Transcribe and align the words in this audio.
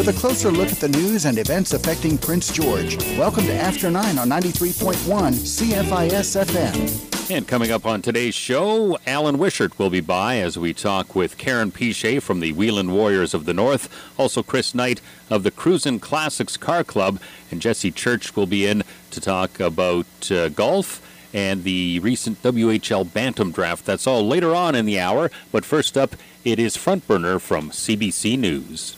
with 0.00 0.16
a 0.16 0.18
closer 0.18 0.50
look 0.50 0.72
at 0.72 0.78
the 0.78 0.88
news 0.88 1.26
and 1.26 1.36
events 1.36 1.74
affecting 1.74 2.16
Prince 2.16 2.50
George. 2.50 2.96
Welcome 3.18 3.44
to 3.44 3.52
After 3.52 3.90
9 3.90 4.16
on 4.16 4.30
93.1 4.30 4.94
CFIS 5.34 6.42
FM. 6.42 7.30
And 7.30 7.46
coming 7.46 7.70
up 7.70 7.84
on 7.84 8.00
today's 8.00 8.34
show, 8.34 8.98
Alan 9.06 9.36
Wishart 9.36 9.78
will 9.78 9.90
be 9.90 10.00
by 10.00 10.38
as 10.38 10.56
we 10.56 10.72
talk 10.72 11.14
with 11.14 11.36
Karen 11.36 11.70
Pichet 11.70 12.20
from 12.20 12.40
the 12.40 12.54
Wheeling 12.54 12.92
Warriors 12.92 13.34
of 13.34 13.44
the 13.44 13.52
North, 13.52 13.94
also 14.18 14.42
Chris 14.42 14.74
Knight 14.74 15.02
of 15.28 15.42
the 15.42 15.50
Cruisin' 15.50 16.00
Classics 16.00 16.56
Car 16.56 16.82
Club, 16.82 17.20
and 17.50 17.60
Jesse 17.60 17.90
Church 17.90 18.34
will 18.34 18.46
be 18.46 18.66
in 18.66 18.82
to 19.10 19.20
talk 19.20 19.60
about 19.60 20.06
uh, 20.30 20.48
golf 20.48 21.06
and 21.34 21.62
the 21.62 21.98
recent 21.98 22.42
WHL 22.42 23.12
Bantam 23.12 23.52
draft. 23.52 23.84
That's 23.84 24.06
all 24.06 24.26
later 24.26 24.54
on 24.54 24.74
in 24.74 24.86
the 24.86 24.98
hour, 24.98 25.30
but 25.52 25.66
first 25.66 25.98
up, 25.98 26.16
it 26.42 26.58
is 26.58 26.74
Front 26.74 27.06
Burner 27.06 27.38
from 27.38 27.68
CBC 27.68 28.38
News. 28.38 28.96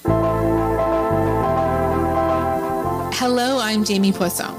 Hello, 3.24 3.60
I'm 3.60 3.84
Jamie 3.84 4.10
Poisson. 4.10 4.52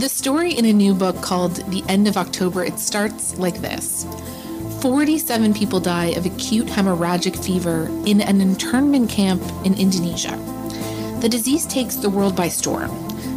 The 0.00 0.08
story 0.08 0.54
in 0.54 0.64
a 0.64 0.72
new 0.72 0.94
book 0.94 1.22
called 1.22 1.54
The 1.70 1.84
End 1.88 2.08
of 2.08 2.16
October, 2.16 2.64
it 2.64 2.80
starts 2.80 3.38
like 3.38 3.60
this. 3.60 4.04
47 4.80 5.54
people 5.54 5.78
die 5.78 6.06
of 6.06 6.26
acute 6.26 6.66
hemorrhagic 6.66 7.40
fever 7.44 7.86
in 8.04 8.20
an 8.20 8.40
internment 8.40 9.08
camp 9.08 9.44
in 9.64 9.74
Indonesia. 9.74 10.36
The 11.20 11.28
disease 11.28 11.66
takes 11.66 11.94
the 11.94 12.10
world 12.10 12.34
by 12.34 12.48
storm. 12.48 12.90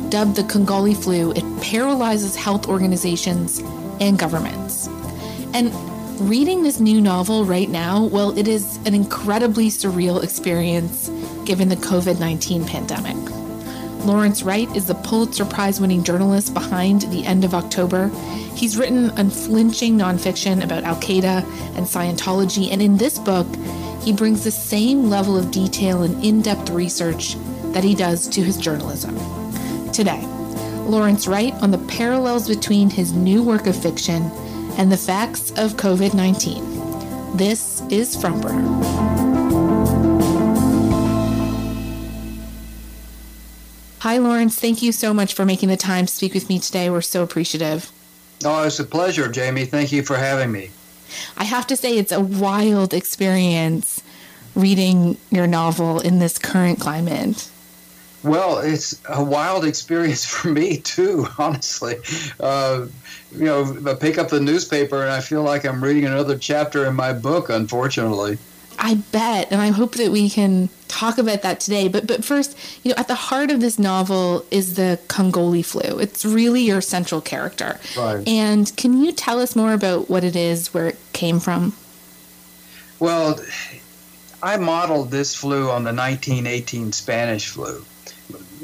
Dubbed 0.10 0.38
the 0.38 0.44
Congolese 0.46 1.04
flu, 1.04 1.34
it 1.34 1.62
paralyzes 1.62 2.36
health 2.36 2.68
organizations 2.68 3.60
and 4.00 4.18
governments. 4.18 4.88
And 5.54 5.72
reading 6.20 6.64
this 6.64 6.80
new 6.80 7.02
novel 7.02 7.46
right 7.46 7.70
now, 7.70 8.06
well, 8.06 8.38
it 8.38 8.48
is 8.48 8.78
an 8.86 8.94
incredibly 8.94 9.68
surreal 9.68 10.24
experience 10.24 11.10
given 11.46 11.70
the 11.70 11.76
COVID 11.76 12.20
19 12.20 12.66
pandemic. 12.66 13.16
Lawrence 14.06 14.44
Wright 14.44 14.74
is 14.76 14.86
the 14.86 14.96
Pulitzer 14.96 15.46
Prize 15.46 15.82
winning 15.82 16.04
journalist 16.04 16.54
behind 16.54 17.02
The 17.04 17.26
End 17.26 17.44
of 17.44 17.54
October. 17.54 18.10
He's 18.56 18.78
written 18.78 19.10
unflinching 19.12 19.98
nonfiction 19.98 20.64
about 20.64 20.84
Al 20.84 20.96
Qaeda 20.98 21.44
and 21.76 21.86
Scientology, 21.86 22.72
and 22.72 22.82
in 22.82 22.98
this 22.98 23.18
book, 23.18 23.48
he 24.02 24.14
brings 24.14 24.44
the 24.44 24.52
same 24.52 25.10
level 25.10 25.36
of 25.36 25.52
detail 25.52 26.04
and 26.04 26.24
in 26.24 26.42
depth 26.42 26.70
research 26.70 27.36
that 27.74 27.84
he 27.84 27.96
does 27.96 28.28
to 28.30 28.44
his 28.44 28.58
journalism. 28.58 29.18
Today, 29.92 30.24
Lawrence 30.86 31.28
Wright 31.28 31.54
on 31.56 31.72
the 31.72 31.80
parallels 31.80 32.48
between 32.48 32.92
his 32.92 33.12
new 33.12 33.42
work 33.42 33.66
of 33.66 33.76
fiction 33.76 34.30
and 34.78 34.92
the 34.92 34.98
facts 34.98 35.52
of 35.52 35.74
COVID 35.74 36.14
19. 36.14 37.38
This 37.38 37.82
is 37.90 38.16
Burner. 38.18 38.62
Hi, 44.00 44.18
Lawrence. 44.18 44.60
Thank 44.60 44.82
you 44.84 44.92
so 44.92 45.14
much 45.14 45.34
for 45.34 45.46
making 45.46 45.70
the 45.70 45.78
time 45.78 46.06
to 46.06 46.14
speak 46.14 46.34
with 46.34 46.48
me 46.48 46.60
today. 46.60 46.90
We're 46.90 47.02
so 47.02 47.24
appreciative. 47.24 47.92
Oh, 48.44 48.64
it's 48.64 48.80
a 48.80 48.84
pleasure, 48.84 49.28
Jamie. 49.28 49.66
Thank 49.66 49.92
you 49.92 50.04
for 50.04 50.16
having 50.16 50.52
me. 50.52 50.70
I 51.38 51.44
have 51.46 51.66
to 51.68 51.76
say, 51.76 51.98
it's 51.98 52.12
a 52.12 52.20
wild 52.20 52.94
experience 52.94 54.04
reading 54.54 55.18
your 55.32 55.48
novel 55.48 56.00
in 56.00 56.20
this 56.20 56.38
current 56.38 56.80
climate. 56.80 57.50
Well, 58.26 58.58
it's 58.58 59.00
a 59.08 59.24
wild 59.24 59.66
experience 59.66 60.26
for 60.30 60.50
me 60.50 60.78
too, 60.78 61.28
honestly. 61.38 61.98
Uh, 62.40 62.88
you 63.32 63.46
know, 63.46 63.78
I 63.88 63.94
pick 63.94 64.18
up 64.18 64.30
the 64.30 64.40
newspaper 64.40 65.02
and 65.02 65.12
I 65.12 65.22
feel 65.22 65.44
like 65.44 65.64
I'm 65.64 65.84
reading 65.84 66.06
another 66.06 66.38
chapter 66.38 66.86
in 66.86 66.96
my 66.96 67.14
book, 67.14 67.50
unfortunately. 67.50 68.40
I 68.78 68.96
bet, 68.96 69.52
and 69.52 69.62
I 69.62 69.70
hope 69.70 69.96
that 69.96 70.12
we 70.12 70.30
can 70.30 70.70
talk 70.90 71.18
about 71.18 71.44
that 71.44 71.62
today. 71.62 71.88
But 71.88 72.08
but 72.08 72.26
first, 72.26 72.58
you 72.84 72.90
know, 72.90 72.96
at 72.98 73.08
the 73.08 73.16
heart 73.16 73.50
of 73.50 73.62
this 73.62 73.80
novel 73.80 74.46
is 74.52 74.76
the 74.76 75.00
Congolese 75.08 75.72
flu. 75.72 76.00
It's 76.00 76.26
really 76.26 76.62
your 76.64 76.82
central 76.82 77.22
character. 77.22 77.80
Right. 77.98 78.28
And 78.28 78.76
can 78.76 79.02
you 79.02 79.14
tell 79.14 79.40
us 79.40 79.56
more 79.56 79.74
about 79.74 80.10
what 80.10 80.26
it 80.26 80.36
is, 80.36 80.74
where 80.74 80.88
it 80.88 80.98
came 81.14 81.40
from? 81.40 81.74
Well, 83.00 83.40
I 84.44 84.58
modeled 84.58 85.10
this 85.10 85.36
flu 85.36 85.70
on 85.70 85.84
the 85.84 85.94
1918 85.94 86.92
Spanish 86.92 87.48
flu. 87.48 87.86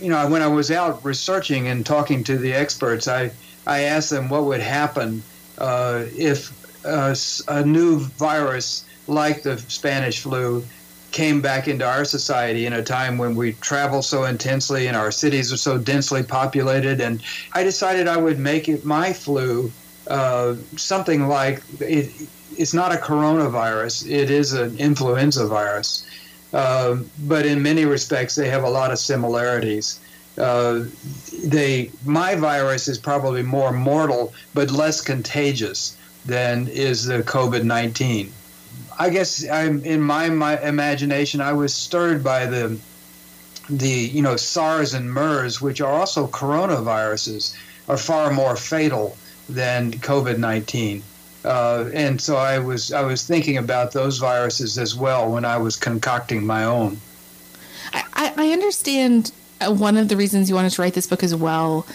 You 0.02 0.10
know, 0.10 0.28
when 0.28 0.42
I 0.42 0.48
was 0.48 0.72
out 0.72 1.04
researching 1.06 1.68
and 1.68 1.86
talking 1.86 2.24
to 2.26 2.38
the 2.38 2.54
experts, 2.54 3.08
I 3.08 3.32
I 3.68 3.82
asked 3.82 4.10
them 4.10 4.30
what 4.30 4.46
would 4.46 4.62
happen 4.62 5.22
uh, 5.58 6.06
if 6.18 6.52
uh, 6.86 7.16
a 7.48 7.64
new 7.64 8.00
virus 8.00 8.84
like 9.08 9.44
the 9.44 9.58
Spanish 9.58 10.22
flu 10.22 10.64
came 11.12 11.42
back 11.42 11.68
into 11.68 11.86
our 11.86 12.06
society 12.06 12.66
in 12.66 12.74
a 12.74 12.82
time 12.82 13.18
when 13.18 13.36
we 13.36 13.54
travel 13.54 14.02
so 14.02 14.24
intensely 14.24 14.88
and 14.88 14.96
our 14.96 15.12
cities 15.12 15.52
are 15.52 15.58
so 15.58 15.78
densely 15.78 16.24
populated. 16.24 17.02
And 17.02 17.22
I 17.54 17.64
decided 17.64 18.08
I 18.08 18.18
would 18.18 18.40
make 18.40 18.70
it 18.70 18.86
my 18.86 19.14
flu 19.14 19.72
uh, 20.08 20.56
something 20.78 21.28
like 21.28 21.62
it, 21.80 22.12
it's 22.58 22.74
not 22.74 22.94
a 22.94 22.98
coronavirus, 22.98 24.10
it 24.10 24.30
is 24.30 24.54
an 24.54 24.78
influenza 24.78 25.46
virus. 25.48 26.06
Uh, 26.54 26.98
but 27.26 27.46
in 27.46 27.62
many 27.62 27.86
respects, 27.86 28.36
they 28.36 28.50
have 28.50 28.64
a 28.64 28.70
lot 28.70 28.92
of 28.92 29.00
similarities. 29.00 30.00
Uh, 30.38 30.86
they, 31.44 31.92
my 32.06 32.36
virus 32.36 32.88
is 32.88 32.98
probably 32.98 33.44
more 33.44 33.72
mortal 33.72 34.34
but 34.54 34.72
less 34.72 35.02
contagious 35.02 35.98
than 36.26 36.68
is 36.68 37.06
the 37.06 37.24
COVID 37.24 37.64
19. 37.64 38.32
I 39.00 39.10
guess 39.10 39.48
I'm 39.50 39.84
in 39.84 40.02
my, 40.02 40.30
my 40.30 40.60
imagination. 40.62 41.42
I 41.42 41.54
was 41.54 41.74
stirred 41.74 42.24
by 42.24 42.46
the 42.46 42.78
the 43.70 43.88
you 43.88 44.22
know 44.22 44.36
SARS 44.36 44.94
and 44.94 45.12
MERS, 45.12 45.62
which 45.62 45.82
are 45.82 45.92
also 45.92 46.28
coronaviruses, 46.28 47.56
are 47.88 47.98
far 47.98 48.32
more 48.32 48.56
fatal 48.56 49.18
than 49.50 49.92
COVID 49.94 50.38
nineteen. 50.38 51.04
Uh, 51.44 51.90
and 51.94 52.22
so 52.22 52.36
I 52.36 52.60
was 52.60 52.92
I 52.92 53.02
was 53.02 53.26
thinking 53.26 53.58
about 53.58 53.94
those 53.94 54.20
viruses 54.20 54.78
as 54.78 54.96
well 54.96 55.32
when 55.32 55.44
I 55.44 55.58
was 55.58 55.76
concocting 55.76 56.46
my 56.46 56.64
own. 56.64 56.98
I, 57.94 58.34
I 58.38 58.52
understand 58.52 59.32
uh, 59.60 59.74
one 59.74 59.98
of 59.98 60.08
the 60.08 60.16
reasons 60.16 60.50
you 60.50 60.56
wanted 60.56 60.72
to 60.74 60.82
write 60.82 60.94
this 60.94 61.08
book 61.08 61.24
as 61.24 61.36
well 61.36 61.86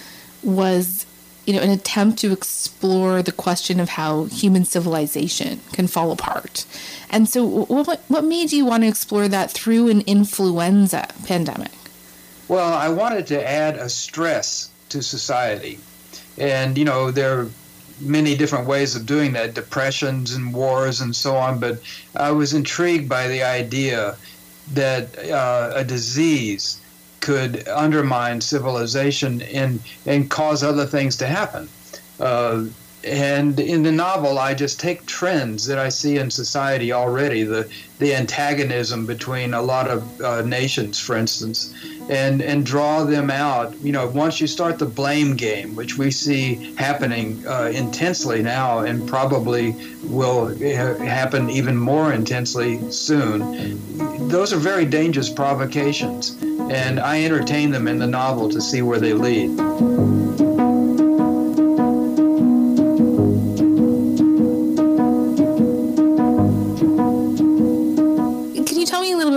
was 0.42 1.06
you 1.46 1.52
know, 1.54 1.60
an 1.60 1.70
attempt 1.70 2.18
to 2.18 2.32
explore 2.32 3.22
the 3.22 3.32
question 3.32 3.78
of 3.78 3.90
how 3.90 4.24
human 4.24 4.64
civilization 4.64 5.60
can 5.72 5.86
fall 5.86 6.10
apart. 6.10 6.66
And 7.08 7.28
so, 7.28 7.46
what, 7.46 8.02
what 8.08 8.24
made 8.24 8.52
you 8.52 8.66
want 8.66 8.82
to 8.82 8.88
explore 8.88 9.28
that 9.28 9.52
through 9.52 9.88
an 9.88 10.00
influenza 10.02 11.06
pandemic? 11.24 11.70
Well, 12.48 12.74
I 12.74 12.88
wanted 12.88 13.28
to 13.28 13.48
add 13.48 13.76
a 13.76 13.88
stress 13.88 14.70
to 14.88 15.02
society. 15.02 15.78
And, 16.36 16.76
you 16.76 16.84
know, 16.84 17.12
there 17.12 17.46
many 18.00 18.36
different 18.36 18.66
ways 18.66 18.94
of 18.94 19.06
doing 19.06 19.32
that 19.32 19.54
depressions 19.54 20.34
and 20.34 20.52
wars 20.52 21.00
and 21.00 21.14
so 21.14 21.36
on. 21.36 21.58
But 21.58 21.80
I 22.14 22.30
was 22.30 22.52
intrigued 22.54 23.08
by 23.08 23.28
the 23.28 23.42
idea 23.42 24.16
that 24.72 25.18
uh, 25.18 25.72
a 25.74 25.84
disease 25.84 26.80
could 27.20 27.66
undermine 27.68 28.40
civilization 28.40 29.42
and 29.42 29.80
and 30.06 30.30
cause 30.30 30.62
other 30.62 30.86
things 30.86 31.16
to 31.16 31.26
happen. 31.26 31.68
Uh, 32.20 32.64
and 33.06 33.60
in 33.60 33.84
the 33.84 33.92
novel, 33.92 34.38
I 34.38 34.52
just 34.52 34.80
take 34.80 35.06
trends 35.06 35.66
that 35.66 35.78
I 35.78 35.88
see 35.88 36.16
in 36.18 36.30
society 36.30 36.92
already 36.92 37.44
the 37.44 37.68
the 37.98 38.14
antagonism 38.14 39.06
between 39.06 39.54
a 39.54 39.62
lot 39.62 39.88
of 39.88 40.20
uh, 40.20 40.42
nations, 40.42 40.98
for 40.98 41.16
instance, 41.16 41.72
and 42.10 42.42
and 42.42 42.66
draw 42.66 43.04
them 43.04 43.30
out. 43.30 43.76
You 43.80 43.92
know, 43.92 44.08
once 44.08 44.40
you 44.40 44.48
start 44.48 44.80
the 44.80 44.86
blame 44.86 45.36
game, 45.36 45.76
which 45.76 45.96
we 45.96 46.10
see 46.10 46.74
happening 46.74 47.46
uh, 47.46 47.70
intensely 47.72 48.42
now, 48.42 48.80
and 48.80 49.08
probably 49.08 49.76
will 50.02 50.48
ha- 50.48 50.98
happen 50.98 51.48
even 51.48 51.76
more 51.76 52.12
intensely 52.12 52.90
soon. 52.90 54.28
Those 54.28 54.52
are 54.52 54.58
very 54.58 54.84
dangerous 54.84 55.30
provocations, 55.30 56.36
and 56.42 56.98
I 56.98 57.24
entertain 57.24 57.70
them 57.70 57.86
in 57.86 57.98
the 57.98 58.08
novel 58.08 58.48
to 58.50 58.60
see 58.60 58.82
where 58.82 58.98
they 58.98 59.12
lead. 59.12 60.15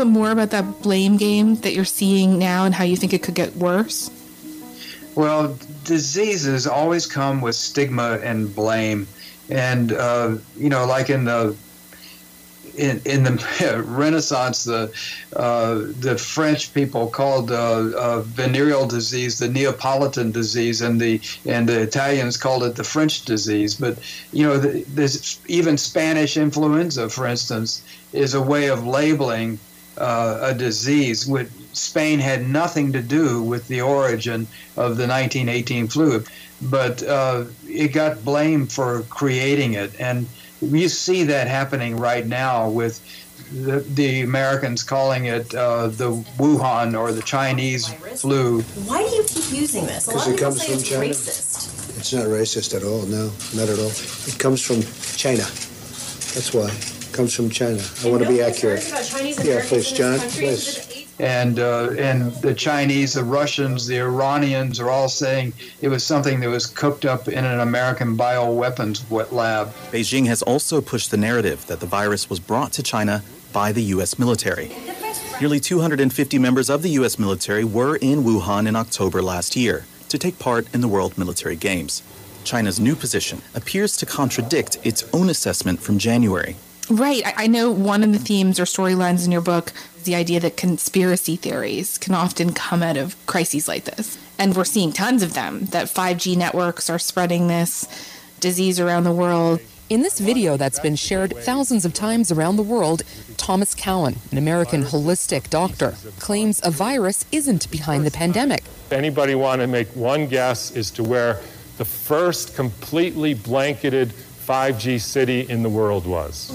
More 0.09 0.31
about 0.31 0.51
that 0.51 0.81
blame 0.81 1.17
game 1.17 1.55
that 1.55 1.73
you're 1.73 1.85
seeing 1.85 2.39
now 2.39 2.65
and 2.65 2.73
how 2.73 2.83
you 2.83 2.95
think 2.95 3.13
it 3.13 3.23
could 3.23 3.35
get 3.35 3.55
worse? 3.55 4.09
Well, 5.15 5.57
diseases 5.83 6.67
always 6.67 7.05
come 7.05 7.41
with 7.41 7.55
stigma 7.55 8.19
and 8.23 8.53
blame. 8.53 9.07
And, 9.49 9.91
uh, 9.91 10.37
you 10.55 10.69
know, 10.69 10.85
like 10.85 11.09
in 11.09 11.25
the 11.25 11.55
in, 12.79 13.01
in 13.05 13.23
the 13.23 13.83
Renaissance, 13.85 14.63
the 14.63 14.91
uh, 15.35 15.75
the 15.99 16.17
French 16.17 16.73
people 16.73 17.07
called 17.07 17.51
uh, 17.51 17.91
uh, 17.97 18.21
venereal 18.21 18.87
disease 18.87 19.39
the 19.39 19.49
Neapolitan 19.49 20.31
disease, 20.31 20.81
and 20.81 20.99
the 20.99 21.21
and 21.45 21.67
the 21.67 21.81
Italians 21.81 22.37
called 22.37 22.63
it 22.63 22.75
the 22.75 22.83
French 22.83 23.25
disease. 23.25 23.75
But 23.75 23.97
you 24.31 24.45
know, 24.45 24.57
the, 24.57 24.83
there's 24.87 25.39
even 25.47 25.77
Spanish 25.77 26.37
influenza, 26.37 27.09
for 27.09 27.27
instance, 27.27 27.83
is 28.13 28.33
a 28.33 28.41
way 28.41 28.67
of 28.67 28.85
labeling 28.85 29.59
uh, 29.97 30.39
a 30.41 30.53
disease. 30.53 31.27
With 31.27 31.51
Spain 31.75 32.19
had 32.19 32.47
nothing 32.47 32.93
to 32.93 33.01
do 33.01 33.41
with 33.41 33.67
the 33.67 33.81
origin 33.81 34.47
of 34.77 34.97
the 34.97 35.07
1918 35.07 35.87
flu, 35.87 36.23
but 36.61 37.03
uh, 37.03 37.45
it 37.67 37.89
got 37.89 38.23
blamed 38.25 38.71
for 38.71 39.01
creating 39.03 39.73
it 39.73 39.99
and 39.99 40.27
you 40.61 40.89
see 40.89 41.23
that 41.23 41.47
happening 41.47 41.97
right 41.97 42.25
now 42.25 42.69
with 42.69 43.01
the, 43.51 43.79
the 43.79 44.21
Americans 44.21 44.83
calling 44.83 45.25
it 45.25 45.53
uh, 45.55 45.87
the 45.87 46.11
Wuhan 46.37 46.99
or 46.99 47.11
the 47.11 47.21
Chinese 47.21 47.87
flu. 48.21 48.61
Why 48.61 49.07
do 49.07 49.15
you 49.15 49.23
keep 49.23 49.51
using 49.51 49.85
this? 49.85 50.05
Because 50.05 50.27
it 50.27 50.39
comes 50.39 50.63
from 50.63 50.83
China. 50.83 51.05
Racist. 51.05 51.97
It's 51.97 52.13
not 52.13 52.25
racist 52.25 52.75
at 52.75 52.83
all. 52.83 53.03
No, 53.03 53.31
not 53.55 53.69
at 53.69 53.79
all. 53.79 53.91
It 54.27 54.37
comes 54.37 54.61
from 54.61 54.81
China. 55.15 55.43
That's 56.33 56.53
why. 56.53 56.98
It 57.09 57.13
comes 57.13 57.33
from 57.33 57.49
China. 57.49 57.81
I 58.03 58.09
want 58.09 58.23
to 58.23 58.29
be 58.29 58.41
accurate. 58.41 58.87
yeah, 59.43 59.61
please, 59.65 59.91
John. 59.91 60.19
Please 60.19 61.05
and 61.19 61.59
uh, 61.59 61.89
and 61.97 62.31
the 62.35 62.53
Chinese, 62.53 63.13
the 63.13 63.23
Russians, 63.23 63.85
the 63.85 63.99
Iranians 63.99 64.79
are 64.79 64.89
all 64.89 65.09
saying 65.09 65.53
it 65.81 65.89
was 65.89 66.03
something 66.03 66.39
that 66.39 66.49
was 66.49 66.65
cooked 66.65 67.05
up 67.05 67.27
in 67.27 67.43
an 67.45 67.59
American 67.59 68.17
bioweapons 68.17 69.03
lab. 69.31 69.73
Beijing 69.91 70.25
has 70.27 70.41
also 70.43 70.79
pushed 70.81 71.11
the 71.11 71.17
narrative 71.17 71.65
that 71.67 71.81
the 71.81 71.85
virus 71.85 72.29
was 72.29 72.39
brought 72.39 72.71
to 72.73 72.83
China 72.83 73.21
by 73.51 73.71
the 73.71 73.83
U.S. 73.95 74.17
military. 74.17 74.71
Nearly 75.41 75.59
250 75.59 76.39
members 76.39 76.69
of 76.69 76.81
the 76.83 76.89
U.S. 76.91 77.19
military 77.19 77.63
were 77.63 77.97
in 77.97 78.23
Wuhan 78.23 78.67
in 78.67 78.75
October 78.75 79.21
last 79.21 79.55
year 79.55 79.85
to 80.09 80.17
take 80.17 80.39
part 80.39 80.73
in 80.73 80.81
the 80.81 80.87
World 80.87 81.17
Military 81.17 81.55
Games. 81.55 82.01
China's 82.43 82.79
new 82.79 82.95
position 82.95 83.41
appears 83.53 83.97
to 83.97 84.05
contradict 84.05 84.77
its 84.83 85.03
own 85.13 85.29
assessment 85.29 85.79
from 85.79 85.97
January. 85.97 86.55
Right. 86.89 87.21
I 87.37 87.45
know 87.45 87.69
one 87.69 88.03
of 88.03 88.11
the 88.13 88.17
themes 88.17 88.59
or 88.59 88.63
storylines 88.63 89.23
in 89.23 89.31
your 89.31 89.41
book 89.41 89.71
is 89.97 90.03
the 90.03 90.15
idea 90.15 90.39
that 90.39 90.57
conspiracy 90.57 91.35
theories 91.35 91.99
can 91.99 92.15
often 92.15 92.51
come 92.51 92.81
out 92.81 92.97
of 92.97 93.15
crises 93.27 93.67
like 93.67 93.83
this. 93.83 94.17
And 94.39 94.55
we're 94.55 94.63
seeing 94.63 94.91
tons 94.91 95.21
of 95.21 95.35
them, 95.35 95.65
that 95.65 95.85
5G 95.85 96.35
networks 96.35 96.89
are 96.89 96.97
spreading 96.97 97.47
this 97.47 97.85
disease 98.39 98.79
around 98.79 99.03
the 99.03 99.11
world. 99.11 99.59
In 99.89 100.01
this 100.01 100.19
video 100.19 100.57
that's 100.57 100.79
been 100.79 100.95
shared 100.95 101.35
thousands 101.37 101.85
of 101.85 101.93
times 101.93 102.31
around 102.31 102.55
the 102.55 102.63
world, 102.63 103.03
Thomas 103.37 103.75
Cowan, 103.75 104.15
an 104.31 104.39
American 104.39 104.83
holistic 104.83 105.49
doctor, 105.51 105.93
claims 106.19 106.59
a 106.63 106.71
virus 106.71 107.23
isn't 107.31 107.69
behind 107.69 108.03
the 108.03 108.11
pandemic. 108.11 108.63
Anybody 108.89 109.35
want 109.35 109.61
to 109.61 109.67
make 109.67 109.89
one 109.89 110.27
guess 110.27 110.75
as 110.75 110.89
to 110.91 111.03
where 111.03 111.39
the 111.77 111.85
first 111.85 112.55
completely 112.55 113.33
blanketed 113.33 114.13
5G 114.49 114.99
city 114.99 115.41
in 115.41 115.61
the 115.61 115.69
world 115.69 116.07
was. 116.07 116.49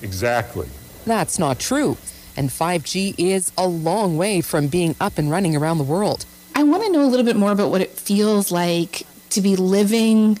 Exactly. 0.00 0.68
That's 1.04 1.40
not 1.40 1.58
true. 1.58 1.96
And 2.36 2.50
5G 2.50 3.16
is 3.18 3.50
a 3.58 3.66
long 3.66 4.16
way 4.16 4.40
from 4.40 4.68
being 4.68 4.94
up 5.00 5.18
and 5.18 5.28
running 5.28 5.56
around 5.56 5.78
the 5.78 5.84
world. 5.84 6.24
I 6.54 6.62
want 6.62 6.84
to 6.84 6.92
know 6.92 7.02
a 7.02 7.10
little 7.10 7.26
bit 7.26 7.34
more 7.34 7.50
about 7.50 7.72
what 7.72 7.80
it 7.80 7.90
feels 7.90 8.52
like 8.52 9.02
to 9.30 9.40
be 9.40 9.56
living 9.56 10.38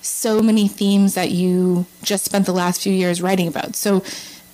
so 0.00 0.40
many 0.40 0.66
themes 0.66 1.12
that 1.12 1.30
you 1.30 1.84
just 2.02 2.24
spent 2.24 2.46
the 2.46 2.52
last 2.52 2.82
few 2.82 2.92
years 2.92 3.20
writing 3.20 3.46
about. 3.46 3.76
So, 3.76 4.02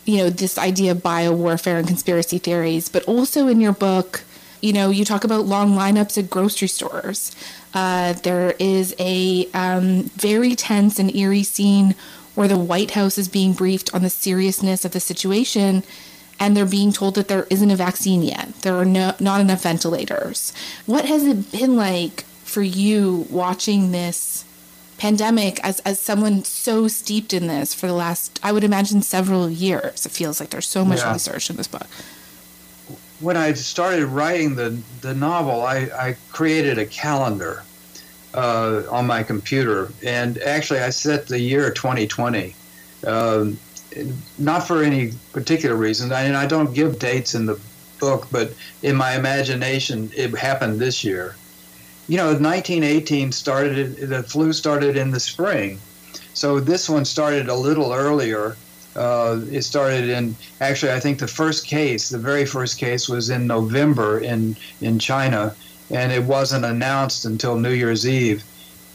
you 0.07 0.17
know, 0.17 0.31
this 0.31 0.59
idea 0.59 0.91
of 0.91 1.05
bio 1.05 1.33
warfare 1.33 1.79
and 1.79 1.87
conspiracy 1.87 2.39
theories, 2.39 2.89
but 2.89 3.05
also 3.05 3.47
in 3.47 3.61
your 3.61 3.73
book, 3.73 4.25
you 4.61 4.73
know, 4.73 4.91
you 4.91 5.05
talk 5.05 5.25
about 5.25 5.47
long 5.47 5.73
lineups 5.73 6.19
at 6.19 6.31
grocery 6.31 6.69
stores. 6.69 7.35
Uh, 7.75 8.15
there 8.15 8.55
is 8.59 8.95
a 8.99 9.49
um, 9.53 10.05
very 10.17 10.55
tense 10.55 10.99
and 10.99 11.15
eerie 11.15 11.43
scene 11.43 11.95
where 12.35 12.49
the 12.49 12.59
White 12.59 12.93
House 12.93 13.19
is 13.19 13.29
being 13.29 13.53
briefed 13.53 13.93
on 13.95 14.03
the 14.03 14.11
seriousness 14.11 14.85
of 14.85 14.93
the 14.93 15.01
situation, 15.01 15.83
and 16.39 16.57
they're 16.57 16.67
being 16.67 16.93
told 16.93 17.17
that 17.17 17.29
there 17.29 17.47
isn't 17.51 17.71
a 17.71 17.77
vaccine 17.77 18.23
yet. 18.23 18.55
There 18.63 18.77
are 18.77 18.85
no, 18.85 19.15
not 19.19 19.41
enough 19.41 19.63
ventilators. 19.63 20.53
What 20.87 21.05
has 21.07 21.27
it 21.27 21.51
been 21.51 21.77
like 21.77 22.23
for 22.45 22.63
you 22.63 23.27
watching 23.29 23.91
this 23.91 24.45
pandemic 24.99 25.63
as, 25.65 25.81
as 25.81 26.01
someone 26.01 26.45
so 26.45 26.89
steeped 26.89 27.33
in 27.33 27.49
this 27.49 27.75
for 27.75 27.87
the 27.87 27.93
last, 27.93 28.39
I 28.43 28.53
would 28.53 28.65
imagine, 28.65 29.03
several 29.03 29.51
years? 29.51 30.07
It 30.07 30.13
feels 30.13 30.39
like 30.39 30.51
there's 30.51 30.69
so 30.69 30.85
much 30.85 31.01
yeah. 31.01 31.13
research 31.13 31.51
in 31.51 31.57
this 31.57 31.69
book 31.69 31.89
when 33.21 33.37
I 33.37 33.53
started 33.53 34.07
writing 34.07 34.55
the, 34.55 34.81
the 35.01 35.15
novel, 35.15 35.63
I, 35.63 35.89
I 35.99 36.17
created 36.31 36.79
a 36.79 36.87
calendar 36.87 37.65
uh, 38.35 38.83
on 38.91 39.07
my 39.07 39.23
computer. 39.23 39.91
And 40.05 40.39
actually, 40.39 40.81
I 40.81 40.91
set 40.91 41.27
the 41.27 41.41
year 41.41 41.71
2020, 41.71 42.55
um, 43.07 43.59
not 44.39 44.67
for 44.67 44.83
any 44.83 45.13
particular 45.33 45.75
reason. 45.75 46.13
I, 46.13 46.23
and 46.23 46.37
I 46.37 46.47
don't 46.47 46.73
give 46.75 46.99
dates 46.99 47.35
in 47.35 47.47
the 47.47 47.59
book, 47.99 48.29
but 48.31 48.53
in 48.83 48.95
my 48.95 49.17
imagination, 49.17 50.11
it 50.15 50.37
happened 50.37 50.79
this 50.79 51.03
year. 51.03 51.35
You 52.07 52.17
know, 52.17 52.27
1918 52.27 53.33
started, 53.33 53.97
the 53.97 54.23
flu 54.23 54.53
started 54.53 54.97
in 54.97 55.11
the 55.11 55.21
spring. 55.21 55.79
So 56.35 56.61
this 56.61 56.89
one 56.89 57.05
started 57.05 57.49
a 57.49 57.55
little 57.55 57.93
earlier 57.93 58.57
uh, 58.99 59.41
it 59.51 59.63
started 59.63 60.09
in 60.09 60.35
actually 60.61 60.93
I 60.93 61.01
think 61.01 61.19
the 61.21 61.29
first 61.29 61.67
case, 61.67 62.09
the 62.09 62.19
very 62.19 62.45
first 62.45 62.79
case 62.79 63.09
was 63.09 63.31
in 63.31 63.47
November 63.47 64.19
in 64.19 64.57
in 64.81 64.99
China, 64.99 65.55
and 65.91 66.11
it 66.13 66.25
wasn't 66.25 66.65
announced 66.65 67.25
until 67.25 67.57
New 67.57 67.71
Year's 67.71 68.07
Eve, 68.07 68.43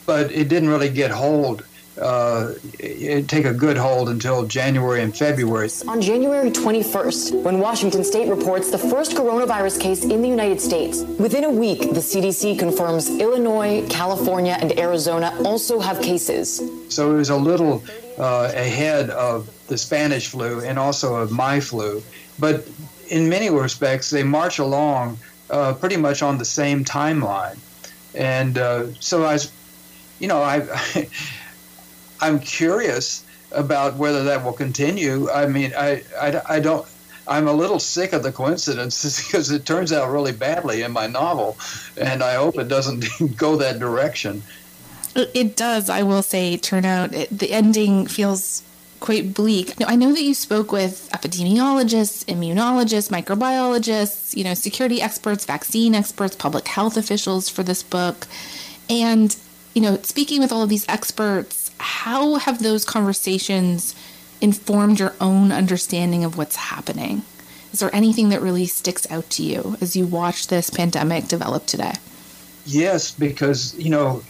but 0.05 0.31
it 0.31 0.49
didn't 0.49 0.69
really 0.69 0.89
get 0.89 1.11
hold. 1.11 1.63
Uh, 2.01 2.53
it 2.79 3.27
take 3.27 3.45
a 3.45 3.53
good 3.53 3.77
hold 3.77 4.09
until 4.09 4.47
January 4.47 5.03
and 5.03 5.15
February. 5.15 5.69
On 5.87 6.01
January 6.01 6.49
21st, 6.49 7.43
when 7.43 7.59
Washington 7.59 8.03
State 8.03 8.27
reports 8.29 8.71
the 8.71 8.79
first 8.79 9.11
coronavirus 9.11 9.79
case 9.79 10.03
in 10.03 10.23
the 10.23 10.27
United 10.27 10.59
States, 10.59 11.03
within 11.19 11.43
a 11.43 11.51
week, 11.51 11.81
the 11.81 12.01
CDC 12.09 12.57
confirms 12.57 13.11
Illinois, 13.11 13.85
California, 13.89 14.57
and 14.59 14.77
Arizona 14.79 15.37
also 15.45 15.79
have 15.79 16.01
cases. 16.01 16.63
So 16.89 17.13
it 17.13 17.17
was 17.17 17.29
a 17.29 17.37
little 17.37 17.83
uh, 18.17 18.51
ahead 18.55 19.11
of 19.11 19.49
the 19.73 19.77
Spanish 19.79 20.27
flu 20.27 20.61
and 20.61 20.77
also 20.77 21.15
of 21.15 21.31
my 21.31 21.59
flu. 21.59 22.03
But 22.37 22.67
in 23.09 23.27
many 23.27 23.49
respects, 23.49 24.11
they 24.11 24.23
march 24.23 24.59
along 24.59 25.17
uh, 25.49 25.73
pretty 25.73 25.97
much 25.97 26.21
on 26.21 26.37
the 26.37 26.45
same 26.45 26.85
timeline. 26.85 27.57
And 28.13 28.57
uh, 28.57 28.93
so 28.99 29.25
I 29.25 29.37
you 30.19 30.29
know, 30.29 30.41
I, 30.41 30.65
I'm 32.21 32.39
curious 32.39 33.25
about 33.51 33.97
whether 33.97 34.23
that 34.23 34.43
will 34.43 34.53
continue. 34.53 35.29
I 35.29 35.47
mean, 35.47 35.73
I, 35.77 36.03
I, 36.19 36.41
I 36.47 36.59
don't. 36.59 36.87
I'm 37.25 37.47
a 37.47 37.53
little 37.53 37.79
sick 37.79 38.11
of 38.13 38.23
the 38.23 38.31
coincidences 38.31 39.17
because 39.25 39.51
it 39.51 39.65
turns 39.65 39.91
out 39.91 40.11
really 40.11 40.31
badly 40.31 40.81
in 40.81 40.91
my 40.91 41.07
novel, 41.07 41.57
and 41.99 42.23
I 42.23 42.35
hope 42.35 42.57
it 42.57 42.69
doesn't 42.69 43.05
go 43.37 43.57
that 43.57 43.79
direction. 43.79 44.43
It 45.15 45.55
does, 45.55 45.89
I 45.89 46.03
will 46.03 46.23
say, 46.23 46.57
turn 46.57 46.85
out. 46.85 47.13
It, 47.13 47.37
the 47.37 47.51
ending 47.51 48.07
feels 48.07 48.63
quite 49.03 49.33
bleak. 49.33 49.77
Now, 49.81 49.87
I 49.89 49.97
know 49.97 50.13
that 50.13 50.23
you 50.23 50.33
spoke 50.33 50.71
with 50.71 51.09
epidemiologists, 51.11 52.23
immunologists, 52.25 53.11
microbiologists, 53.11 54.33
you 54.33 54.45
know, 54.45 54.53
security 54.53 55.01
experts, 55.01 55.43
vaccine 55.43 55.93
experts, 55.93 56.37
public 56.37 56.69
health 56.69 56.95
officials 56.95 57.49
for 57.49 57.63
this 57.63 57.83
book. 57.83 58.27
And, 58.89 59.35
you 59.75 59.81
know, 59.81 59.97
speaking 60.03 60.39
with 60.39 60.53
all 60.53 60.63
of 60.63 60.69
these 60.69 60.87
experts, 60.87 61.69
how 61.79 62.35
have 62.35 62.63
those 62.63 62.85
conversations 62.85 63.93
informed 64.39 64.99
your 64.99 65.13
own 65.19 65.51
understanding 65.51 66.23
of 66.23 66.37
what's 66.37 66.55
happening? 66.55 67.23
Is 67.73 67.81
there 67.81 67.93
anything 67.93 68.29
that 68.29 68.41
really 68.41 68.67
sticks 68.67 69.05
out 69.11 69.29
to 69.31 69.43
you 69.43 69.75
as 69.81 69.97
you 69.97 70.05
watch 70.05 70.47
this 70.47 70.69
pandemic 70.69 71.27
develop 71.27 71.65
today? 71.65 71.95
Yes, 72.65 73.11
because, 73.11 73.77
you 73.77 73.89
know, 73.89 74.23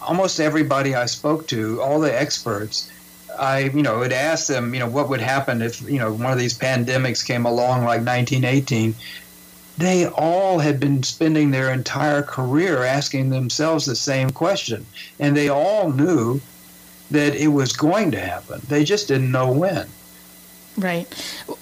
almost 0.00 0.40
everybody 0.40 0.94
I 0.94 1.04
spoke 1.04 1.46
to, 1.48 1.82
all 1.82 2.00
the 2.00 2.18
experts, 2.18 2.90
I, 3.38 3.70
you 3.74 3.82
know, 3.82 3.98
would 3.98 4.12
ask 4.12 4.46
them, 4.46 4.74
you 4.74 4.80
know, 4.80 4.88
what 4.88 5.08
would 5.08 5.20
happen 5.20 5.62
if, 5.62 5.80
you 5.82 5.98
know, 5.98 6.12
one 6.12 6.32
of 6.32 6.38
these 6.38 6.58
pandemics 6.58 7.24
came 7.24 7.46
along 7.46 7.84
like 7.84 8.02
1918. 8.02 8.94
They 9.78 10.06
all 10.06 10.58
had 10.58 10.78
been 10.78 11.02
spending 11.02 11.50
their 11.50 11.72
entire 11.72 12.22
career 12.22 12.84
asking 12.84 13.30
themselves 13.30 13.86
the 13.86 13.96
same 13.96 14.30
question. 14.30 14.84
And 15.18 15.36
they 15.36 15.48
all 15.48 15.90
knew 15.90 16.40
that 17.10 17.34
it 17.34 17.48
was 17.48 17.72
going 17.72 18.10
to 18.12 18.20
happen. 18.20 18.60
They 18.68 18.84
just 18.84 19.08
didn't 19.08 19.30
know 19.30 19.50
when. 19.50 19.88
Right. 20.76 21.12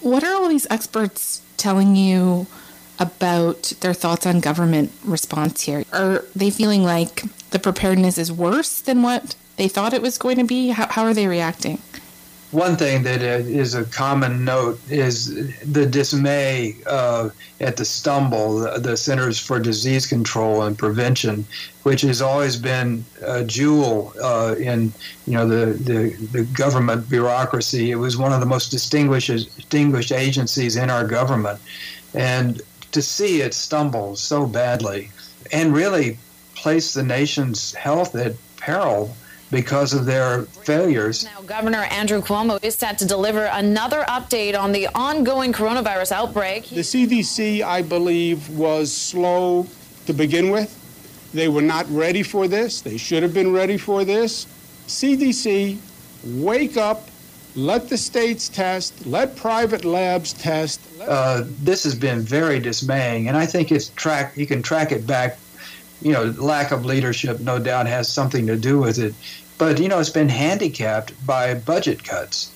What 0.00 0.24
are 0.24 0.34
all 0.34 0.48
these 0.48 0.66
experts 0.70 1.42
telling 1.56 1.96
you 1.96 2.46
about 2.98 3.72
their 3.80 3.94
thoughts 3.94 4.26
on 4.26 4.40
government 4.40 4.92
response 5.04 5.62
here? 5.62 5.84
Are 5.92 6.24
they 6.34 6.50
feeling 6.50 6.82
like 6.82 7.22
the 7.50 7.58
preparedness 7.58 8.18
is 8.18 8.30
worse 8.32 8.80
than 8.80 9.02
what 9.02 9.34
they 9.58 9.68
thought 9.68 9.92
it 9.92 10.02
was 10.02 10.16
going 10.16 10.38
to 10.38 10.44
be? 10.44 10.70
How, 10.70 10.86
how 10.88 11.04
are 11.04 11.14
they 11.14 11.26
reacting? 11.26 11.82
one 12.50 12.76
thing 12.76 13.02
that 13.02 13.20
is 13.20 13.74
a 13.74 13.84
common 13.84 14.44
note 14.44 14.80
is 14.90 15.54
the 15.60 15.84
dismay 15.84 16.76
uh, 16.86 17.28
at 17.60 17.76
the 17.76 17.84
stumble, 17.84 18.60
the 18.78 18.96
Centers 18.96 19.38
for 19.38 19.60
Disease 19.60 20.06
Control 20.06 20.62
and 20.62 20.78
Prevention, 20.78 21.44
which 21.82 22.00
has 22.02 22.22
always 22.22 22.56
been 22.56 23.04
a 23.22 23.44
jewel 23.44 24.14
uh, 24.22 24.54
in 24.58 24.92
you 25.26 25.34
know 25.34 25.46
the, 25.46 25.74
the, 25.74 26.10
the 26.32 26.44
government 26.44 27.08
bureaucracy. 27.10 27.90
It 27.90 27.96
was 27.96 28.16
one 28.16 28.32
of 28.32 28.40
the 28.40 28.46
most 28.46 28.70
distinguished 28.70 29.28
distinguished 29.28 30.12
agencies 30.12 30.76
in 30.76 30.88
our 30.88 31.06
government, 31.06 31.60
and 32.14 32.62
to 32.92 33.02
see 33.02 33.42
it 33.42 33.52
stumble 33.52 34.16
so 34.16 34.46
badly 34.46 35.10
and 35.52 35.74
really 35.74 36.16
place 36.54 36.94
the 36.94 37.02
nation's 37.02 37.74
health 37.74 38.16
at 38.16 38.34
peril 38.56 39.14
because 39.50 39.94
of 39.94 40.04
their 40.04 40.42
failures. 40.42 41.24
Now, 41.24 41.40
Governor 41.42 41.84
Andrew 41.90 42.20
Cuomo 42.20 42.62
is 42.62 42.74
set 42.74 42.98
to 42.98 43.06
deliver 43.06 43.44
another 43.44 44.02
update 44.08 44.58
on 44.58 44.72
the 44.72 44.88
ongoing 44.94 45.52
coronavirus 45.52 46.12
outbreak. 46.12 46.68
The 46.68 46.80
CDC, 46.80 47.62
I 47.62 47.82
believe, 47.82 48.48
was 48.50 48.92
slow 48.92 49.66
to 50.06 50.12
begin 50.12 50.50
with. 50.50 50.74
They 51.32 51.48
were 51.48 51.62
not 51.62 51.88
ready 51.90 52.22
for 52.22 52.48
this. 52.48 52.80
They 52.80 52.96
should 52.96 53.22
have 53.22 53.34
been 53.34 53.52
ready 53.52 53.76
for 53.76 54.04
this. 54.04 54.46
CDC, 54.86 55.78
wake 56.24 56.76
up, 56.76 57.08
let 57.54 57.88
the 57.88 57.96
states 57.96 58.48
test, 58.48 59.06
let 59.06 59.36
private 59.36 59.84
labs 59.84 60.32
test. 60.32 60.80
Uh, 61.00 61.44
this 61.62 61.84
has 61.84 61.94
been 61.94 62.20
very 62.20 62.58
dismaying, 62.58 63.28
and 63.28 63.36
I 63.36 63.46
think 63.46 63.72
it's 63.72 63.88
track. 63.90 64.36
You 64.36 64.46
can 64.46 64.62
track 64.62 64.92
it 64.92 65.06
back 65.06 65.38
you 66.00 66.12
know, 66.12 66.24
lack 66.38 66.70
of 66.70 66.84
leadership 66.84 67.40
no 67.40 67.58
doubt 67.58 67.86
has 67.86 68.10
something 68.10 68.46
to 68.46 68.56
do 68.56 68.78
with 68.78 68.98
it. 68.98 69.14
But, 69.58 69.80
you 69.80 69.88
know, 69.88 69.98
it's 69.98 70.10
been 70.10 70.28
handicapped 70.28 71.26
by 71.26 71.54
budget 71.54 72.04
cuts. 72.04 72.52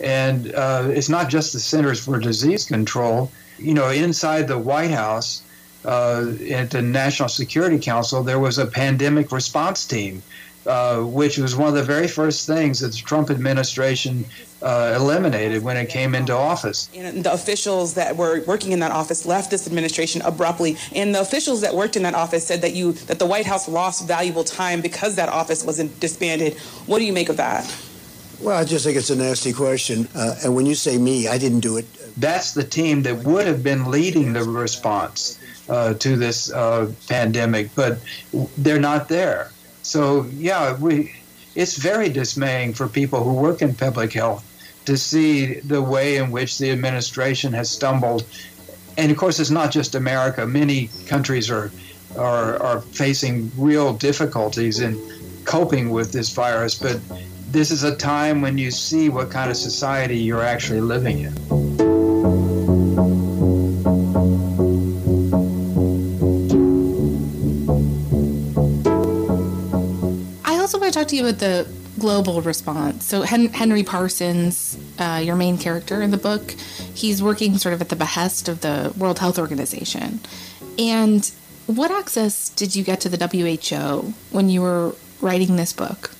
And 0.00 0.52
uh, 0.54 0.88
it's 0.88 1.08
not 1.08 1.28
just 1.28 1.52
the 1.52 1.60
Centers 1.60 2.04
for 2.04 2.18
Disease 2.18 2.64
Control. 2.64 3.30
You 3.58 3.74
know, 3.74 3.90
inside 3.90 4.48
the 4.48 4.58
White 4.58 4.90
House, 4.90 5.42
uh, 5.84 6.32
at 6.50 6.70
the 6.70 6.82
National 6.82 7.28
Security 7.28 7.78
Council, 7.78 8.22
there 8.22 8.38
was 8.38 8.58
a 8.58 8.66
pandemic 8.66 9.32
response 9.32 9.86
team 9.86 10.22
uh, 10.66 10.98
which 10.98 11.38
was 11.38 11.56
one 11.56 11.68
of 11.68 11.74
the 11.74 11.82
very 11.82 12.08
first 12.08 12.46
things 12.46 12.80
that 12.80 12.92
the 12.92 12.98
Trump 12.98 13.30
administration 13.30 14.24
uh, 14.62 14.94
eliminated 14.96 15.62
when 15.62 15.76
it 15.76 15.88
came 15.88 16.14
into 16.14 16.34
office. 16.34 16.90
And 16.94 17.24
the 17.24 17.32
officials 17.32 17.94
that 17.94 18.16
were 18.16 18.42
working 18.46 18.72
in 18.72 18.80
that 18.80 18.90
office 18.90 19.26
left 19.26 19.50
this 19.50 19.66
administration 19.66 20.22
abruptly, 20.22 20.76
and 20.94 21.14
the 21.14 21.20
officials 21.20 21.60
that 21.62 21.74
worked 21.74 21.96
in 21.96 22.02
that 22.02 22.14
office 22.14 22.46
said 22.46 22.60
that 22.62 22.74
you 22.74 22.92
that 22.92 23.18
the 23.18 23.26
White 23.26 23.46
House 23.46 23.68
lost 23.68 24.06
valuable 24.06 24.44
time 24.44 24.80
because 24.80 25.16
that 25.16 25.28
office 25.28 25.64
wasn't 25.64 25.98
disbanded. 26.00 26.54
What 26.86 26.98
do 26.98 27.04
you 27.04 27.12
make 27.12 27.28
of 27.28 27.36
that? 27.36 27.64
Well, 28.40 28.56
I 28.56 28.64
just 28.64 28.84
think 28.84 28.96
it's 28.96 29.10
a 29.10 29.16
nasty 29.16 29.52
question. 29.52 30.08
Uh, 30.14 30.34
and 30.44 30.54
when 30.54 30.64
you 30.64 30.74
say 30.74 30.96
me, 30.96 31.28
I 31.28 31.36
didn't 31.36 31.60
do 31.60 31.76
it. 31.76 31.86
That's 32.16 32.54
the 32.54 32.64
team 32.64 33.02
that 33.02 33.16
would 33.18 33.46
have 33.46 33.62
been 33.62 33.90
leading 33.90 34.32
the 34.32 34.42
response 34.42 35.38
uh, 35.68 35.94
to 35.94 36.16
this 36.16 36.50
uh, 36.50 36.90
pandemic, 37.08 37.74
but 37.74 37.98
they're 38.58 38.80
not 38.80 39.08
there. 39.08 39.50
So 39.82 40.26
yeah, 40.34 40.76
we 40.76 41.12
it's 41.54 41.76
very 41.76 42.08
dismaying 42.08 42.74
for 42.74 42.88
people 42.88 43.24
who 43.24 43.34
work 43.34 43.60
in 43.60 43.74
public 43.74 44.12
health 44.12 44.44
to 44.90 44.96
see 44.96 45.60
the 45.60 45.80
way 45.80 46.16
in 46.16 46.32
which 46.32 46.58
the 46.58 46.68
administration 46.68 47.52
has 47.52 47.70
stumbled. 47.70 48.24
And 48.98 49.12
of 49.12 49.16
course, 49.16 49.38
it's 49.38 49.48
not 49.48 49.70
just 49.70 49.94
America. 49.94 50.44
Many 50.44 50.90
countries 51.06 51.48
are 51.48 51.70
are, 52.18 52.60
are 52.60 52.80
facing 52.80 53.52
real 53.56 53.92
difficulties 53.92 54.80
in 54.80 55.00
coping 55.44 55.90
with 55.90 56.10
this 56.10 56.34
virus. 56.34 56.74
But 56.74 56.98
this 57.52 57.70
is 57.70 57.84
a 57.84 57.94
time 57.94 58.42
when 58.42 58.58
you 58.58 58.72
see 58.72 59.08
what 59.08 59.30
kind 59.30 59.48
of 59.48 59.56
society 59.56 60.16
you're 60.16 60.42
actually 60.42 60.80
living 60.80 61.20
in. 61.20 61.34
I 70.44 70.58
also 70.58 70.80
want 70.80 70.92
to 70.92 70.98
talk 70.98 71.06
to 71.06 71.16
you 71.16 71.28
about 71.28 71.38
the 71.38 71.80
global 72.00 72.40
response. 72.40 73.06
So 73.06 73.22
Henry 73.22 73.84
Parsons, 73.84 74.76
uh, 75.00 75.20
your 75.22 75.36
main 75.36 75.58
character 75.58 76.02
in 76.02 76.10
the 76.10 76.16
book, 76.16 76.52
he's 76.94 77.22
working 77.22 77.58
sort 77.58 77.74
of 77.74 77.80
at 77.80 77.88
the 77.88 77.96
behest 77.96 78.48
of 78.48 78.60
the 78.60 78.92
World 78.96 79.18
Health 79.18 79.38
Organization. 79.38 80.20
And 80.78 81.30
what 81.66 81.90
access 81.90 82.48
did 82.50 82.76
you 82.76 82.84
get 82.84 83.00
to 83.02 83.08
the 83.08 83.26
WHO 83.26 84.12
when 84.30 84.48
you 84.48 84.62
were 84.62 84.94
writing 85.20 85.56
this 85.56 85.72
book? 85.72 86.10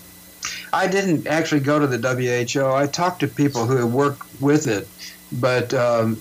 I 0.72 0.86
didn't 0.86 1.26
actually 1.26 1.60
go 1.60 1.78
to 1.78 1.86
the 1.86 1.98
WHO. 1.98 2.66
I 2.66 2.86
talked 2.86 3.20
to 3.20 3.28
people 3.28 3.66
who 3.66 3.76
had 3.76 3.92
worked 3.92 4.22
with 4.40 4.66
it, 4.66 4.88
but 5.32 5.74
um, 5.74 6.20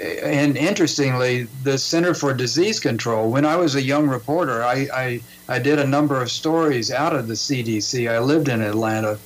and 0.00 0.56
interestingly, 0.56 1.44
the 1.62 1.78
Center 1.78 2.14
for 2.14 2.32
Disease 2.34 2.80
Control, 2.80 3.30
when 3.30 3.44
I 3.44 3.56
was 3.56 3.74
a 3.74 3.82
young 3.82 4.08
reporter, 4.08 4.62
I, 4.62 4.88
I, 4.92 5.20
I, 5.48 5.58
did 5.58 5.78
a 5.78 5.86
number 5.86 6.20
of 6.20 6.30
stories 6.30 6.90
out 6.90 7.14
of 7.14 7.28
the 7.28 7.34
CDC. 7.34 8.10
I 8.10 8.18
lived 8.18 8.48
in 8.48 8.60
Atlanta, 8.60 9.18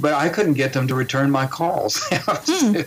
but 0.00 0.14
I 0.14 0.28
couldn't 0.28 0.54
get 0.54 0.72
them 0.72 0.86
to 0.88 0.94
return 0.94 1.30
my 1.30 1.46
calls. 1.46 2.00
hmm. 2.12 2.80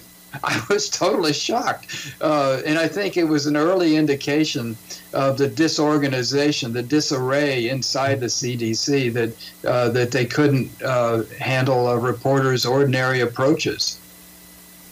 I 0.46 0.63
was 0.70 0.89
totally 0.89 1.34
shocked. 1.34 2.15
Uh, 2.22 2.62
and 2.65 2.80
I 2.80 2.88
think 2.88 3.18
it 3.18 3.25
was 3.25 3.48
an 3.48 3.58
early 3.58 3.98
indication 3.98 4.77
of 5.13 5.38
the 5.38 5.50
disorganization, 5.50 6.72
the 6.72 6.82
disarray 6.82 7.68
inside 7.68 8.22
the 8.22 8.27
CDC 8.27 9.12
that, 9.12 9.70
uh, 9.70 9.89
that 9.89 10.12
they 10.12 10.25
couldn't 10.25 10.70
uh, 10.82 11.24
handle 11.38 11.89
a 11.89 12.00
reporter's 12.00 12.65
ordinary 12.65 13.20
approaches 13.20 14.00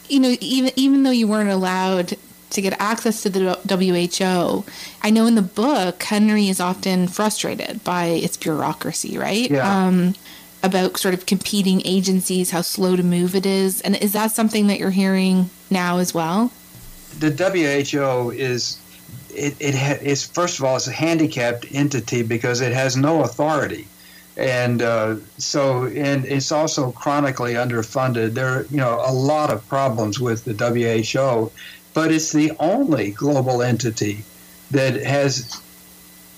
you 0.09 0.19
know, 0.19 0.35
even 0.41 0.71
even 0.75 1.03
though 1.03 1.11
you 1.11 1.27
weren't 1.27 1.49
allowed 1.49 2.17
to 2.49 2.61
get 2.61 2.73
access 2.81 3.21
to 3.21 3.29
the 3.29 3.55
WHO, 3.67 4.65
I 5.03 5.11
know 5.11 5.27
in 5.27 5.35
the 5.35 5.41
book 5.41 6.01
Henry 6.01 6.49
is 6.49 6.59
often 6.59 7.07
frustrated 7.07 7.83
by 7.83 8.05
its 8.05 8.37
bureaucracy, 8.37 9.17
right? 9.17 9.49
Yeah. 9.49 9.85
Um, 9.85 10.15
about 10.61 10.97
sort 10.97 11.13
of 11.13 11.25
competing 11.25 11.81
agencies, 11.85 12.51
how 12.51 12.61
slow 12.61 12.95
to 12.95 13.03
move 13.03 13.35
it 13.35 13.45
is, 13.45 13.81
and 13.81 13.95
is 13.97 14.13
that 14.13 14.31
something 14.31 14.67
that 14.67 14.79
you're 14.79 14.89
hearing 14.89 15.49
now 15.69 15.97
as 15.97 16.13
well? 16.13 16.51
The 17.19 17.31
WHO 17.31 18.31
is 18.31 18.79
it, 19.33 19.55
it 19.59 19.75
ha- 19.75 19.99
is 20.01 20.25
first 20.25 20.59
of 20.59 20.65
all 20.65 20.75
it's 20.75 20.87
a 20.87 20.91
handicapped 20.91 21.65
entity 21.71 22.23
because 22.23 22.61
it 22.61 22.73
has 22.73 22.95
no 22.97 23.23
authority 23.23 23.87
and 24.39 24.81
uh, 24.81 25.17
so 25.37 25.85
and 25.87 26.25
it's 26.25 26.51
also 26.51 26.91
chronically 26.93 27.53
underfunded. 27.53 28.33
There 28.33 28.47
are 28.47 28.65
you 28.71 28.77
know 28.77 29.03
a 29.05 29.11
lot 29.11 29.51
of 29.51 29.67
problems 29.67 30.19
with 30.19 30.45
the 30.45 30.53
WHO, 30.53 31.51
but 31.93 32.11
it's 32.11 32.31
the 32.31 32.53
only 32.59 33.11
global 33.11 33.61
entity 33.61 34.23
that 34.71 34.93
has 34.95 35.61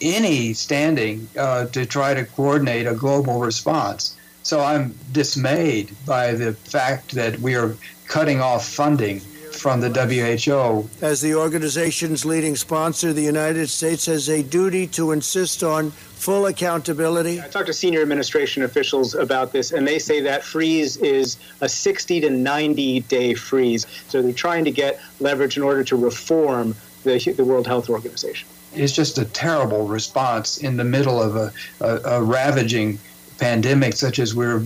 any 0.02 0.54
standing 0.54 1.28
uh, 1.38 1.66
to 1.68 1.86
try 1.86 2.14
to 2.14 2.26
coordinate 2.26 2.88
a 2.88 2.94
global 2.94 3.40
response. 3.40 4.18
So 4.44 4.60
I'm 4.60 4.96
dismayed 5.12 5.92
by 6.06 6.34
the 6.34 6.54
fact 6.54 7.12
that 7.12 7.40
we 7.40 7.56
are 7.56 7.76
cutting 8.08 8.42
off 8.42 8.68
funding 8.68 9.20
from 9.20 9.82
the 9.82 9.90
WHO. 9.90 10.90
As 11.06 11.22
the 11.22 11.36
organization's 11.36 12.26
leading 12.26 12.56
sponsor, 12.56 13.14
the 13.14 13.22
United 13.22 13.70
States 13.70 14.08
has 14.08 14.28
a 14.30 14.42
duty 14.42 14.88
to 14.88 15.12
insist 15.12 15.62
on 15.62 15.92
full 15.92 16.46
accountability? 16.46 17.42
I 17.42 17.48
talked 17.48 17.68
to 17.68 17.74
senior 17.74 18.02
administration 18.02 18.64
officials 18.64 19.16
about 19.16 19.52
this, 19.52 19.72
and 19.72 19.88
they 19.88 19.98
say 19.98 20.22
that 20.22 20.44
freeze 20.44 20.98
is 20.98 21.38
a 21.62 21.70
60 21.70 22.22
to 22.22 22.30
90 22.30 23.00
day 23.02 23.34
freeze. 23.34 23.86
So 24.08 24.22
they're 24.22 24.32
trying 24.32 24.66
to 24.66 24.72
get 24.72 25.00
leverage 25.20 25.58
in 25.58 25.64
order 25.64 25.84
to 25.84 25.96
reform 25.96 26.76
the, 27.04 27.18
the 27.36 27.44
World 27.44 27.66
Health 27.66 27.90
Organization. 27.90 28.48
It's 28.74 28.94
just 28.94 29.18
a 29.18 29.26
terrible 29.26 29.88
response 29.88 30.58
in 30.58 30.78
the 30.78 30.84
middle 30.84 31.22
of 31.22 31.36
a, 31.36 31.54
a, 31.80 32.18
a 32.18 32.24
ravaging 32.24 33.00
pandemic 33.38 33.94
such 33.94 34.20
as 34.20 34.34
we're 34.34 34.62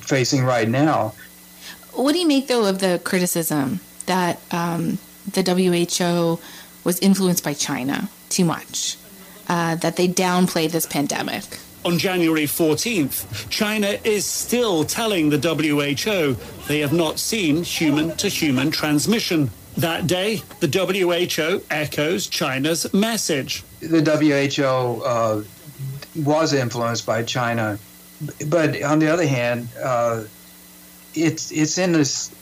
facing 0.00 0.44
right 0.44 0.68
now. 0.68 1.14
What 1.92 2.12
do 2.12 2.18
you 2.18 2.26
make, 2.28 2.48
though, 2.48 2.66
of 2.66 2.78
the 2.78 3.00
criticism 3.04 3.80
that 4.06 4.40
um, 4.50 4.98
the 5.32 5.42
WHO 5.42 6.40
was 6.84 6.98
influenced 7.00 7.44
by 7.44 7.54
China 7.54 8.08
too 8.28 8.44
much? 8.44 8.96
uh, 9.48 9.76
that 9.76 9.96
they 9.96 10.08
downplayed 10.08 10.70
this 10.70 10.86
pandemic. 10.86 11.44
On 11.84 11.98
January 11.98 12.44
14th, 12.44 13.48
China 13.48 13.98
is 14.04 14.26
still 14.26 14.84
telling 14.84 15.30
the 15.30 15.38
WHO 15.38 16.36
they 16.66 16.80
have 16.80 16.92
not 16.92 17.18
seen 17.18 17.62
human 17.62 18.16
to 18.16 18.28
human 18.28 18.70
transmission. 18.70 19.50
That 19.78 20.08
day, 20.08 20.42
the 20.58 20.66
WHO 20.66 21.62
echoes 21.70 22.26
China's 22.26 22.92
message. 22.92 23.62
The 23.78 24.02
WHO 24.02 25.04
uh, 25.04 25.44
was 26.16 26.52
influenced 26.52 27.06
by 27.06 27.22
China, 27.22 27.78
but 28.48 28.82
on 28.82 28.98
the 28.98 29.06
other 29.06 29.24
hand, 29.24 29.68
uh, 29.80 30.24
it's 31.14 31.52
it's 31.52 31.78
in 31.78 31.92
this 31.92 32.34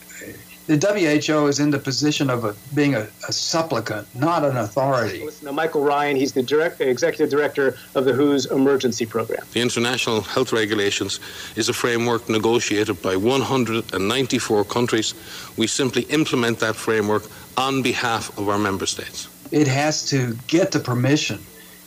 the 0.66 0.76
WHO 0.76 1.46
is 1.46 1.60
in 1.60 1.70
the 1.70 1.78
position 1.78 2.28
of 2.28 2.44
a, 2.44 2.54
being 2.74 2.94
a, 2.94 3.06
a, 3.28 3.32
supplicant, 3.32 4.06
not 4.14 4.44
an 4.44 4.56
authority. 4.56 5.26
Now, 5.42 5.52
Michael 5.52 5.84
Ryan, 5.84 6.16
he's 6.16 6.32
the 6.32 6.42
direct, 6.42 6.80
executive 6.80 7.30
director 7.30 7.76
of 7.94 8.04
the 8.04 8.12
WHO's 8.12 8.46
emergency 8.46 9.06
program. 9.06 9.44
The 9.52 9.60
international 9.60 10.22
health 10.22 10.52
regulations 10.52 11.20
is 11.54 11.68
a 11.68 11.72
framework 11.72 12.28
negotiated 12.28 13.00
by 13.00 13.16
194 13.16 14.64
countries. 14.64 15.14
We 15.56 15.68
simply 15.68 16.02
implement 16.02 16.58
that 16.60 16.74
framework 16.74 17.22
on 17.56 17.82
behalf 17.82 18.36
of 18.36 18.48
our 18.48 18.58
member 18.58 18.86
states. 18.86 19.28
It 19.52 19.68
has 19.68 20.08
to 20.10 20.36
get 20.48 20.72
the 20.72 20.80
permission 20.80 21.38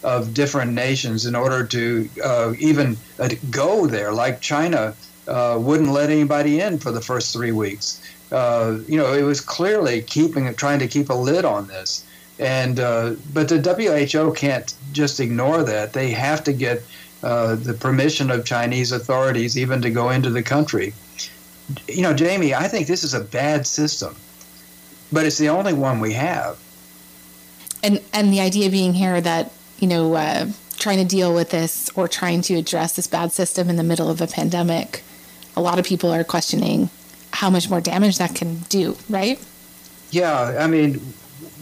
of 0.04 0.34
different 0.34 0.72
nations 0.72 1.26
in 1.26 1.36
order 1.36 1.66
to 1.66 2.10
uh, 2.24 2.54
even 2.58 2.96
uh, 3.20 3.30
go 3.52 3.86
there, 3.86 4.14
like 4.14 4.40
China. 4.40 4.96
Uh, 5.28 5.60
wouldn't 5.62 5.90
let 5.90 6.10
anybody 6.10 6.60
in 6.60 6.80
for 6.80 6.92
the 6.92 7.02
first 7.02 7.34
three 7.34 7.52
weeks 7.52 8.02
uh, 8.32 8.78
you 8.88 8.98
know, 8.98 9.14
it 9.14 9.24
was 9.24 9.42
clearly 9.42 10.02
keeping, 10.02 10.54
trying 10.56 10.80
to 10.80 10.88
keep 10.88 11.10
a 11.10 11.14
lid 11.14 11.46
on 11.46 11.68
this. 11.68 12.06
And 12.38 12.80
uh, 12.80 13.16
but 13.34 13.50
the 13.50 13.60
WHO 13.60 14.34
can't 14.34 14.74
just 14.94 15.20
ignore 15.20 15.64
that. 15.64 15.94
They 15.94 16.12
have 16.12 16.44
to 16.46 16.54
get 16.54 16.84
uh, 17.22 17.56
the 17.56 17.74
permission 17.74 18.32
of 18.32 18.46
Chinese 18.46 18.92
authorities 18.92 19.58
even 19.58 19.82
to 19.82 19.90
go 19.90 20.10
into 20.10 20.30
the 20.30 20.44
country. 20.44 20.94
You 21.88 22.02
know, 22.02 22.14
Jamie, 22.14 22.54
I 22.54 22.68
think 22.68 22.88
this 22.88 23.04
is 23.04 23.14
a 23.14 23.20
bad 23.20 23.68
system, 23.68 24.16
but 25.12 25.26
it's 25.26 25.38
the 25.38 25.50
only 25.50 25.74
one 25.74 26.00
we 26.00 26.14
have. 26.14 26.58
And 27.84 28.02
and 28.14 28.32
the 28.32 28.40
idea 28.40 28.70
being 28.70 28.94
here 28.94 29.20
that 29.20 29.52
you 29.80 29.88
know 29.88 30.14
uh, 30.14 30.48
trying 30.78 31.00
to 31.00 31.06
deal 31.06 31.34
with 31.34 31.50
this 31.50 31.90
or 31.96 32.08
trying 32.08 32.42
to 32.44 32.56
address 32.56 32.96
this 32.96 33.08
bad 33.08 33.34
system 33.34 33.70
in 33.70 33.76
the 33.76 33.84
middle 33.84 34.10
of 34.10 34.22
a 34.22 34.28
pandemic, 34.28 35.04
a 35.58 35.62
lot 35.62 35.78
of 35.78 35.84
people 35.84 36.10
are 36.10 36.24
questioning 36.24 36.90
how 37.40 37.50
much 37.50 37.70
more 37.70 37.80
damage 37.80 38.18
that 38.18 38.36
can 38.36 38.58
do, 38.68 38.98
right? 39.10 39.40
Yeah, 40.12 40.58
I 40.60 40.68
mean, 40.68 40.96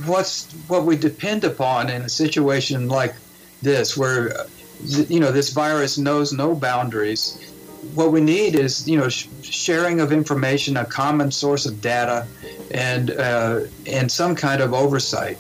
what's 0.06 0.52
what 0.68 0.86
we 0.86 0.98
depend 0.98 1.44
upon 1.44 1.92
in 1.92 2.02
a 2.02 2.10
situation 2.10 2.90
like 2.90 3.14
this, 3.62 3.96
where 3.96 4.48
you 4.84 5.20
know 5.20 5.32
this 5.32 5.52
virus 5.52 6.00
knows 6.00 6.34
no 6.34 6.56
boundaries. 6.56 7.54
What 7.94 8.12
we 8.12 8.22
need 8.22 8.56
is 8.56 8.88
you 8.88 8.98
know 8.98 9.08
sh- 9.08 9.28
sharing 9.44 10.00
of 10.00 10.12
information, 10.12 10.78
a 10.78 10.86
common 10.86 11.30
source 11.30 11.68
of 11.68 11.80
data, 11.80 12.26
and 12.72 13.12
uh, 13.12 13.60
and 13.86 14.12
some 14.12 14.34
kind 14.34 14.64
of 14.64 14.74
oversight. 14.74 15.38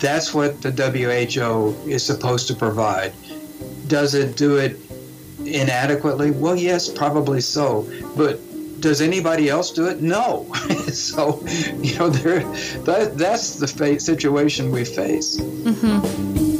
That's 0.00 0.32
what 0.32 0.62
the 0.62 0.70
WHO 0.70 1.76
is 1.86 2.02
supposed 2.02 2.48
to 2.48 2.54
provide. 2.54 3.12
Does 3.88 4.14
it 4.14 4.38
do 4.38 4.56
it 4.56 4.78
inadequately? 5.44 6.30
Well, 6.30 6.56
yes, 6.56 6.88
probably 6.88 7.42
so. 7.42 7.86
But 8.16 8.40
does 8.80 9.00
anybody 9.00 9.48
else 9.48 9.70
do 9.70 9.86
it? 9.86 10.00
No. 10.00 10.52
so, 10.92 11.40
you 11.78 11.98
know, 11.98 12.08
there, 12.08 12.40
that, 12.84 13.16
that's 13.16 13.56
the 13.56 13.66
fa- 13.66 14.00
situation 14.00 14.70
we 14.70 14.84
face. 14.84 15.38
Mm-hmm. 15.38 16.58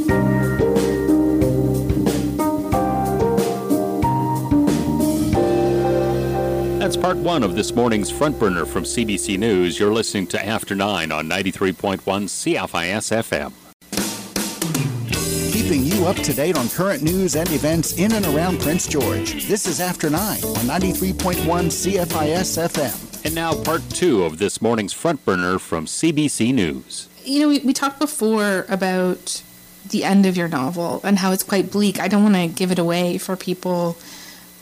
That's 6.79 6.97
part 6.97 7.19
one 7.19 7.43
of 7.45 7.55
this 7.55 7.75
morning's 7.75 8.11
Front 8.11 8.39
Burner 8.39 8.67
from 8.67 8.85
CBC 8.85 9.39
News. 9.39 9.79
You're 9.79 9.93
listening 9.93 10.27
to 10.29 10.45
After 10.45 10.75
9 10.75 11.13
on 11.13 11.29
93.1 11.29 12.01
CFIS 12.01 13.23
FM 13.23 13.53
keeping 13.53 13.60
you 16.01 16.07
up 16.07 16.17
to 16.17 16.33
date 16.33 16.57
on 16.57 16.67
current 16.71 17.03
news 17.03 17.37
and 17.37 17.51
events 17.53 17.99
in 17.99 18.13
and 18.13 18.25
around 18.27 18.59
Prince 18.61 18.87
George. 18.87 19.47
This 19.47 19.67
is 19.67 19.81
After 19.81 20.09
9 20.09 20.19
on 20.19 20.65
93.1 20.65 21.45
CFIS 21.45 22.57
FM. 22.57 23.25
And 23.27 23.35
now, 23.35 23.53
part 23.53 23.83
two 23.91 24.25
of 24.25 24.39
this 24.39 24.63
morning's 24.63 24.95
front 24.95 25.23
burner 25.27 25.59
from 25.59 25.85
CBC 25.85 26.55
News. 26.55 27.09
You 27.23 27.41
know, 27.41 27.49
we, 27.49 27.59
we 27.59 27.73
talked 27.75 27.99
before 27.99 28.65
about 28.71 29.43
the 29.91 30.05
end 30.05 30.25
of 30.25 30.39
your 30.39 30.49
novel 30.49 31.03
and 31.05 31.19
how 31.19 31.33
it's 31.33 31.43
quite 31.43 31.71
bleak. 31.71 32.01
I 32.01 32.09
don't 32.09 32.23
want 32.23 32.37
to 32.37 32.47
give 32.49 32.73
it 32.73 32.79
away 32.79 33.19
for 33.19 33.37
people 33.37 33.99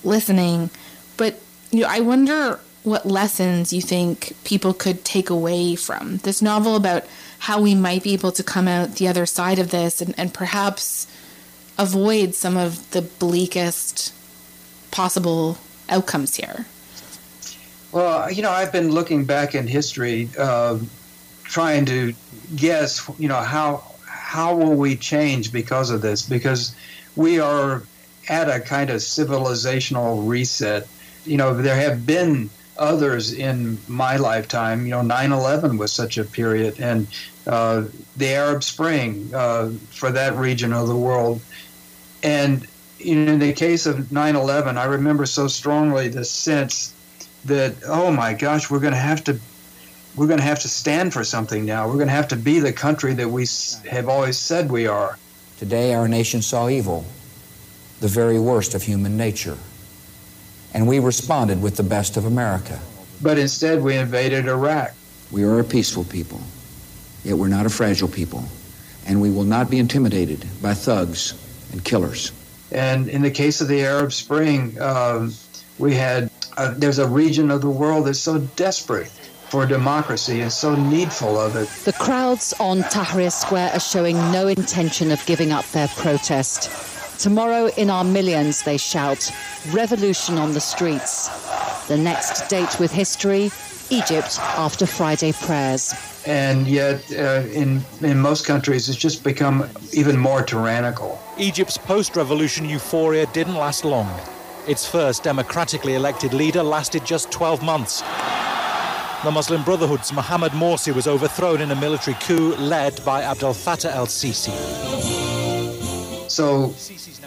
listening, 0.03 0.71
but 1.17 1.39
you 1.71 1.83
know, 1.83 1.89
I 1.89 2.01
wonder 2.01 2.59
what 2.83 3.07
lessons 3.07 3.73
you 3.73 3.81
think 3.81 4.33
people 4.43 4.75
could 4.75 5.05
take 5.05 5.31
away 5.31 5.77
from 5.77 6.17
this 6.19 6.43
novel 6.43 6.75
about 6.75 7.05
how 7.41 7.61
we 7.61 7.77
might 7.77 8.03
be 8.03 8.13
able 8.13 8.33
to 8.33 8.43
come 8.43 8.67
out 8.67 8.97
the 8.97 9.07
other 9.07 9.27
side 9.27 9.61
of 9.61 9.71
this 9.71 10.01
and, 10.01 10.15
and 10.19 10.35
perhaps 10.35 11.07
avoid 11.79 12.35
some 12.35 12.57
of 12.57 12.91
the 12.91 13.03
bleakest 13.03 14.13
possible 14.91 15.59
outcomes 15.89 16.37
here? 16.37 16.67
Well, 17.93 18.31
you 18.31 18.43
know, 18.43 18.51
I've 18.51 18.73
been 18.73 18.91
looking 18.91 19.25
back 19.25 19.55
in 19.55 19.67
history, 19.67 20.29
uh, 20.39 20.79
trying 21.45 21.87
to 21.87 22.13
guess, 22.55 23.09
you 23.19 23.29
know, 23.29 23.41
how 23.41 23.85
how 24.05 24.55
will 24.55 24.75
we 24.75 24.95
change 24.97 25.53
because 25.53 25.89
of 25.91 26.03
this? 26.03 26.23
Because 26.23 26.75
we 27.17 27.41
are 27.41 27.83
at 28.29 28.51
a 28.51 28.61
kind 28.61 28.91
of 28.91 28.97
civilizational 28.97 30.29
reset. 30.29 30.87
You 31.25 31.39
know, 31.39 31.55
there 31.55 31.77
have 31.77 32.05
been 32.05 32.51
others 32.77 33.33
in 33.33 33.79
my 33.89 34.17
lifetime. 34.17 34.85
You 34.85 34.91
know, 34.91 35.03
9/11 35.03 35.79
was 35.79 35.93
such 35.93 36.19
a 36.19 36.25
period, 36.25 36.79
and 36.79 37.07
uh, 37.47 37.85
the 38.17 38.29
Arab 38.29 38.63
Spring 38.63 39.31
uh, 39.35 39.71
for 39.91 40.11
that 40.13 40.37
region 40.37 40.73
of 40.73 40.89
the 40.89 40.97
world. 40.97 41.41
And 42.23 42.67
in 42.99 43.39
the 43.39 43.53
case 43.53 43.87
of 43.87 43.97
9/11, 44.11 44.77
I 44.77 44.85
remember 44.85 45.27
so 45.27 45.49
strongly 45.49 46.09
the 46.09 46.25
sense 46.25 46.93
that 47.45 47.75
oh 47.87 48.11
my 48.11 48.35
gosh, 48.35 48.71
we're 48.71 48.81
going 48.81 48.95
to 48.95 48.99
have 48.99 49.23
to 49.25 49.39
we're 50.17 50.27
going 50.27 50.41
to 50.41 50.45
have 50.45 50.61
to 50.61 50.69
stand 50.69 51.13
for 51.13 51.23
something 51.23 51.65
now. 51.65 51.87
We're 51.87 51.95
going 51.95 52.09
to 52.09 52.13
have 52.13 52.29
to 52.29 52.37
be 52.37 52.59
the 52.59 52.73
country 52.73 53.15
that 53.15 53.29
we 53.29 53.47
have 53.89 54.09
always 54.09 54.37
said 54.37 54.71
we 54.71 54.87
are. 54.87 55.17
Today, 55.59 55.95
our 55.95 56.09
nation 56.09 56.43
saw 56.43 56.69
evil, 56.69 57.05
the 58.01 58.09
very 58.09 58.39
worst 58.39 58.75
of 58.75 58.83
human 58.83 59.17
nature 59.17 59.57
and 60.75 60.87
we 60.87 60.99
responded 60.99 61.63
with 61.63 61.77
the 61.77 61.83
best 61.83 62.17
of 62.17 62.25
America. 62.25 62.79
But 63.23 63.39
instead, 63.39 63.83
we 63.83 63.97
invaded 63.97 64.47
Iraq. 64.47 64.95
We 65.31 65.45
are 65.45 65.59
a 65.59 65.65
peaceful 65.65 66.05
people, 66.05 66.41
yet 67.25 67.37
we're 67.37 67.49
not 67.49 67.67
a 67.67 67.71
fragile 67.71 68.09
people, 68.09 68.45
and 69.07 69.21
we 69.21 69.31
will 69.31 69.45
not 69.45 69.71
be 69.71 69.79
intimidated 69.79 70.47
by 70.63 70.75
thugs 70.75 71.35
and 71.73 71.85
killers. 71.85 72.33
And 72.71 73.09
in 73.09 73.23
the 73.23 73.31
case 73.31 73.61
of 73.61 73.69
the 73.69 73.83
Arab 73.83 74.13
Spring, 74.13 74.81
um, 74.81 75.33
we 75.79 75.95
had 75.95 76.31
uh, 76.57 76.75
there's 76.77 76.99
a 76.99 77.07
region 77.07 77.51
of 77.51 77.61
the 77.61 77.71
world 77.71 78.07
that's 78.07 78.19
so 78.19 78.39
desperate 78.57 79.09
for 79.49 79.65
democracy 79.65 80.41
and 80.41 80.53
so 80.53 80.75
needful 80.75 81.39
of 81.39 81.57
it. 81.57 81.69
The 81.85 81.93
crowds 81.93 82.53
on 82.61 82.81
Tahrir 82.83 83.33
Square 83.33 83.71
are 83.73 83.81
showing 83.81 84.17
no 84.31 84.49
intention 84.49 85.11
of 85.11 85.25
giving 85.25 85.53
up 85.53 85.65
their 85.71 85.89
protest. 85.89 86.71
Tomorrow, 87.19 87.69
in 87.77 87.91
our 87.91 88.05
millions, 88.05 88.63
they 88.63 88.77
shout, 88.77 89.31
revolution 89.71 90.37
on 90.37 90.53
the 90.53 90.61
streets. 90.61 91.29
The 91.89 91.97
next 91.97 92.49
date 92.49 92.79
with 92.79 92.93
history, 92.93 93.51
Egypt 93.91 94.39
after 94.41 94.87
Friday 94.87 95.33
prayers. 95.33 95.95
And 96.27 96.67
yet, 96.67 97.03
uh, 97.13 97.45
in, 97.53 97.83
in 98.03 98.19
most 98.19 98.47
countries, 98.47 98.89
it's 98.89 98.99
just 98.99 99.25
become 99.25 99.69
even 99.93 100.19
more 100.19 100.43
tyrannical. 100.43 101.19
Egypt's 101.39 101.79
post 101.79 102.17
revolution 102.17 102.69
euphoria 102.69 103.27
didn't 103.27 103.55
last 103.55 103.85
long. 103.85 104.09
Its 104.67 104.87
first 104.87 105.23
democratically 105.23 105.95
elected 105.95 106.35
leader 106.35 106.63
lasted 106.63 107.05
just 107.05 107.31
12 107.31 107.63
months. 107.63 108.03
The 109.25 109.31
Muslim 109.31 109.65
Brotherhood's 109.65 110.13
Mohammed 110.13 110.53
Morsi 110.53 110.95
was 110.95 111.09
overthrown 111.09 111.61
in 111.61 111.71
a 111.71 111.77
military 111.77 112.17
coup 112.21 112.55
led 112.57 113.03
by 113.05 113.23
Abdel 113.23 113.55
Fattah 113.55 113.91
el 113.91 114.07
Sisi. 114.07 114.53
So, 116.31 116.75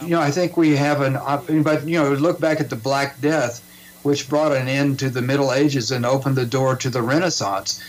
you 0.03 0.11
know, 0.11 0.21
I 0.21 0.31
think 0.31 0.55
we 0.55 0.75
have 0.75 1.01
an, 1.01 1.17
but, 1.63 1.87
you 1.87 2.01
know, 2.01 2.13
look 2.13 2.39
back 2.39 2.61
at 2.61 2.69
the 2.69 2.75
Black 2.75 3.19
Death, 3.19 3.61
which 4.03 4.29
brought 4.29 4.51
an 4.51 4.67
end 4.67 4.99
to 4.99 5.09
the 5.09 5.21
Middle 5.21 5.51
Ages 5.51 5.91
and 5.91 6.05
opened 6.05 6.35
the 6.35 6.45
door 6.45 6.75
to 6.75 6.89
the 6.89 7.01
Renaissance. 7.01 7.81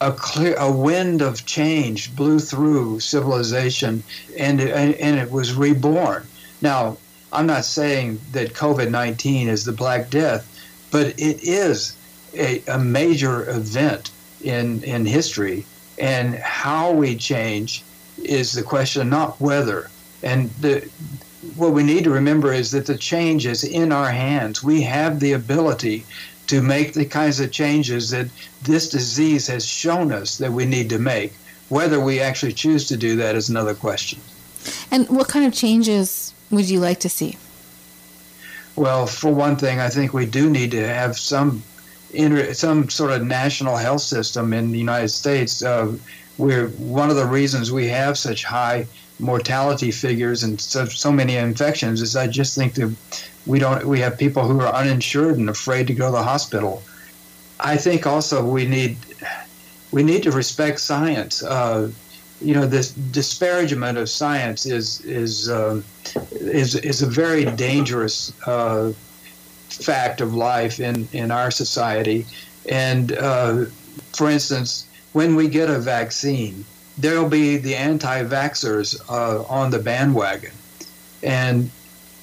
A 0.00 0.12
clear, 0.12 0.54
a 0.56 0.70
wind 0.70 1.22
of 1.22 1.44
change 1.44 2.14
blew 2.14 2.38
through 2.38 3.00
civilization, 3.00 4.02
and 4.38 4.60
and, 4.60 4.94
and 4.94 5.18
it 5.18 5.30
was 5.30 5.54
reborn. 5.54 6.26
Now, 6.60 6.98
I'm 7.32 7.46
not 7.46 7.64
saying 7.64 8.20
that 8.32 8.54
COVID-19 8.54 9.46
is 9.46 9.64
the 9.64 9.72
Black 9.72 10.10
Death, 10.10 10.46
but 10.90 11.08
it 11.18 11.42
is 11.42 11.94
a, 12.34 12.62
a 12.68 12.78
major 12.78 13.48
event 13.50 14.10
in 14.40 14.82
in 14.82 15.04
history, 15.04 15.66
and 15.98 16.36
how 16.36 16.92
we 16.92 17.16
change 17.16 17.82
is 18.22 18.52
the 18.52 18.62
question, 18.62 19.08
not 19.08 19.40
whether. 19.40 19.90
And 20.22 20.50
the, 20.60 20.88
what 21.56 21.72
we 21.72 21.82
need 21.82 22.04
to 22.04 22.10
remember 22.10 22.52
is 22.52 22.70
that 22.72 22.86
the 22.86 22.96
change 22.96 23.46
is 23.46 23.64
in 23.64 23.92
our 23.92 24.10
hands. 24.10 24.62
We 24.62 24.82
have 24.82 25.20
the 25.20 25.32
ability 25.32 26.04
to 26.48 26.62
make 26.62 26.94
the 26.94 27.04
kinds 27.04 27.40
of 27.40 27.52
changes 27.52 28.10
that 28.10 28.28
this 28.62 28.88
disease 28.88 29.46
has 29.48 29.64
shown 29.66 30.12
us 30.12 30.38
that 30.38 30.52
we 30.52 30.64
need 30.64 30.88
to 30.90 30.98
make. 30.98 31.32
Whether 31.68 32.00
we 32.00 32.20
actually 32.20 32.54
choose 32.54 32.88
to 32.88 32.96
do 32.96 33.16
that 33.16 33.34
is 33.34 33.48
another 33.48 33.74
question. 33.74 34.20
And 34.90 35.08
what 35.08 35.28
kind 35.28 35.44
of 35.44 35.52
changes 35.52 36.32
would 36.50 36.68
you 36.68 36.80
like 36.80 37.00
to 37.00 37.08
see? 37.08 37.36
Well, 38.76 39.06
for 39.06 39.32
one 39.32 39.56
thing, 39.56 39.80
I 39.80 39.88
think 39.88 40.14
we 40.14 40.24
do 40.24 40.48
need 40.48 40.70
to 40.70 40.86
have 40.86 41.18
some 41.18 41.62
inter- 42.14 42.54
some 42.54 42.88
sort 42.88 43.10
of 43.10 43.22
national 43.22 43.76
health 43.76 44.02
system 44.02 44.52
in 44.52 44.70
the 44.70 44.78
United 44.78 45.08
States. 45.08 45.62
Uh, 45.62 45.96
where 46.38 46.68
one 46.68 47.10
of 47.10 47.16
the 47.16 47.26
reasons 47.26 47.70
we 47.70 47.88
have 47.88 48.16
such 48.16 48.44
high 48.44 48.86
mortality 49.18 49.90
figures 49.90 50.42
and 50.42 50.60
so, 50.60 50.84
so 50.84 51.10
many 51.10 51.36
infections 51.36 52.00
is 52.00 52.14
I 52.16 52.26
just 52.28 52.54
think 52.54 52.74
that 52.74 52.94
we 53.46 53.58
don't 53.58 53.84
we 53.84 54.00
have 54.00 54.18
people 54.18 54.46
who 54.46 54.60
are 54.60 54.72
uninsured 54.72 55.38
and 55.38 55.48
afraid 55.48 55.86
to 55.88 55.94
go 55.94 56.06
to 56.06 56.12
the 56.12 56.22
hospital. 56.22 56.82
I 57.60 57.76
think 57.76 58.06
also 58.06 58.44
we 58.44 58.66
need 58.66 58.98
we 59.90 60.02
need 60.02 60.22
to 60.24 60.30
respect 60.30 60.80
science. 60.80 61.42
Uh, 61.42 61.90
you 62.40 62.54
know, 62.54 62.66
this 62.66 62.92
disparagement 62.92 63.98
of 63.98 64.08
science 64.08 64.66
is 64.66 65.00
is 65.00 65.48
uh, 65.48 65.82
is 66.30 66.76
is 66.76 67.02
a 67.02 67.06
very 67.06 67.44
dangerous 67.44 68.32
uh, 68.46 68.92
fact 69.68 70.20
of 70.20 70.34
life 70.34 70.78
in 70.78 71.08
in 71.12 71.30
our 71.30 71.50
society. 71.50 72.26
And 72.70 73.12
uh, 73.12 73.64
for 74.12 74.30
instance, 74.30 74.86
when 75.12 75.34
we 75.34 75.48
get 75.48 75.70
a 75.70 75.78
vaccine, 75.78 76.64
there'll 76.98 77.28
be 77.28 77.56
the 77.56 77.74
anti-vaxxers 77.74 79.00
uh, 79.08 79.42
on 79.44 79.70
the 79.70 79.78
bandwagon, 79.78 80.52
and 81.22 81.70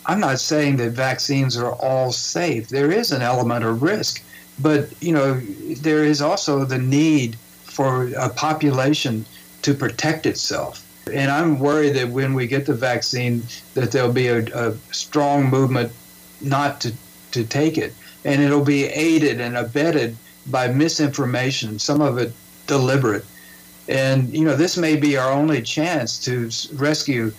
I'm 0.06 0.20
not 0.20 0.40
saying 0.40 0.78
that 0.78 0.92
vaccines 0.92 1.58
are 1.58 1.72
all 1.72 2.12
safe. 2.12 2.70
There 2.70 2.92
is 2.92 3.12
an 3.12 3.22
element 3.22 3.66
of 3.66 3.82
risk, 3.82 4.24
but 4.60 4.90
you 5.02 5.14
know, 5.14 5.40
there 5.82 6.04
is 6.04 6.22
also 6.22 6.66
the 6.66 6.78
need 6.78 7.38
for 7.64 8.10
a 8.18 8.30
population 8.30 9.26
to 9.64 9.74
protect 9.74 10.26
itself. 10.26 10.86
And 11.12 11.30
I'm 11.32 11.60
worried 11.60 11.96
that 11.96 12.10
when 12.10 12.34
we 12.34 12.48
get 12.48 12.66
the 12.66 12.74
vaccine, 12.74 13.44
that 13.74 13.92
there'll 13.92 14.14
be 14.14 14.28
a, 14.28 14.46
a 14.56 14.74
strong 14.92 15.50
movement 15.50 15.92
not 16.42 16.82
to, 16.82 16.94
to 17.32 17.44
take 17.44 17.78
it. 17.78 17.94
And 18.24 18.42
it'll 18.42 18.66
be 18.66 18.86
aided 18.86 19.40
and 19.40 19.56
abetted 19.58 20.16
by 20.48 20.68
misinformation, 20.68 21.80
some 21.80 22.02
of 22.02 22.18
it 22.18 22.32
deliberate. 22.68 23.26
And, 23.88 24.34
you 24.34 24.46
know, 24.46 24.56
this 24.56 24.78
may 24.78 24.96
be 24.96 25.18
our 25.18 25.32
only 25.32 25.62
chance 25.62 26.20
to 26.26 26.50
rescue, 26.76 27.32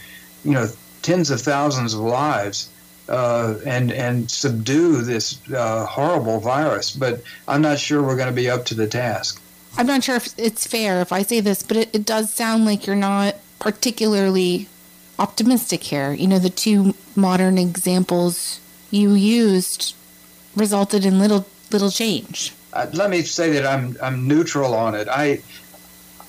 you 0.45 0.53
know, 0.53 0.69
tens 1.03 1.31
of 1.31 1.41
thousands 1.41 1.95
of 1.95 2.01
lives 2.01 2.69
uh, 3.09 3.57
and, 3.65 3.93
and 3.93 4.31
subdue 4.31 5.03
this 5.03 5.39
uh, 5.53 5.87
horrible 5.87 6.41
virus. 6.41 6.91
But 6.91 7.23
I'm 7.49 7.63
not 7.63 7.79
sure 7.79 8.03
we're 8.03 8.17
going 8.17 8.29
to 8.29 8.35
be 8.35 8.51
up 8.51 8.65
to 8.67 8.75
the 8.75 8.87
task. 8.87 9.43
I'm 9.79 9.87
not 9.87 10.05
sure 10.05 10.17
if 10.17 10.29
it's 10.39 10.67
fair 10.67 11.01
if 11.01 11.13
I 11.13 11.23
say 11.23 11.41
this, 11.41 11.63
but 11.63 11.77
it, 11.77 11.95
it 11.95 12.07
does 12.07 12.33
sound 12.33 12.65
like 12.65 12.87
you're 12.87 12.97
not 12.97 13.37
particularly 13.59 14.69
optimistic 15.19 15.83
here. 15.83 16.13
You 16.13 16.27
know, 16.29 16.39
the 16.39 16.51
two 16.51 16.95
modern 17.15 17.59
examples 17.59 18.61
you 18.91 19.13
used 19.13 19.95
resulted 20.55 21.05
in 21.05 21.19
little 21.19 21.47
little 21.71 21.91
change. 21.91 22.53
Uh, 22.73 22.87
let 22.93 23.11
me 23.11 23.23
say 23.23 23.51
that 23.51 23.67
I'm 23.67 23.97
I'm 24.03 24.27
neutral 24.27 24.75
on 24.75 24.95
it. 24.95 25.09
I 25.09 25.43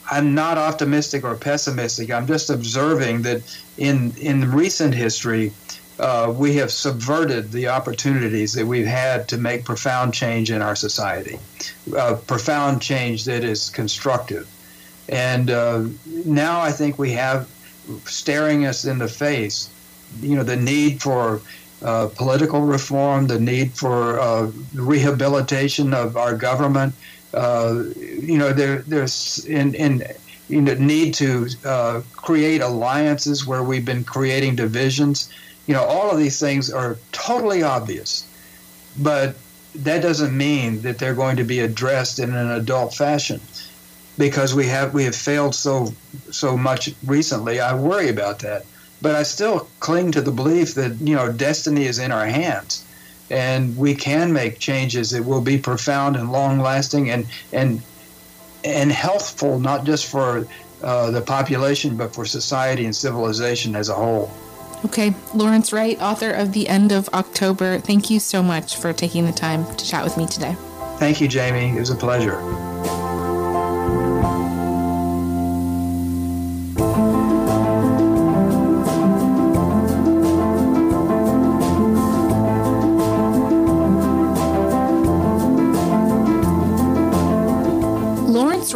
I'm 0.10 0.34
not 0.34 0.58
optimistic 0.58 1.24
or 1.24 1.36
pessimistic. 1.36 2.12
I'm 2.12 2.28
just 2.28 2.50
observing 2.50 3.24
that 3.24 3.41
in 3.78 4.13
in 4.17 4.52
recent 4.52 4.93
history, 4.93 5.52
uh, 6.00 6.34
we 6.36 6.56
have 6.56 6.72
subverted 6.72 7.52
the 7.52 7.67
opportunities 7.67 8.54
that 8.54 8.65
we've 8.65 8.86
had 8.86 9.28
to 9.30 9.38
make 9.38 9.65
profound 9.65 10.13
change 10.13 10.52
in 10.52 10.62
our 10.62 10.76
society, 10.76 11.39
uh, 11.96 12.15
profound 12.28 12.82
change 12.82 13.26
that 13.26 13.43
is 13.43 13.70
constructive. 13.70 14.48
And 15.10 15.50
uh, 15.50 15.86
now 16.26 16.62
I 16.62 16.72
think 16.72 17.00
we 17.00 17.12
have 17.13 17.50
staring 18.06 18.65
us 18.65 18.86
in 18.86 18.98
the 18.98 19.08
face, 19.08 19.70
you 20.22 20.36
know, 20.36 20.43
the 20.43 20.58
need 20.58 21.02
for 21.02 21.41
uh, 21.82 22.10
political 22.15 22.62
reform, 22.62 23.28
the 23.28 23.39
need 23.39 23.72
for 23.72 24.20
uh, 24.20 24.52
rehabilitation 24.74 25.93
of 25.93 26.17
our 26.17 26.36
government. 26.36 26.93
Uh, 27.34 27.84
you 27.98 28.38
know, 28.38 28.54
there, 28.54 28.80
there's 28.80 29.46
in, 29.46 29.76
in 29.76 30.04
you 30.48 30.62
know, 30.62 30.74
need 30.76 31.13
to 31.16 31.48
create 32.13 32.62
alliances 32.62 33.46
where 33.46 33.63
we've 33.63 33.86
been 33.86 34.04
creating 34.04 34.56
divisions 34.56 35.30
you 35.68 35.74
know, 35.74 35.84
all 35.84 36.10
of 36.10 36.18
these 36.18 36.40
things 36.40 36.72
are 36.72 36.98
totally 37.12 37.62
obvious, 37.62 38.26
but 38.98 39.36
that 39.76 40.02
doesn't 40.02 40.36
mean 40.36 40.82
that 40.82 40.98
they're 40.98 41.13
going 41.13 41.36
to 41.36 41.44
be 41.44 41.60
addressed 41.60 42.20
in 42.20 42.34
an 42.34 42.52
adult 42.52 42.96
fashion 42.96 43.40
because 44.18 44.56
we 44.56 44.66
have 44.66 44.94
we 44.94 45.04
have 45.04 45.16
failed 45.16 45.54
so 45.54 45.94
so 46.32 46.58
much 46.58 46.90
recently. 47.06 47.60
I 47.60 47.76
worry 47.76 48.08
about 48.08 48.40
that, 48.40 48.66
but 49.02 49.13
I 49.13 49.24
still 49.24 49.68
cling 49.82 50.13
to 50.13 50.22
the 50.22 50.32
belief 50.32 50.74
that 50.76 51.00
you 51.02 51.16
know 51.16 51.32
destiny 51.32 51.86
is 51.86 52.00
in 52.00 52.12
our 52.12 52.26
hands, 52.26 52.84
and 53.30 53.76
we 53.78 53.96
can 53.96 54.32
make 54.34 54.60
changes 54.60 55.12
that 55.12 55.24
will 55.24 55.42
be 55.42 55.58
profound 55.58 56.16
and 56.16 56.32
long 56.32 56.60
lasting 56.60 57.10
and 57.10 57.26
and 57.52 57.82
and 58.63 58.92
healthful, 58.92 59.60
not 59.60 59.86
just 59.86 60.08
for 60.08 60.48
uh, 60.84 61.12
the 61.12 61.22
population 61.22 61.98
but 61.98 62.13
for 62.13 62.26
society 62.26 62.86
and 62.86 62.96
civilization 62.96 63.76
as 63.76 63.90
a 63.90 63.94
whole. 63.94 64.32
Okay, 64.86 65.13
Lawrence 65.34 65.74
Wright, 65.74 66.00
author 66.00 66.30
of 66.30 66.54
The 66.54 66.70
End 66.70 66.92
of 66.92 67.10
October, 67.10 67.80
thank 67.80 68.12
you 68.12 68.20
so 68.20 68.44
much 68.44 68.78
for 68.78 68.94
taking 68.94 69.26
the 69.26 69.32
time 69.32 69.66
to 69.76 69.86
chat 69.86 70.04
with 70.04 70.18
me 70.18 70.28
today. 70.28 70.56
Thank 70.98 71.20
you, 71.20 71.28
Jamie. 71.28 71.76
It 71.76 71.80
was 71.80 71.90
a 71.90 71.96
pleasure. 71.96 72.38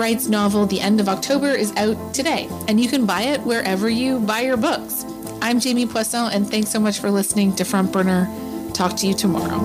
Wright's 0.01 0.27
novel, 0.27 0.65
The 0.65 0.81
End 0.81 0.99
of 0.99 1.07
October, 1.07 1.49
is 1.49 1.71
out 1.77 2.11
today, 2.11 2.49
and 2.67 2.81
you 2.81 2.89
can 2.89 3.05
buy 3.05 3.21
it 3.21 3.41
wherever 3.41 3.87
you 3.87 4.19
buy 4.19 4.41
your 4.41 4.57
books. 4.57 5.05
I'm 5.43 5.59
Jamie 5.59 5.85
Poisson, 5.85 6.31
and 6.31 6.49
thanks 6.49 6.71
so 6.71 6.79
much 6.79 6.97
for 6.97 7.11
listening 7.11 7.55
to 7.57 7.63
Front 7.63 7.93
Burner. 7.93 8.27
Talk 8.73 8.97
to 8.97 9.05
you 9.05 9.13
tomorrow. 9.13 9.59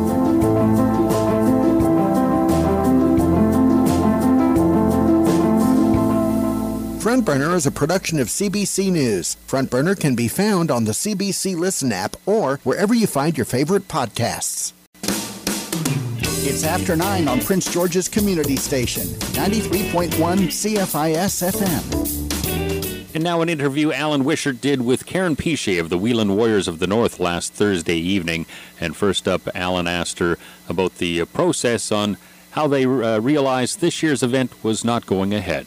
Front 7.01 7.25
Burner 7.25 7.55
is 7.55 7.64
a 7.64 7.70
production 7.70 8.20
of 8.20 8.29
CBC 8.29 8.92
News. 8.92 9.37
Front 9.46 9.70
Burner 9.70 9.94
can 9.94 10.14
be 10.14 10.29
found 10.29 10.70
on 10.70 10.85
the 10.85 10.92
CBC 10.92 11.57
Listen 11.57 11.92
app 11.92 12.14
or 12.27 12.61
wherever 12.62 12.92
you 12.92 13.07
find 13.07 13.38
your 13.38 13.46
favorite 13.46 13.88
podcasts. 13.88 14.75
It's 16.48 16.62
after 16.62 16.94
9 16.94 17.26
on 17.26 17.40
Prince 17.40 17.68
George's 17.72 18.09
Community 18.09 18.54
Station, 18.54 19.02
93.1 19.35 20.11
CFIS 20.12 21.42
FM. 21.50 23.14
And 23.16 23.24
now 23.24 23.42
an 23.42 23.48
interview 23.48 23.90
Alan 23.90 24.22
Wishart 24.22 24.61
did 24.61 24.82
with 24.82 25.06
Karen 25.06 25.35
Piche 25.35 25.80
of 25.80 25.88
the 25.88 25.98
Wheeling 25.98 26.37
Warriors 26.37 26.68
of 26.68 26.78
the 26.78 26.87
North 26.87 27.18
last 27.18 27.52
Thursday 27.54 27.96
evening. 27.96 28.46
And 28.80 28.96
first 28.96 29.26
up, 29.26 29.48
Alan 29.56 29.88
asked 29.88 30.20
her 30.20 30.38
about 30.68 30.98
the 30.98 31.22
uh, 31.22 31.24
process 31.24 31.90
on 31.90 32.16
how 32.52 32.68
they 32.68 32.87
uh, 32.87 33.18
realized 33.18 33.80
this 33.80 34.00
year's 34.00 34.22
event 34.22 34.52
was 34.62 34.85
not 34.85 35.04
going 35.04 35.35
ahead. 35.35 35.66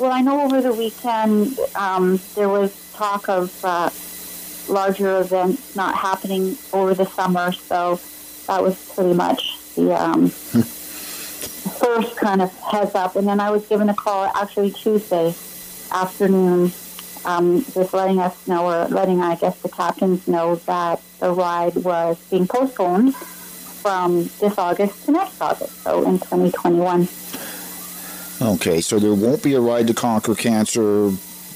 Well, 0.00 0.10
I 0.10 0.22
know 0.22 0.40
over 0.40 0.60
the 0.60 0.74
weekend 0.74 1.56
um, 1.76 2.18
there 2.34 2.48
was 2.48 2.92
talk 2.94 3.28
of 3.28 3.64
uh, 3.64 3.90
larger 4.68 5.20
events 5.20 5.76
not 5.76 5.94
happening 5.94 6.58
over 6.72 6.94
the 6.94 7.06
summer, 7.06 7.52
so 7.52 8.00
that 8.48 8.60
was 8.60 8.92
pretty 8.92 9.14
much 9.14 9.55
the 9.76 9.94
um, 9.94 10.28
first 10.30 12.16
kind 12.16 12.42
of 12.42 12.52
heads 12.58 12.94
up. 12.94 13.16
And 13.16 13.28
then 13.28 13.40
I 13.40 13.50
was 13.50 13.66
given 13.66 13.88
a 13.88 13.94
call 13.94 14.24
actually 14.34 14.72
Tuesday 14.72 15.34
afternoon 15.92 16.72
um, 17.26 17.64
just 17.74 17.92
letting 17.92 18.20
us 18.20 18.46
know, 18.46 18.66
or 18.66 18.86
letting, 18.88 19.20
I 19.20 19.34
guess, 19.34 19.60
the 19.60 19.68
captains 19.68 20.26
know 20.28 20.54
that 20.66 21.02
the 21.18 21.32
ride 21.32 21.74
was 21.74 22.16
being 22.30 22.46
postponed 22.46 23.14
from 23.16 24.24
this 24.40 24.56
August 24.56 25.04
to 25.06 25.12
next 25.12 25.40
August, 25.40 25.82
so 25.82 26.04
in 26.04 26.18
2021. 26.18 27.08
Okay, 28.40 28.80
so 28.80 28.98
there 28.98 29.14
won't 29.14 29.42
be 29.42 29.54
a 29.54 29.60
ride 29.60 29.88
to 29.88 29.94
conquer 29.94 30.34
cancer 30.34 31.10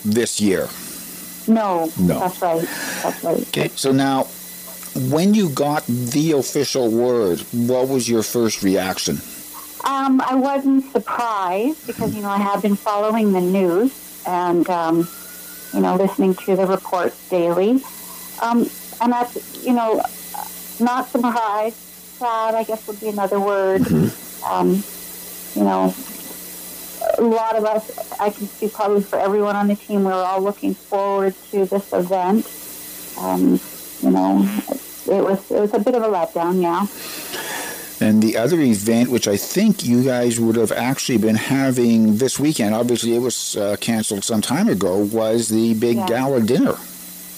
this 0.04 0.40
year. 0.40 0.68
No, 1.46 1.90
no, 1.98 2.18
that's 2.18 2.42
right. 2.42 2.68
That's 3.02 3.24
right. 3.24 3.48
Okay, 3.48 3.68
so 3.68 3.92
now, 3.92 4.28
when 4.94 5.34
you 5.34 5.50
got 5.50 5.86
the 5.86 6.32
official 6.32 6.90
word, 6.90 7.40
what 7.52 7.88
was 7.88 8.08
your 8.08 8.22
first 8.22 8.62
reaction? 8.62 9.18
Um, 9.84 10.20
I 10.20 10.34
wasn't 10.34 10.84
surprised 10.92 11.86
because 11.86 12.14
you 12.14 12.22
know 12.22 12.28
I 12.28 12.38
have 12.38 12.62
been 12.62 12.76
following 12.76 13.32
the 13.32 13.40
news 13.40 14.22
and 14.26 14.68
um, 14.68 15.08
you 15.72 15.80
know, 15.80 15.96
listening 15.96 16.34
to 16.34 16.56
the 16.56 16.66
reports 16.66 17.28
daily. 17.28 17.82
Um, 18.42 18.68
and 19.00 19.12
that's, 19.12 19.64
you 19.64 19.72
know, 19.72 20.02
not 20.80 21.08
surprised, 21.08 21.76
sad, 21.76 22.54
I 22.54 22.64
guess 22.64 22.86
would 22.86 23.00
be 23.00 23.08
another 23.08 23.38
word. 23.38 23.82
Mm-hmm. 23.82 24.44
Um, 24.50 24.82
you 25.54 25.64
know, 25.64 25.94
a 27.18 27.22
lot 27.22 27.56
of 27.56 27.64
us, 27.64 28.20
I 28.20 28.30
can 28.30 28.46
speak 28.46 28.72
probably 28.72 29.02
for 29.02 29.18
everyone 29.18 29.56
on 29.56 29.68
the 29.68 29.76
team, 29.76 30.04
we 30.04 30.12
are 30.12 30.24
all 30.24 30.40
looking 30.40 30.74
forward 30.74 31.34
to 31.50 31.64
this 31.66 31.92
event. 31.92 32.46
Um, 33.18 33.60
you 34.02 34.10
know, 34.10 34.48
it 35.06 35.22
was 35.24 35.50
it 35.50 35.60
was 35.60 35.74
a 35.74 35.78
bit 35.78 35.94
of 35.94 36.02
a 36.02 36.08
letdown, 36.08 36.60
yeah. 36.62 36.86
And 38.02 38.22
the 38.22 38.38
other 38.38 38.58
event, 38.60 39.10
which 39.10 39.28
I 39.28 39.36
think 39.36 39.84
you 39.84 40.02
guys 40.02 40.40
would 40.40 40.56
have 40.56 40.72
actually 40.72 41.18
been 41.18 41.36
having 41.36 42.16
this 42.16 42.38
weekend, 42.40 42.74
obviously 42.74 43.14
it 43.14 43.18
was 43.18 43.56
uh, 43.56 43.76
canceled 43.78 44.24
some 44.24 44.40
time 44.40 44.68
ago, 44.68 44.96
was 44.98 45.48
the 45.48 45.74
big 45.74 45.96
Yeah. 45.98 46.06
gala 46.06 46.40
dinner. 46.40 46.76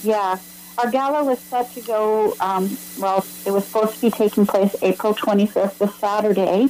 Yeah. 0.03 0.37
Our 0.77 0.89
gala 0.89 1.23
was 1.25 1.39
set 1.39 1.71
to 1.73 1.81
go, 1.81 2.33
um, 2.39 2.77
well, 2.97 3.25
it 3.45 3.51
was 3.51 3.65
supposed 3.65 3.95
to 3.95 4.01
be 4.01 4.09
taking 4.11 4.45
place 4.47 4.73
April 4.81 5.13
25th, 5.13 5.77
this 5.79 5.93
Saturday. 5.95 6.69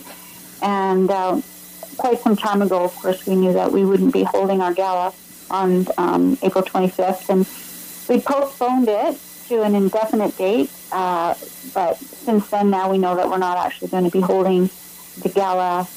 And 0.64 1.10
uh, 1.12 1.40
quite 1.98 2.20
some 2.20 2.36
time 2.36 2.62
ago, 2.64 2.84
of 2.84 2.96
course, 2.96 3.26
we 3.28 3.36
knew 3.36 3.54
that 3.54 3.72
we 3.72 3.86
wouldn't 3.86 4.12
be 4.12 4.24
holding 4.24 4.60
our 4.60 4.74
gala 4.74 5.14
on 5.52 5.86
um, 6.00 6.38
April 6.42 6.64
25th. 6.64 7.30
And 7.30 7.46
we 8.10 8.22
postponed 8.22 8.88
it 8.90 9.18
to 9.48 9.64
an 9.64 9.76
indefinite 9.76 10.38
date. 10.38 10.72
Uh, 10.92 11.34
but 11.74 11.98
since 11.98 12.50
then, 12.50 12.70
now 12.70 12.92
we 12.92 12.98
know 12.98 13.16
that 13.16 13.30
we're 13.30 13.38
not 13.38 13.58
actually 13.58 13.90
going 13.90 14.04
to 14.04 14.12
be 14.12 14.22
holding 14.22 14.70
the 15.22 15.30
gala 15.30 15.88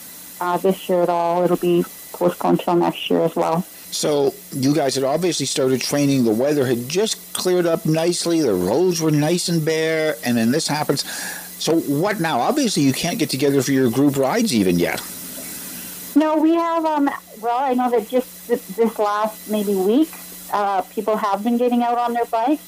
uh, 0.40 0.56
this 0.58 0.88
year 0.88 1.02
at 1.02 1.08
all. 1.08 1.42
It'll 1.42 1.56
be 1.56 1.84
postponed 2.12 2.60
till 2.60 2.76
next 2.76 3.08
year 3.10 3.20
as 3.22 3.36
well. 3.36 3.62
So 3.90 4.34
you 4.52 4.74
guys 4.74 4.94
had 4.94 5.04
obviously 5.04 5.46
started 5.46 5.80
training. 5.80 6.24
The 6.24 6.32
weather 6.32 6.66
had 6.66 6.88
just 6.88 7.32
cleared 7.32 7.66
up 7.66 7.86
nicely. 7.86 8.42
The 8.42 8.54
roads 8.54 9.00
were 9.00 9.10
nice 9.10 9.48
and 9.48 9.64
bare, 9.64 10.16
and 10.24 10.36
then 10.36 10.50
this 10.50 10.66
happens. 10.66 11.04
So 11.58 11.80
what 11.80 12.20
now? 12.20 12.40
Obviously, 12.40 12.82
you 12.82 12.92
can't 12.92 13.18
get 13.18 13.30
together 13.30 13.62
for 13.62 13.72
your 13.72 13.90
group 13.90 14.16
rides 14.16 14.54
even 14.54 14.78
yet. 14.78 15.00
No, 16.14 16.36
we 16.36 16.54
have. 16.54 16.84
Um, 16.84 17.10
well, 17.40 17.58
I 17.58 17.74
know 17.74 17.90
that 17.90 18.08
just 18.08 18.48
this 18.48 18.98
last 18.98 19.50
maybe 19.50 19.74
week, 19.74 20.10
uh, 20.52 20.82
people 20.82 21.16
have 21.16 21.42
been 21.44 21.56
getting 21.56 21.82
out 21.82 21.98
on 21.98 22.12
their 22.12 22.26
bikes. 22.26 22.62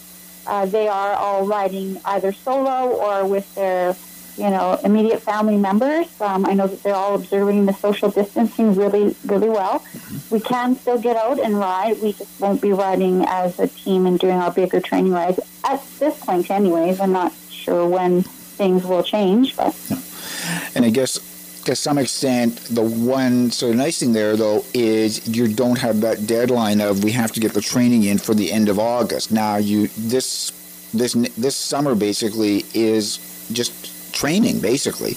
Uh, 0.49 0.65
they 0.65 0.89
are 0.89 1.13
all 1.13 1.47
riding 1.47 2.01
either 2.07 2.33
solo 2.33 2.89
or 2.97 3.27
with 3.27 3.55
their, 3.55 3.95
you 4.39 4.49
know, 4.49 4.79
immediate 4.83 5.21
family 5.21 5.59
members. 5.59 6.07
Um, 6.21 6.47
I 6.47 6.55
know 6.55 6.67
that 6.67 6.83
they're 6.83 6.95
all 6.95 7.15
observing 7.15 7.67
the 7.67 7.75
social 7.75 8.11
distancing 8.11 8.75
really, 8.75 9.15
really 9.27 9.51
well. 9.51 9.85
We 10.31 10.41
can 10.41 10.75
still 10.77 10.99
get 10.99 11.17
out 11.17 11.39
and 11.39 11.59
ride. 11.59 12.01
We 12.01 12.15
just 12.15 12.41
won't 12.41 12.63
be 12.63 12.73
riding 12.73 13.27
as 13.29 13.61
a 13.61 13.69
team 13.69 14.07
and 14.07 14.19
doing 14.19 14.37
our 14.37 14.51
bigger 14.51 14.81
training 14.81 15.13
rides 15.13 15.39
at 15.65 15.85
this 15.99 16.19
point, 16.19 16.51
anyways. 16.51 16.99
I'm 16.99 17.13
not 17.13 17.33
sure 17.51 17.87
when 17.87 18.23
things 18.23 18.85
will 18.85 19.03
change, 19.03 19.55
but 19.55 19.77
And 20.75 20.85
I 20.85 20.91
guess 20.91 21.19
to 21.69 21.77
some 21.77 21.99
extent, 21.99 22.57
the 22.71 22.83
one 22.83 23.51
sort 23.51 23.73
of 23.73 23.77
nice 23.77 24.01
thing 24.01 24.15
there, 24.15 24.37
though, 24.37 24.65
is 24.73 25.29
you 25.29 25.47
don't 25.53 25.77
have 25.77 26.01
that 26.01 26.27
deadline 26.27 26.81
of 26.81 27.05
we 27.05 27.13
have 27.13 27.31
to 27.33 27.41
get 27.41 27.53
the 27.53 27.61
training 27.61 28.05
in 28.05 28.17
for 28.17 28.33
the 28.33 28.51
end 28.51 28.71
of 28.71 28.79
August. 28.79 29.31
Now, 29.31 29.57
you 29.57 29.89
this 29.89 30.51
this 30.95 31.13
this 31.13 31.55
summer 31.55 31.95
basically 31.95 32.65
is 32.73 33.19
just 33.53 34.15
training, 34.15 34.61
basically. 34.61 35.13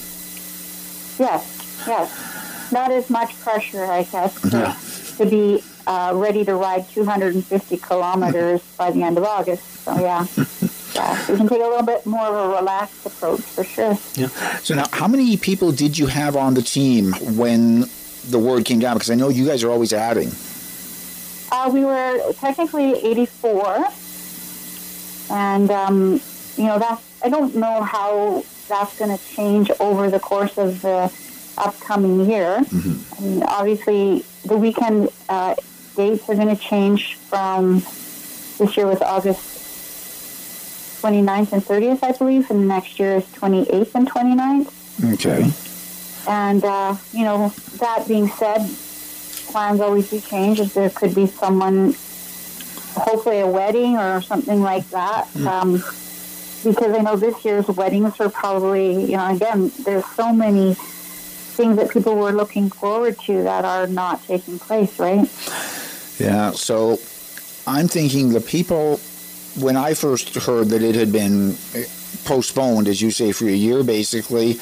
Yes, 1.18 1.42
yes. 1.86 2.70
Not 2.70 2.92
as 2.92 3.08
much 3.08 3.38
pressure, 3.40 3.86
I 3.86 4.02
guess, 4.02 4.38
to, 4.42 4.48
mm-hmm. 4.48 5.22
to 5.22 5.30
be 5.30 5.64
uh, 5.86 6.12
ready 6.14 6.44
to 6.44 6.54
ride 6.54 6.88
250 6.90 7.76
kilometers 7.78 8.62
by 8.76 8.90
the 8.90 9.02
end 9.02 9.18
of 9.18 9.24
August. 9.24 9.64
So, 9.84 9.98
yeah. 9.98 10.26
yeah, 10.94 11.30
we 11.30 11.36
can 11.36 11.48
take 11.48 11.60
a 11.60 11.64
little 11.64 11.82
bit 11.82 12.04
more 12.06 12.26
of 12.26 12.50
a 12.50 12.56
relaxed 12.56 13.06
approach 13.06 13.40
for 13.40 13.64
sure. 13.64 13.98
Yeah. 14.14 14.28
So 14.60 14.74
now, 14.74 14.84
how 14.92 15.08
many 15.08 15.36
people 15.36 15.72
did 15.72 15.98
you 15.98 16.06
have 16.06 16.36
on 16.36 16.54
the 16.54 16.62
team 16.62 17.12
when 17.36 17.86
the 18.28 18.38
word 18.38 18.64
came 18.64 18.78
down? 18.78 18.96
Because 18.96 19.10
I 19.10 19.14
know 19.14 19.28
you 19.28 19.46
guys 19.46 19.62
are 19.64 19.70
always 19.70 19.92
adding. 19.92 20.30
Uh, 21.50 21.70
we 21.72 21.84
were 21.84 22.32
technically 22.34 22.92
84, 23.04 23.84
and 25.30 25.70
um, 25.70 26.20
you 26.56 26.64
know 26.64 26.78
that's. 26.78 27.02
I 27.24 27.28
don't 27.28 27.54
know 27.54 27.82
how 27.82 28.42
that's 28.68 28.98
going 28.98 29.16
to 29.16 29.24
change 29.24 29.70
over 29.78 30.10
the 30.10 30.18
course 30.18 30.58
of 30.58 30.82
the 30.82 31.12
upcoming 31.58 32.28
year. 32.28 32.58
I 32.58 33.20
mean, 33.20 33.42
obviously, 33.44 34.24
the 34.44 34.56
weekend 34.56 35.10
uh, 35.28 35.54
dates 35.94 36.28
are 36.28 36.34
going 36.34 36.54
to 36.54 36.60
change 36.60 37.14
from 37.14 37.80
this 38.58 38.76
year 38.76 38.86
was 38.86 39.00
August 39.00 39.52
29th 41.02 41.52
and 41.52 41.62
30th, 41.62 42.02
I 42.02 42.12
believe, 42.12 42.50
and 42.50 42.68
next 42.68 42.98
year 42.98 43.16
is 43.16 43.24
28th 43.24 43.94
and 43.94 44.10
29th. 44.10 45.14
Okay. 45.14 45.50
And, 46.28 46.64
uh, 46.64 46.96
you 47.12 47.24
know, 47.24 47.48
that 47.78 48.06
being 48.06 48.28
said, 48.28 48.60
plans 49.50 49.80
always 49.80 50.10
do 50.10 50.20
change. 50.20 50.60
There 50.72 50.90
could 50.90 51.14
be 51.14 51.26
someone, 51.26 51.94
hopefully 52.94 53.40
a 53.40 53.46
wedding 53.46 53.96
or 53.96 54.20
something 54.22 54.62
like 54.62 54.88
that. 54.90 55.34
Um, 55.44 55.82
because 56.62 56.96
I 56.96 57.02
know 57.02 57.16
this 57.16 57.44
year's 57.44 57.66
weddings 57.66 58.20
are 58.20 58.30
probably, 58.30 59.04
you 59.04 59.16
know, 59.16 59.34
again, 59.34 59.72
there's 59.84 60.06
so 60.06 60.32
many 60.32 60.74
things 60.74 61.76
that 61.76 61.90
people 61.90 62.14
were 62.14 62.32
looking 62.32 62.70
forward 62.70 63.18
to 63.20 63.42
that 63.42 63.64
are 63.64 63.88
not 63.88 64.24
taking 64.24 64.58
place, 64.60 64.98
right? 65.00 65.28
Yeah. 66.18 66.52
So 66.52 66.98
I'm 67.66 67.88
thinking 67.88 68.30
the 68.30 68.40
people, 68.40 68.98
when 69.58 69.76
I 69.76 69.94
first 69.94 70.34
heard 70.34 70.68
that 70.68 70.82
it 70.82 70.94
had 70.94 71.12
been 71.12 71.56
postponed, 72.24 72.86
as 72.88 73.00
you 73.02 73.10
say, 73.10 73.32
for 73.32 73.46
a 73.46 73.52
year, 73.52 73.82
basically, 73.82 74.58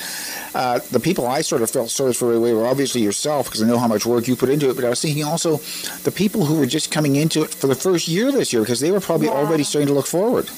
uh, 0.54 0.80
the 0.90 1.00
people 1.00 1.26
I 1.26 1.42
sort 1.42 1.62
of 1.62 1.70
felt 1.70 1.90
sorry 1.90 2.12
for 2.12 2.28
right 2.28 2.36
away 2.36 2.52
were 2.54 2.66
obviously 2.66 3.02
yourself, 3.02 3.46
because 3.46 3.62
I 3.62 3.66
know 3.66 3.78
how 3.78 3.88
much 3.88 4.06
work 4.06 4.26
you 4.26 4.34
put 4.36 4.48
into 4.48 4.70
it. 4.70 4.74
But 4.76 4.84
I 4.84 4.88
was 4.88 5.00
thinking 5.02 5.24
also 5.24 5.58
the 6.02 6.10
people 6.10 6.44
who 6.46 6.58
were 6.58 6.66
just 6.66 6.90
coming 6.90 7.16
into 7.16 7.42
it 7.42 7.50
for 7.50 7.66
the 7.66 7.74
first 7.74 8.08
year 8.08 8.32
this 8.32 8.52
year, 8.52 8.62
because 8.62 8.80
they 8.80 8.90
were 8.90 9.00
probably 9.00 9.28
already 9.28 9.64
starting 9.64 9.88
to 9.88 9.94
look 9.94 10.06
forward. 10.06 10.48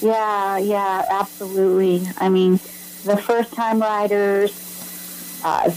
Yeah, 0.00 0.58
yeah, 0.58 1.04
absolutely. 1.10 2.06
I 2.18 2.28
mean, 2.28 2.60
the 3.04 3.16
first 3.16 3.52
time 3.54 3.80
riders, 3.80 4.52
uh, 5.44 5.70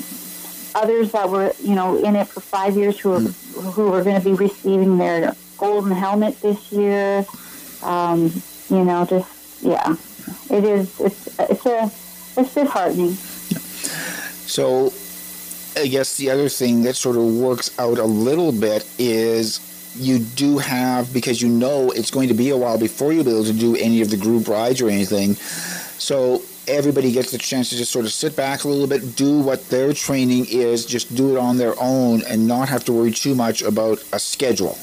others 0.76 1.12
that 1.12 1.30
were, 1.30 1.54
you 1.62 1.76
know, 1.76 2.04
in 2.04 2.16
it 2.16 2.28
for 2.28 2.40
five 2.42 2.76
years 2.76 3.00
who 3.00 3.14
are, 3.14 3.20
who 3.20 3.94
are 3.94 4.04
going 4.04 4.20
to 4.20 4.24
be 4.24 4.34
receiving 4.34 4.98
their 4.98 5.36
golden 5.58 5.92
helmet 5.92 6.40
this 6.42 6.72
year. 6.72 7.26
Um, 7.84 8.32
you 8.70 8.84
know, 8.86 9.06
just, 9.06 9.62
yeah, 9.62 9.96
it 10.50 10.64
is, 10.64 11.00
it's, 11.00 11.40
it's 11.40 11.66
a, 11.66 11.92
it's 12.38 12.54
disheartening. 12.54 13.14
So 14.48 14.92
I 15.80 15.88
guess 15.88 16.18
the 16.18 16.30
other 16.30 16.50
thing 16.50 16.84
that 16.84 16.96
sort 16.96 17.16
of 17.16 17.24
works 17.24 17.78
out 17.80 17.98
a 17.98 18.04
little 18.04 18.52
bit 18.52 18.88
is 19.00 19.60
you 19.96 20.20
do 20.20 20.58
have 20.58 21.12
because 21.14 21.42
you 21.42 21.50
know 21.50 21.92
it's 21.92 22.12
going 22.12 22.28
to 22.28 22.34
be 22.34 22.50
a 22.50 22.58
while 22.58 22.78
before 22.78 23.14
you'll 23.14 23.24
be 23.24 23.32
able 23.32 23.44
to 23.44 23.54
do 23.54 23.76
any 23.76 24.02
of 24.02 24.10
the 24.10 24.18
group 24.18 24.48
rides 24.48 24.82
or 24.82 24.90
anything. 24.90 25.36
So 25.36 26.42
everybody 26.68 27.12
gets 27.12 27.32
the 27.32 27.38
chance 27.38 27.70
to 27.70 27.78
just 27.78 27.92
sort 27.92 28.06
of 28.06 28.12
sit 28.12 28.36
back 28.36 28.64
a 28.64 28.68
little 28.68 28.88
bit, 28.88 29.16
do 29.16 29.40
what 29.40 29.68
their 29.70 29.94
training 29.94 30.46
is, 30.50 30.86
just 30.86 31.16
do 31.16 31.36
it 31.36 31.40
on 31.40 31.58
their 31.58 31.74
own 31.80 32.22
and 32.24 32.48
not 32.48 32.70
have 32.70 32.84
to 32.86 32.94
worry 32.94 33.12
too 33.12 33.36
much 33.36 33.62
about 33.62 34.04
a 34.14 34.20
schedule. 34.20 34.78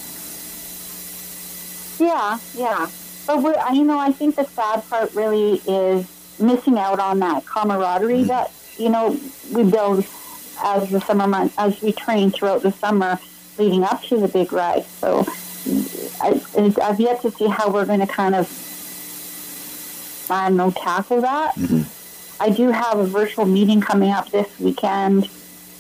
Yeah, 1.99 2.39
yeah. 2.55 2.89
But 3.27 3.43
we're, 3.43 3.57
I- 3.57 3.73
you 3.73 3.85
know, 3.85 3.99
I 3.99 4.13
think 4.13 4.37
the 4.37 4.45
sad 4.45 4.89
part 4.89 5.15
really 5.15 5.61
is 5.67 6.07
missing 6.41 6.79
out 6.79 7.01
on 7.01 7.19
that 7.19 7.45
camaraderie 7.47 8.19
mm-hmm. 8.19 8.29
that 8.29 8.53
you 8.77 8.89
know 8.89 9.19
we 9.53 9.69
build 9.69 10.07
as 10.63 10.89
the 10.91 11.01
summer 11.01 11.27
month 11.27 11.53
as 11.59 11.81
we 11.83 11.93
train 11.93 12.31
throughout 12.31 12.63
the 12.63 12.73
summer 12.73 13.19
leading 13.59 13.83
up 13.83 14.03
to 14.05 14.19
the 14.21 14.29
big 14.29 14.53
ride. 14.53 14.85
So 14.85 15.25
I, 16.21 16.41
I've 16.83 17.01
yet 17.01 17.23
to 17.23 17.31
see 17.31 17.49
how 17.49 17.71
we're 17.71 17.87
going 17.87 18.01
to 18.01 18.07
kind 18.07 18.35
of 18.35 18.49
I 20.31 20.49
don't 20.49 20.57
know 20.57 20.71
tackle 20.71 21.21
that. 21.23 21.55
I 22.41 22.51
do 22.51 22.71
have 22.71 22.99
a 22.99 23.05
virtual 23.05 23.45
meeting 23.47 23.81
coming 23.81 24.11
up 24.11 24.31
this 24.31 24.49
weekend 24.61 25.29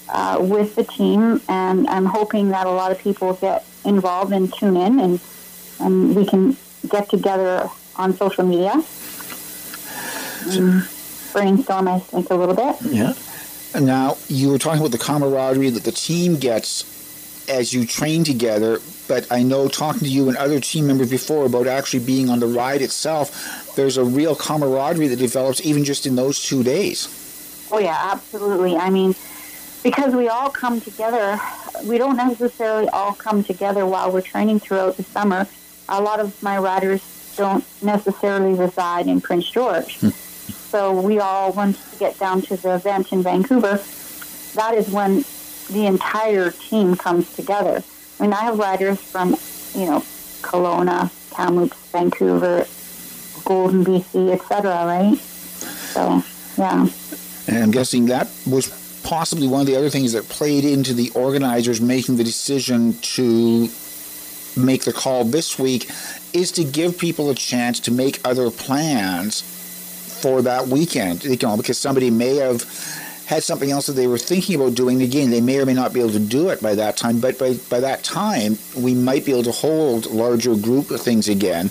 uh, 0.08 0.38
with 0.40 0.74
the 0.74 0.84
team, 0.84 1.40
and 1.48 1.87
I'm 1.88 2.06
hoping 2.06 2.48
that 2.50 2.66
a 2.66 2.70
lot 2.70 2.90
of 2.90 2.98
people 2.98 3.34
get 3.34 3.64
involved 3.84 4.32
and 4.32 4.52
tune 4.52 4.76
in, 4.76 4.98
and 4.98 5.20
and 5.80 6.16
we 6.16 6.24
can 6.26 6.56
get 6.88 7.08
together 7.08 7.68
on 7.96 8.14
social 8.14 8.44
media. 8.44 8.82
and 10.48 10.88
brainstorm, 11.32 11.88
I 11.88 11.98
think, 11.98 12.30
a 12.30 12.34
little 12.34 12.54
bit. 12.54 12.76
Yeah. 12.90 13.12
Now, 13.78 14.16
you 14.28 14.48
were 14.50 14.58
talking 14.58 14.80
about 14.80 14.92
the 14.92 14.98
camaraderie 14.98 15.70
that 15.70 15.84
the 15.84 15.92
team 15.92 16.37
gets 16.37 17.48
as 17.48 17.72
you 17.72 17.87
train 17.87 18.24
together, 18.24 18.80
but 19.09 19.27
I 19.33 19.42
know 19.42 19.66
talking 19.68 20.01
to 20.01 20.09
you 20.09 20.29
and 20.29 20.37
other 20.37 20.61
team 20.61 20.87
members 20.87 21.11
before 21.11 21.47
about 21.47 21.66
actually 21.66 22.05
being 22.05 22.29
on 22.29 22.38
the 22.38 22.47
ride 22.47 22.83
itself, 22.83 23.75
there's 23.75 23.97
a 23.97 24.05
real 24.05 24.37
camaraderie 24.37 25.09
that 25.09 25.18
develops 25.18 25.64
even 25.64 25.85
just 25.85 26.07
in 26.07 26.14
those 26.14 26.40
two 26.42 26.62
days. 26.62 27.09
Oh 27.73 27.79
yeah, 27.79 27.99
absolutely. 28.12 28.77
I 28.77 28.90
mean, 28.90 29.14
because 29.83 30.14
we 30.14 30.29
all 30.29 30.51
come 30.51 30.81
together, 30.81 31.40
we 31.85 31.99
don't 31.99 32.16
necessarily 32.16 32.88
all 32.90 33.14
come 33.14 33.42
together 33.42 33.87
while 33.87 34.12
we're 34.12 34.21
training 34.21 34.61
throughout 34.61 34.97
the 34.97 35.03
summer. 35.03 35.47
A 35.88 36.01
lot 36.01 36.21
of 36.21 36.40
my 36.42 36.59
riders 36.59 37.03
don't 37.37 37.64
necessarily 37.83 38.55
reside 38.55 39.07
in 39.07 39.21
Prince 39.21 39.51
George. 39.51 39.99
Hmm. 39.99 40.09
So 40.09 41.01
we 41.01 41.18
all, 41.18 41.53
once 41.53 41.79
we 41.92 41.99
get 41.99 42.18
down 42.18 42.42
to 42.42 42.57
the 42.57 42.75
event 42.75 43.12
in 43.12 43.23
Vancouver, 43.23 43.81
that 44.55 44.75
is 44.75 44.90
when 44.90 45.25
the 45.71 45.87
entire 45.87 46.51
team 46.51 46.97
comes 46.97 47.35
together. 47.35 47.83
I 48.18 48.22
mean, 48.22 48.33
I 48.33 48.40
have 48.42 48.59
riders 48.59 49.00
from, 49.00 49.31
you 49.74 49.87
know, 49.87 50.00
Kelowna, 50.42 51.11
Kamloops, 51.35 51.76
Vancouver, 51.90 52.66
Golden, 53.44 53.85
BC, 53.85 54.33
etc., 54.33 54.70
right? 54.85 55.16
So, 55.16 56.22
yeah. 56.57 56.88
And 57.46 57.64
I'm 57.64 57.70
guessing 57.70 58.07
that 58.07 58.28
was 58.46 59.00
possibly 59.04 59.46
one 59.46 59.61
of 59.61 59.66
the 59.66 59.76
other 59.76 59.88
things 59.88 60.12
that 60.12 60.28
played 60.28 60.64
into 60.64 60.92
the 60.92 61.11
organizers 61.11 61.81
making 61.81 62.16
the 62.16 62.24
decision 62.24 62.94
to 63.00 63.68
make 64.57 64.85
the 64.85 64.92
call 64.92 65.24
this 65.24 65.59
week 65.59 65.88
is 66.33 66.52
to 66.52 66.64
give 66.64 66.98
people 66.98 67.31
a 67.31 67.35
chance 67.35 67.81
to 67.81 67.90
make 67.92 68.20
other 68.24 68.50
plans 68.50 69.42
for 70.20 70.42
that 70.42 70.66
weekend. 70.66 71.24
You 71.24 71.38
know, 71.40 71.57
because 71.57 71.78
somebody 71.78 72.11
may 72.11 72.37
have 72.37 72.62
had 73.29 73.43
something 73.43 73.71
else 73.71 73.87
that 73.87 73.93
they 73.93 74.07
were 74.07 74.17
thinking 74.17 74.57
about 74.57 74.75
doing. 74.75 75.03
Again, 75.03 75.29
they 75.29 75.43
may 75.43 75.59
or 75.59 75.67
may 75.67 75.75
not 75.75 75.93
be 75.93 76.01
able 76.01 76.12
to 76.12 76.19
do 76.19 76.49
it 76.49 76.62
by 76.62 76.75
that 76.77 76.97
time, 76.97 77.21
but 77.21 77.38
by, 77.38 77.53
by 77.69 77.79
that 77.79 78.03
time, 78.03 78.57
we 78.75 78.95
might 78.95 79.27
be 79.27 79.33
able 79.33 79.43
to 79.43 79.53
hold 79.53 80.07
larger 80.07 80.57
group 80.57 80.91
of 80.91 81.03
things 81.03 81.29
again. 81.29 81.71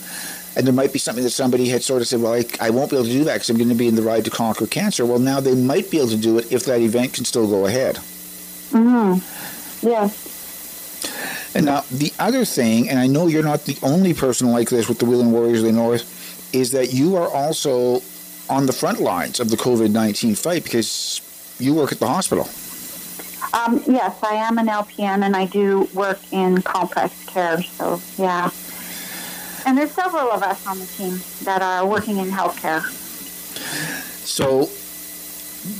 And 0.55 0.67
there 0.67 0.73
might 0.73 0.93
be 0.93 0.99
something 0.99 1.23
that 1.23 1.31
somebody 1.31 1.67
had 1.67 1.81
sort 1.81 2.03
of 2.03 2.07
said, 2.07 2.21
well, 2.21 2.33
I, 2.33 2.45
I 2.61 2.69
won't 2.69 2.91
be 2.91 2.95
able 2.95 3.07
to 3.07 3.11
do 3.11 3.23
that 3.23 3.33
because 3.33 3.49
I'm 3.49 3.57
going 3.57 3.69
to 3.69 3.75
be 3.75 3.87
in 3.87 3.95
the 3.95 4.03
ride 4.03 4.23
to 4.25 4.29
conquer 4.29 4.67
cancer. 4.67 5.03
Well, 5.03 5.17
now 5.17 5.39
they 5.39 5.55
might 5.55 5.89
be 5.89 5.97
able 5.97 6.09
to 6.09 6.17
do 6.17 6.37
it 6.37 6.51
if 6.51 6.65
that 6.65 6.79
event 6.79 7.13
can 7.13 7.25
still 7.25 7.47
go 7.47 7.65
ahead. 7.65 7.95
Mm-hmm. 8.69 9.87
Yeah. 9.87 10.09
And 11.55 11.65
now 11.65 11.85
the 11.89 12.13
other 12.19 12.45
thing, 12.45 12.87
and 12.87 12.99
I 12.99 13.07
know 13.07 13.25
you're 13.25 13.41
not 13.41 13.65
the 13.65 13.79
only 13.81 14.13
person 14.13 14.51
like 14.51 14.69
this 14.69 14.87
with 14.87 14.99
the 14.99 15.05
Wheeling 15.05 15.31
Warriors 15.31 15.61
of 15.61 15.65
the 15.65 15.71
North, 15.71 16.53
is 16.53 16.71
that 16.73 16.93
you 16.93 17.15
are 17.15 17.29
also 17.29 18.03
on 18.47 18.67
the 18.67 18.73
front 18.73 18.99
lines 18.99 19.39
of 19.39 19.49
the 19.49 19.57
COVID 19.57 19.91
19 19.91 20.35
fight 20.35 20.63
because 20.63 21.21
you 21.59 21.73
work 21.73 21.91
at 21.91 21.99
the 21.99 22.07
hospital. 22.07 22.47
Um, 23.53 23.81
yes, 23.87 24.17
I 24.23 24.35
am 24.35 24.57
an 24.57 24.67
LPN 24.67 25.23
and 25.23 25.35
I 25.35 25.45
do 25.45 25.87
work 25.93 26.19
in 26.31 26.61
complex 26.61 27.25
care. 27.25 27.61
So, 27.61 28.01
yeah. 28.17 28.49
And 29.65 29.77
there's 29.77 29.91
several 29.91 30.29
of 30.31 30.43
us 30.43 30.65
on 30.67 30.79
the 30.79 30.85
team 30.85 31.19
that 31.43 31.61
are 31.61 31.85
working 31.85 32.17
in 32.17 32.29
healthcare. 32.29 32.81
So, 34.25 34.69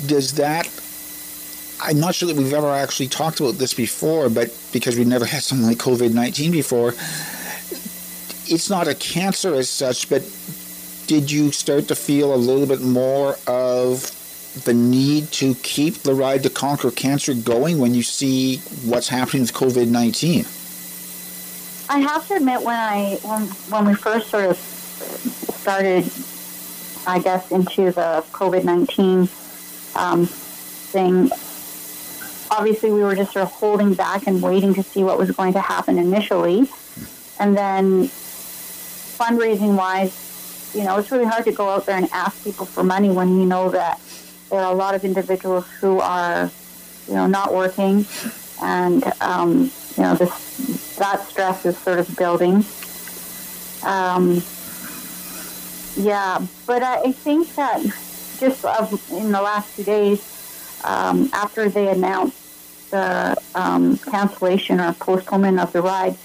does 0.08 0.34
that 0.36 0.68
I'm 1.82 2.00
not 2.00 2.16
sure 2.16 2.28
that 2.28 2.36
we've 2.36 2.54
ever 2.54 2.70
actually 2.70 3.08
talked 3.08 3.40
about 3.40 3.56
this 3.56 3.74
before, 3.74 4.30
but 4.30 4.56
because 4.74 4.98
we 4.98 5.06
never 5.06 5.26
had 5.26 5.44
something 5.44 5.68
like 5.68 5.78
COVID 5.78 6.14
19 6.14 6.52
before, 6.52 6.90
it's 8.52 8.70
not 8.70 8.88
a 8.88 8.96
cancer 8.96 9.54
as 9.54 9.70
such, 9.70 10.10
but 10.10 10.24
did 11.06 11.30
you 11.30 11.52
start 11.52 11.88
to 11.88 11.96
feel 11.96 12.34
a 12.34 12.36
little 12.36 12.66
bit 12.66 12.82
more 12.82 13.38
of 13.46 14.12
the 14.64 14.74
need 14.74 15.32
to 15.34 15.56
keep 15.56 15.96
the 16.00 16.14
ride 16.14 16.44
to 16.44 16.50
conquer 16.50 16.92
cancer 16.92 17.34
going 17.34 17.80
when 17.80 17.94
you 17.94 18.04
see 18.04 18.58
what's 18.86 19.08
happening 19.08 19.44
with 19.44 19.54
COVID 19.54 19.88
19? 19.88 20.46
I 21.90 22.00
have 22.00 22.28
to 22.28 22.36
admit, 22.36 22.62
when 22.64 22.76
I 22.76 23.18
when 23.24 23.44
when 23.44 23.86
we 23.86 23.94
first 23.94 24.30
sort 24.30 24.46
of 24.46 24.58
started, 24.58 26.10
I 27.08 27.20
guess, 27.20 27.52
into 27.52 27.92
the 27.92 28.24
COVID 28.32 28.66
nineteen 28.66 29.30
um, 29.96 30.26
thing, 30.26 31.30
obviously 32.52 32.92
we 32.92 33.04
were 33.04 33.16
just 33.16 33.34
sort 33.34 33.44
of 33.44 33.52
holding 33.52 33.94
back 33.94 34.28
and 34.28 34.42
waiting 34.42 34.74
to 34.74 34.84
see 34.84 35.04
what 35.04 35.18
was 35.18 35.32
going 35.32 35.54
to 35.54 35.62
happen 35.62 35.98
initially. 35.98 36.70
And 37.40 37.56
then 37.56 38.10
fundraising 39.18 39.78
wise, 39.78 40.72
you 40.76 40.84
know, 40.84 40.98
it's 40.98 41.12
really 41.12 41.26
hard 41.26 41.46
to 41.46 41.52
go 41.52 41.70
out 41.70 41.86
there 41.86 41.98
and 41.98 42.10
ask 42.12 42.44
people 42.44 42.66
for 42.66 42.84
money 42.84 43.10
when 43.10 43.40
you 43.40 43.46
know 43.46 43.70
that 43.70 44.00
there 44.50 44.60
are 44.60 44.72
a 44.72 44.76
lot 44.76 44.96
of 44.96 45.04
individuals 45.04 45.68
who 45.80 46.00
are, 46.00 46.50
you 47.08 47.14
know, 47.14 47.28
not 47.28 47.54
working 47.54 48.06
and, 48.62 49.04
um, 49.22 49.72
you 49.96 50.04
know, 50.04 50.16
this, 50.16 50.96
that 50.98 51.28
stress 51.28 51.66
is 51.66 51.78
sort 51.78 52.00
of 52.00 52.16
building. 52.16 52.66
Um, 53.84 54.42
yeah, 55.96 56.46
but 56.66 56.84
I, 56.84 57.02
I 57.04 57.12
think 57.12 57.54
that 57.56 57.82
just 58.40 58.64
of, 58.66 59.12
in 59.12 59.32
the 59.32 59.42
last 59.42 59.76
two 59.76 59.84
days, 59.84 60.22
um, 60.84 61.30
after 61.34 61.70
they 61.70 61.90
announced 61.90 62.92
the 62.92 63.36
um, 63.56 63.98
cancellation 63.98 64.80
or 64.80 64.94
postponement 64.94 65.60
of 65.60 65.74
the 65.74 65.82
ride, 65.82 66.16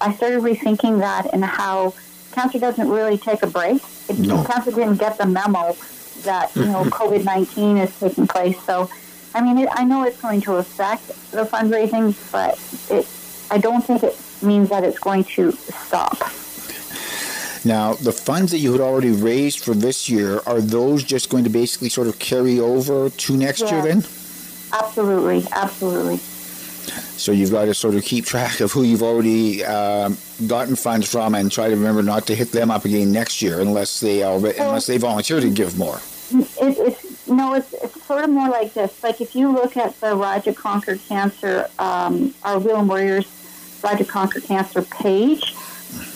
I 0.00 0.14
started 0.14 0.40
rethinking 0.40 1.00
that 1.00 1.32
and 1.32 1.44
how 1.44 1.94
cancer 2.32 2.58
doesn't 2.58 2.88
really 2.88 3.18
take 3.18 3.42
a 3.42 3.46
break. 3.46 3.82
It, 4.08 4.18
no. 4.18 4.44
Cancer 4.44 4.70
didn't 4.70 4.96
get 4.96 5.18
the 5.18 5.26
memo 5.26 5.76
that 6.24 6.54
you 6.56 6.66
know 6.66 6.84
COVID 7.00 7.24
nineteen 7.24 7.76
is 7.76 7.98
taking 7.98 8.26
place. 8.26 8.60
So, 8.64 8.90
I 9.34 9.40
mean, 9.40 9.58
it, 9.58 9.68
I 9.72 9.84
know 9.84 10.04
it's 10.04 10.20
going 10.20 10.40
to 10.42 10.56
affect 10.56 11.06
the 11.30 11.44
fundraising, 11.44 12.14
but 12.32 12.58
it, 12.94 13.06
I 13.50 13.58
don't 13.58 13.82
think 13.82 14.02
it 14.02 14.16
means 14.42 14.68
that 14.68 14.84
it's 14.84 14.98
going 14.98 15.24
to 15.24 15.52
stop. 15.52 16.18
Now, 17.64 17.94
the 17.94 18.12
funds 18.12 18.52
that 18.52 18.58
you 18.58 18.72
had 18.72 18.80
already 18.80 19.10
raised 19.10 19.60
for 19.60 19.74
this 19.74 20.08
year, 20.08 20.40
are 20.46 20.60
those 20.60 21.02
just 21.02 21.28
going 21.28 21.44
to 21.44 21.50
basically 21.50 21.88
sort 21.88 22.06
of 22.06 22.18
carry 22.18 22.60
over 22.60 23.10
to 23.10 23.36
next 23.36 23.62
year 23.70 23.82
then? 23.82 23.98
Absolutely, 24.72 25.44
absolutely. 25.52 26.20
So 26.88 27.32
you've 27.32 27.50
got 27.50 27.66
to 27.66 27.74
sort 27.74 27.94
of 27.94 28.04
keep 28.04 28.24
track 28.24 28.60
of 28.60 28.72
who 28.72 28.82
you've 28.82 29.02
already 29.02 29.64
um, 29.64 30.16
gotten 30.46 30.76
funds 30.76 31.10
from 31.10 31.34
and 31.34 31.50
try 31.50 31.68
to 31.68 31.74
remember 31.74 32.02
not 32.02 32.26
to 32.28 32.34
hit 32.34 32.52
them 32.52 32.70
up 32.70 32.84
again 32.84 33.12
next 33.12 33.42
year 33.42 33.60
unless 33.60 34.00
they 34.00 34.22
are, 34.22 34.36
unless 34.36 34.86
they 34.86 34.98
volunteer 34.98 35.40
to 35.40 35.50
give 35.50 35.78
more. 35.78 36.00
It, 36.30 36.78
it's 36.78 37.28
no, 37.28 37.54
it's, 37.54 37.72
it's 37.74 38.04
sort 38.04 38.24
of 38.24 38.30
more 38.30 38.48
like 38.48 38.74
this. 38.74 39.02
Like 39.02 39.20
if 39.20 39.34
you 39.34 39.52
look 39.52 39.76
at 39.76 39.98
the 40.00 40.40
to 40.44 40.54
Conquer 40.54 40.96
Cancer, 40.96 41.68
um, 41.78 42.34
our 42.42 42.58
Wheeling 42.58 42.88
Warriors 42.88 43.26
to 43.82 44.04
Conquer 44.04 44.40
Cancer 44.40 44.82
page, 44.82 45.54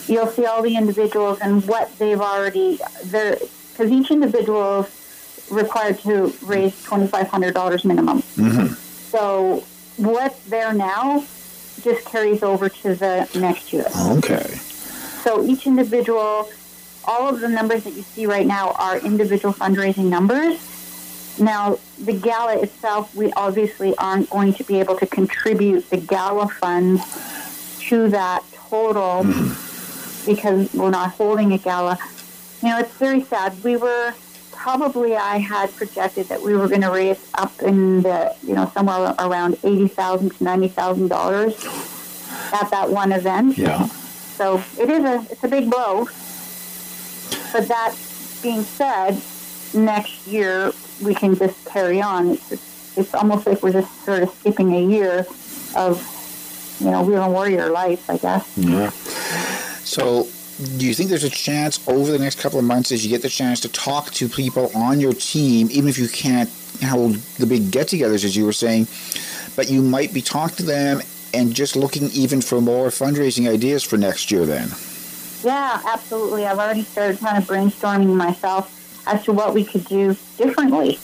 you'll 0.07 0.27
see 0.27 0.45
all 0.45 0.61
the 0.61 0.75
individuals 0.75 1.39
and 1.41 1.65
what 1.67 1.97
they've 1.97 2.19
already 2.19 2.79
there 3.05 3.37
because 3.71 3.91
each 3.91 4.11
individual 4.11 4.81
is 4.81 5.47
required 5.51 5.99
to 5.99 6.33
raise 6.43 6.83
twenty 6.83 7.07
five 7.07 7.27
hundred 7.27 7.53
dollars 7.53 7.85
minimum. 7.85 8.21
Mm-hmm. 8.21 8.73
So 8.73 9.63
what's 9.97 10.39
there 10.45 10.73
now 10.73 11.25
just 11.81 12.05
carries 12.05 12.43
over 12.43 12.69
to 12.69 12.95
the 12.95 13.29
next 13.35 13.73
year. 13.73 13.85
Okay. 14.11 14.43
So 15.23 15.43
each 15.43 15.65
individual, 15.67 16.49
all 17.05 17.29
of 17.29 17.39
the 17.39 17.49
numbers 17.49 17.83
that 17.83 17.93
you 17.93 18.03
see 18.03 18.25
right 18.25 18.45
now 18.45 18.71
are 18.71 18.97
individual 18.99 19.53
fundraising 19.53 20.05
numbers. 20.05 20.69
Now, 21.39 21.79
the 21.99 22.13
gala 22.13 22.61
itself, 22.61 23.15
we 23.15 23.33
obviously 23.33 23.95
aren't 23.97 24.29
going 24.29 24.53
to 24.55 24.63
be 24.63 24.79
able 24.79 24.97
to 24.97 25.07
contribute 25.07 25.89
the 25.89 25.97
gala 25.97 26.47
funds 26.47 27.01
to 27.89 28.09
that 28.09 28.43
total 28.53 29.23
mm-hmm. 29.23 30.31
because 30.31 30.73
we're 30.73 30.91
not 30.91 31.11
holding 31.11 31.51
a 31.53 31.57
gala. 31.57 31.97
You 32.61 32.69
know, 32.69 32.79
it's 32.79 32.93
very 32.93 33.23
sad. 33.23 33.61
We 33.63 33.77
were 33.77 34.13
probably 34.63 35.13
I 35.13 35.39
had 35.39 35.75
projected 35.75 36.27
that 36.29 36.41
we 36.41 36.55
were 36.55 36.69
going 36.69 36.85
to 36.89 36.89
raise 36.89 37.21
up 37.33 37.61
in 37.61 38.01
the 38.01 38.33
you 38.41 38.55
know 38.55 38.71
somewhere 38.73 39.13
around 39.19 39.57
eighty 39.65 39.89
thousand 39.89 40.29
to 40.37 40.43
ninety 40.43 40.69
thousand 40.69 41.09
dollars 41.09 41.53
at 42.53 42.69
that 42.71 42.89
one 42.89 43.11
event. 43.11 43.57
Yeah. 43.57 43.87
So 44.37 44.63
it 44.79 44.89
is 44.89 45.03
a 45.03 45.15
it's 45.29 45.43
a 45.43 45.49
big 45.49 45.69
blow. 45.69 46.05
But 47.51 47.67
that 47.67 47.93
being 48.41 48.63
said, 48.63 49.21
next 49.73 50.25
year 50.27 50.71
we 51.03 51.13
can 51.13 51.35
just 51.35 51.65
carry 51.65 52.01
on. 52.01 52.31
It's 52.49 52.97
it's 52.97 53.13
almost 53.13 53.45
like 53.45 53.61
we're 53.61 53.73
just 53.73 53.93
sort 54.05 54.23
of 54.23 54.29
skipping 54.29 54.73
a 54.73 54.83
year 54.95 55.25
of 55.75 55.93
you 56.79 56.89
know 56.89 57.03
Wheeling 57.03 57.33
Warrior 57.33 57.69
life, 57.69 58.09
I 58.09 58.15
guess. 58.15 58.57
Yeah. 58.57 58.91
So 59.83 60.25
do 60.63 60.87
you 60.87 60.93
think 60.93 61.09
there's 61.09 61.23
a 61.23 61.29
chance 61.29 61.85
over 61.87 62.11
the 62.11 62.19
next 62.19 62.39
couple 62.39 62.59
of 62.59 62.65
months 62.65 62.91
as 62.91 63.03
you 63.05 63.09
get 63.09 63.21
the 63.21 63.29
chance 63.29 63.59
to 63.61 63.69
talk 63.69 64.11
to 64.11 64.27
people 64.27 64.71
on 64.75 64.99
your 64.99 65.13
team, 65.13 65.67
even 65.71 65.89
if 65.89 65.97
you 65.97 66.07
can't 66.07 66.49
hold 66.83 67.15
the 67.37 67.45
big 67.45 67.71
get-togethers 67.71 68.23
as 68.25 68.35
you 68.35 68.45
were 68.45 68.53
saying, 68.53 68.87
but 69.55 69.69
you 69.69 69.81
might 69.81 70.13
be 70.13 70.21
talking 70.21 70.57
to 70.57 70.63
them 70.63 71.01
and 71.33 71.53
just 71.53 71.75
looking 71.75 72.09
even 72.11 72.41
for 72.41 72.61
more 72.61 72.87
fundraising 72.87 73.49
ideas 73.49 73.83
for 73.83 73.97
next 73.97 74.31
year 74.31 74.45
then? 74.45 74.69
Yeah, 75.43 75.81
absolutely. 75.85 76.45
I've 76.45 76.59
already 76.59 76.83
started 76.83 77.19
kind 77.19 77.37
of 77.37 77.43
brainstorming 77.45 78.15
myself 78.15 78.69
as 79.07 79.23
to 79.25 79.33
what 79.33 79.53
we 79.53 79.65
could 79.65 79.85
do 79.85 80.15
differently. 80.37 80.99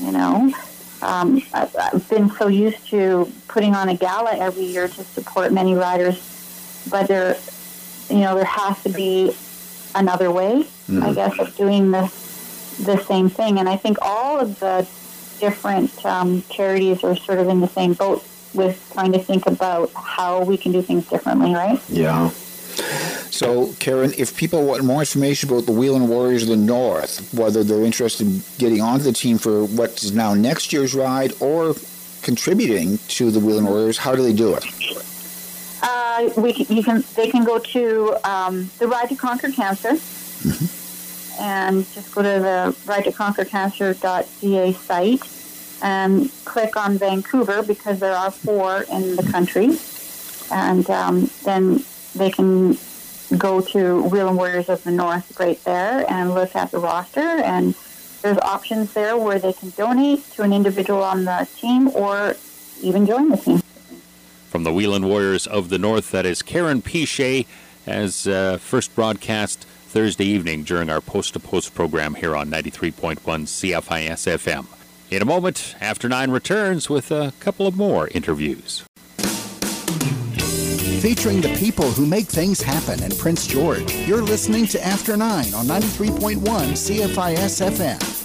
You 0.00 0.12
know, 0.12 0.52
um, 1.02 1.42
I've, 1.52 1.74
I've 1.76 2.08
been 2.08 2.30
so 2.30 2.48
used 2.48 2.86
to 2.88 3.32
putting 3.48 3.74
on 3.74 3.88
a 3.88 3.96
gala 3.96 4.36
every 4.36 4.64
year 4.64 4.88
to 4.88 5.04
support 5.04 5.52
many 5.52 5.74
riders, 5.74 6.86
but 6.90 7.08
there 7.08 7.36
you 8.10 8.18
know, 8.18 8.34
there 8.34 8.44
has 8.44 8.82
to 8.82 8.88
be 8.88 9.34
another 9.94 10.30
way, 10.30 10.62
mm-hmm. 10.62 11.02
I 11.02 11.14
guess, 11.14 11.38
of 11.38 11.54
doing 11.56 11.90
the 11.90 12.12
the 12.80 12.96
same 13.04 13.28
thing. 13.28 13.58
And 13.58 13.68
I 13.68 13.76
think 13.76 13.98
all 14.00 14.38
of 14.38 14.58
the 14.60 14.88
different 15.40 16.04
um, 16.04 16.42
charities 16.50 17.02
are 17.04 17.16
sort 17.16 17.38
of 17.38 17.48
in 17.48 17.60
the 17.60 17.68
same 17.68 17.94
boat 17.94 18.24
with 18.54 18.90
trying 18.92 19.12
to 19.12 19.18
think 19.18 19.46
about 19.46 19.92
how 19.94 20.42
we 20.44 20.56
can 20.56 20.72
do 20.72 20.82
things 20.82 21.06
differently, 21.08 21.54
right? 21.54 21.80
Yeah. 21.88 22.30
So, 23.30 23.72
Karen, 23.78 24.12
if 24.16 24.36
people 24.36 24.64
want 24.64 24.84
more 24.84 25.00
information 25.00 25.50
about 25.50 25.66
the 25.66 25.72
Wheeling 25.72 26.08
Warriors 26.08 26.44
of 26.44 26.48
the 26.48 26.56
North, 26.56 27.32
whether 27.34 27.62
they're 27.62 27.84
interested 27.84 28.26
in 28.26 28.42
getting 28.58 28.80
onto 28.80 29.04
the 29.04 29.12
team 29.12 29.38
for 29.38 29.64
what 29.64 30.02
is 30.02 30.12
now 30.12 30.34
next 30.34 30.72
year's 30.72 30.94
ride 30.94 31.32
or 31.40 31.74
contributing 32.22 32.98
to 33.08 33.30
the 33.30 33.40
Wheeling 33.40 33.66
Warriors, 33.66 33.98
how 33.98 34.14
do 34.14 34.22
they 34.22 34.32
do 34.32 34.54
it? 34.54 34.64
Uh, 35.82 36.30
we 36.36 36.52
you 36.52 36.82
can 36.82 37.04
they 37.14 37.30
can 37.30 37.44
go 37.44 37.58
to 37.58 38.16
um, 38.24 38.70
the 38.78 38.88
Ride 38.88 39.08
to 39.10 39.16
Conquer 39.16 39.50
Cancer, 39.50 39.90
mm-hmm. 39.90 41.42
and 41.42 41.86
just 41.92 42.14
go 42.14 42.22
to 42.22 42.40
the 42.40 42.76
Ride 42.86 43.04
to 43.04 43.12
Conquer 43.12 43.44
Cancer.ca 43.44 44.72
site, 44.72 45.22
and 45.82 46.30
click 46.44 46.76
on 46.76 46.98
Vancouver 46.98 47.62
because 47.62 48.00
there 48.00 48.14
are 48.14 48.30
four 48.30 48.82
in 48.90 49.16
the 49.16 49.28
country. 49.30 49.70
And 50.50 50.88
um, 50.90 51.30
then 51.44 51.84
they 52.14 52.30
can 52.30 52.78
go 53.36 53.60
to 53.60 54.02
Wheeling 54.04 54.36
Warriors 54.36 54.68
of 54.68 54.82
the 54.84 54.90
North 54.90 55.38
right 55.38 55.62
there 55.64 56.10
and 56.10 56.34
look 56.34 56.56
at 56.56 56.70
the 56.70 56.78
roster. 56.78 57.20
And 57.20 57.74
there's 58.22 58.38
options 58.38 58.94
there 58.94 59.16
where 59.16 59.38
they 59.38 59.52
can 59.52 59.70
donate 59.70 60.24
to 60.32 60.42
an 60.42 60.52
individual 60.52 61.02
on 61.02 61.24
the 61.24 61.46
team 61.56 61.88
or 61.88 62.34
even 62.82 63.06
join 63.06 63.28
the 63.28 63.36
team. 63.36 63.60
From 64.48 64.64
the 64.64 64.72
Wheeling 64.72 65.04
Warriors 65.04 65.46
of 65.46 65.68
the 65.68 65.78
North, 65.78 66.10
that 66.10 66.24
is 66.24 66.40
Karen 66.40 66.80
Pichet 66.80 67.46
as 67.86 68.26
uh, 68.26 68.56
first 68.56 68.94
broadcast 68.94 69.66
Thursday 69.88 70.24
evening 70.24 70.64
during 70.64 70.88
our 70.88 71.02
Post 71.02 71.34
to 71.34 71.38
Post 71.38 71.74
program 71.74 72.14
here 72.14 72.34
on 72.34 72.50
93.1 72.50 73.18
CFIS 73.18 74.26
FM. 74.38 74.66
In 75.10 75.20
a 75.20 75.26
moment, 75.26 75.76
After 75.82 76.08
Nine 76.08 76.30
returns 76.30 76.88
with 76.88 77.10
a 77.10 77.34
couple 77.40 77.66
of 77.66 77.76
more 77.76 78.08
interviews. 78.08 78.84
Featuring 81.02 81.42
the 81.42 81.54
people 81.58 81.90
who 81.90 82.06
make 82.06 82.26
things 82.26 82.62
happen 82.62 83.02
in 83.02 83.14
Prince 83.16 83.46
George, 83.46 83.94
you're 84.06 84.22
listening 84.22 84.66
to 84.68 84.84
After 84.84 85.14
Nine 85.14 85.52
on 85.52 85.66
93.1 85.66 86.36
CFIS 86.38 87.70
FM. 87.70 88.17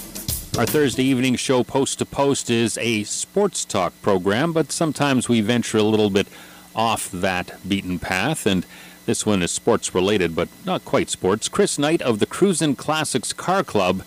Our 0.56 0.66
Thursday 0.66 1.02
evening 1.02 1.34
show, 1.34 1.64
Post 1.64 1.98
to 1.98 2.04
Post, 2.06 2.48
is 2.48 2.78
a 2.78 3.02
sports 3.02 3.64
talk 3.64 3.92
program, 4.02 4.52
but 4.52 4.70
sometimes 4.70 5.28
we 5.28 5.40
venture 5.40 5.78
a 5.78 5.82
little 5.82 6.10
bit 6.10 6.28
off 6.76 7.10
that 7.10 7.58
beaten 7.68 7.98
path, 7.98 8.46
and 8.46 8.64
this 9.04 9.26
one 9.26 9.42
is 9.42 9.50
sports 9.50 9.96
related, 9.96 10.36
but 10.36 10.48
not 10.64 10.84
quite 10.84 11.10
sports. 11.10 11.48
Chris 11.48 11.76
Knight 11.76 12.00
of 12.02 12.20
the 12.20 12.26
Cruisin' 12.26 12.76
Classics 12.76 13.32
Car 13.32 13.64
Club 13.64 14.02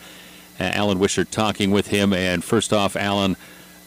uh, 0.57 0.63
Alan 0.63 0.99
Wishart 0.99 1.31
talking 1.31 1.69
with 1.71 1.87
him. 1.87 2.13
And 2.13 2.41
first 2.45 2.71
off, 2.71 2.95
Alan 2.95 3.35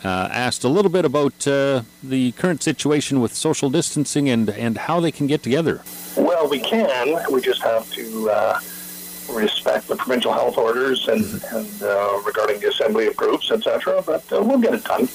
uh, 0.04 0.28
asked 0.30 0.62
a 0.62 0.68
little 0.68 0.90
bit 0.90 1.06
about 1.06 1.46
uh, 1.48 1.82
the 2.02 2.32
current 2.32 2.62
situation 2.62 3.22
with 3.22 3.34
social 3.34 3.70
distancing 3.70 4.28
and, 4.28 4.50
and 4.50 4.76
how 4.76 5.00
they 5.00 5.10
can 5.10 5.26
get 5.26 5.42
together. 5.42 5.80
Well, 6.14 6.46
we 6.46 6.60
can. 6.60 7.18
We 7.32 7.40
just 7.40 7.62
have 7.62 7.90
to 7.92 8.30
uh, 8.30 8.60
respect 9.30 9.88
the 9.88 9.96
provincial 9.96 10.32
health 10.32 10.58
orders 10.58 11.08
and, 11.08 11.24
and 11.52 11.82
uh, 11.82 12.20
regarding 12.24 12.60
the 12.60 12.68
assembly 12.68 13.06
of 13.06 13.16
groups, 13.16 13.50
etc. 13.50 14.02
But 14.04 14.30
uh, 14.32 14.42
we'll 14.42 14.58
get 14.58 14.74
it 14.74 14.84
done. 14.84 15.08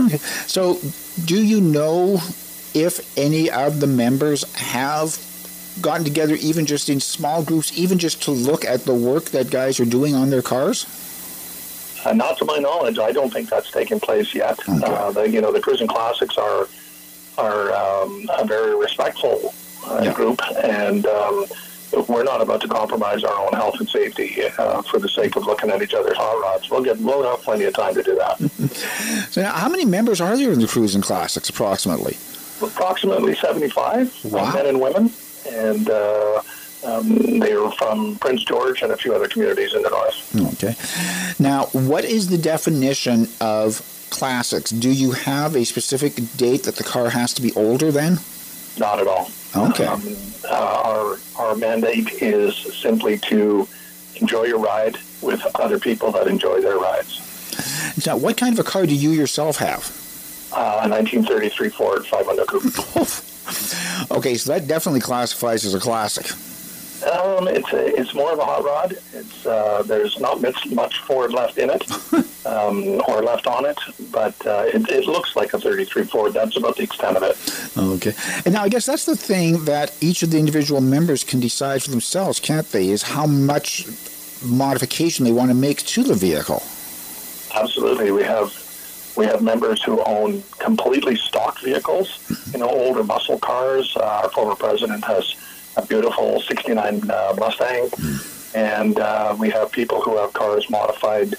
Okay. 0.00 0.18
So, 0.46 0.78
do 1.24 1.42
you 1.42 1.60
know 1.60 2.20
if 2.74 3.16
any 3.16 3.50
of 3.50 3.80
the 3.80 3.86
members 3.86 4.52
have 4.54 5.18
gotten 5.80 6.04
together, 6.04 6.34
even 6.36 6.66
just 6.66 6.88
in 6.88 7.00
small 7.00 7.42
groups, 7.42 7.76
even 7.78 7.98
just 7.98 8.22
to 8.22 8.30
look 8.30 8.64
at 8.64 8.80
the 8.84 8.94
work 8.94 9.26
that 9.26 9.50
guys 9.50 9.80
are 9.80 9.84
doing 9.84 10.14
on 10.14 10.30
their 10.30 10.42
cars? 10.42 10.86
Uh, 12.04 12.12
not 12.12 12.36
to 12.38 12.44
my 12.44 12.58
knowledge, 12.58 12.98
I 12.98 13.12
don't 13.12 13.32
think 13.32 13.48
that's 13.48 13.70
taken 13.70 13.98
place 13.98 14.34
yet. 14.34 14.58
Okay. 14.68 14.84
Uh, 14.84 15.10
the, 15.10 15.30
you 15.30 15.40
know, 15.40 15.52
the 15.52 15.60
Cruisin' 15.60 15.88
Classics 15.88 16.36
are 16.36 16.68
are 17.36 17.72
um, 17.72 18.28
a 18.38 18.44
very 18.44 18.76
respectful 18.76 19.52
uh, 19.86 20.02
yeah. 20.04 20.12
group, 20.12 20.40
and 20.62 21.04
um, 21.06 21.46
we're 22.08 22.24
not 22.24 22.40
about 22.40 22.60
to 22.62 22.68
compromise 22.68 23.24
our 23.24 23.46
own 23.46 23.52
health 23.52 23.76
and 23.78 23.88
safety 23.88 24.42
uh, 24.58 24.82
for 24.82 24.98
the 24.98 25.08
sake 25.08 25.36
of 25.36 25.46
looking 25.46 25.70
at 25.70 25.82
each 25.82 25.94
other's 25.94 26.16
hot 26.16 26.40
rods. 26.40 26.70
We'll 26.70 26.82
get 26.82 26.98
we'll 26.98 27.22
have 27.22 27.42
plenty 27.42 27.64
of 27.64 27.74
time 27.74 27.94
to 27.94 28.02
do 28.02 28.14
that. 28.16 28.38
so, 29.30 29.42
now, 29.42 29.52
how 29.52 29.68
many 29.68 29.84
members 29.84 30.20
are 30.20 30.36
there 30.36 30.52
in 30.52 30.60
the 30.60 30.66
Cruisin' 30.66 31.02
Classics, 31.02 31.48
approximately? 31.48 32.16
Approximately 32.62 33.34
seventy-five 33.36 34.24
wow. 34.24 34.52
men 34.52 34.66
and 34.66 34.80
women 34.80 35.10
and 35.46 35.90
uh, 35.90 36.42
um, 36.84 37.38
they 37.40 37.52
are 37.52 37.70
from 37.72 38.16
Prince 38.18 38.44
George 38.44 38.82
and 38.82 38.92
a 38.92 38.96
few 38.96 39.14
other 39.14 39.28
communities 39.28 39.74
in 39.74 39.82
the 39.82 39.90
north. 39.90 40.54
Okay. 40.54 40.74
Now, 41.42 41.66
what 41.72 42.04
is 42.04 42.28
the 42.28 42.38
definition 42.38 43.28
of 43.40 43.82
classics? 44.10 44.70
Do 44.70 44.90
you 44.90 45.12
have 45.12 45.56
a 45.56 45.64
specific 45.64 46.14
date 46.36 46.64
that 46.64 46.76
the 46.76 46.84
car 46.84 47.10
has 47.10 47.32
to 47.34 47.42
be 47.42 47.52
older 47.54 47.90
than? 47.90 48.18
Not 48.78 49.00
at 49.00 49.06
all. 49.06 49.30
Okay. 49.56 49.86
Um, 49.86 50.02
uh, 50.50 50.82
our 50.84 51.18
our 51.38 51.54
mandate 51.56 52.22
is 52.22 52.56
simply 52.56 53.18
to 53.18 53.68
enjoy 54.16 54.44
your 54.44 54.58
ride 54.58 54.98
with 55.22 55.44
other 55.56 55.78
people 55.78 56.12
that 56.12 56.26
enjoy 56.26 56.60
their 56.60 56.78
rides. 56.78 57.20
Now, 58.06 58.16
what 58.16 58.36
kind 58.36 58.52
of 58.52 58.58
a 58.58 58.68
car 58.68 58.86
do 58.86 58.94
you 58.94 59.10
yourself 59.10 59.58
have? 59.58 59.90
Uh, 60.52 60.82
a 60.84 60.88
1933 60.88 61.68
Ford 61.70 62.06
500 62.06 62.46
Coupe. 62.46 62.64
okay, 64.10 64.34
so 64.34 64.52
that 64.52 64.66
definitely 64.66 65.00
classifies 65.00 65.64
as 65.64 65.74
a 65.74 65.80
classic. 65.80 66.30
Um, 67.12 67.48
it's 67.48 67.72
a, 67.72 68.00
it's 68.00 68.14
more 68.14 68.32
of 68.32 68.38
a 68.38 68.44
hot 68.44 68.64
rod. 68.64 68.92
It's 69.12 69.46
uh, 69.46 69.82
there's 69.84 70.18
not 70.20 70.40
much, 70.40 70.66
much 70.70 70.98
Ford 71.00 71.32
left 71.32 71.58
in 71.58 71.70
it, 71.70 71.82
um, 72.46 73.00
or 73.08 73.22
left 73.22 73.46
on 73.46 73.64
it, 73.64 73.78
but 74.10 74.34
uh, 74.46 74.64
it, 74.66 74.88
it, 74.90 75.06
looks 75.06 75.36
like 75.36 75.54
a 75.54 75.58
33 75.58 76.04
Ford. 76.04 76.32
That's 76.32 76.56
about 76.56 76.76
the 76.76 76.82
extent 76.82 77.16
of 77.16 77.22
it. 77.22 77.36
Okay, 77.76 78.12
and 78.44 78.54
now 78.54 78.62
I 78.62 78.68
guess 78.68 78.86
that's 78.86 79.06
the 79.06 79.16
thing 79.16 79.64
that 79.64 79.96
each 80.00 80.22
of 80.22 80.30
the 80.30 80.38
individual 80.38 80.80
members 80.80 81.24
can 81.24 81.40
decide 81.40 81.82
for 81.82 81.90
themselves, 81.90 82.40
can't 82.40 82.70
they? 82.70 82.90
Is 82.90 83.02
how 83.02 83.26
much 83.26 83.86
modification 84.42 85.24
they 85.24 85.32
want 85.32 85.50
to 85.50 85.54
make 85.54 85.78
to 85.78 86.02
the 86.02 86.14
vehicle. 86.14 86.62
Absolutely, 87.54 88.10
we 88.10 88.22
have 88.22 88.52
we 89.16 89.26
have 89.26 89.42
members 89.42 89.82
who 89.82 90.02
own 90.02 90.42
completely 90.58 91.16
stock 91.16 91.60
vehicles, 91.60 92.18
you 92.52 92.58
know, 92.58 92.68
older 92.68 93.04
muscle 93.04 93.38
cars. 93.38 93.96
Uh, 93.96 94.20
our 94.22 94.30
former 94.30 94.56
president 94.56 95.04
has 95.04 95.36
a 95.76 95.86
beautiful 95.86 96.40
69 96.40 97.10
uh, 97.10 97.34
Mustang. 97.38 97.90
And 98.54 98.98
uh, 98.98 99.36
we 99.38 99.50
have 99.50 99.72
people 99.72 100.00
who 100.00 100.16
have 100.16 100.32
cars 100.32 100.68
modified 100.70 101.34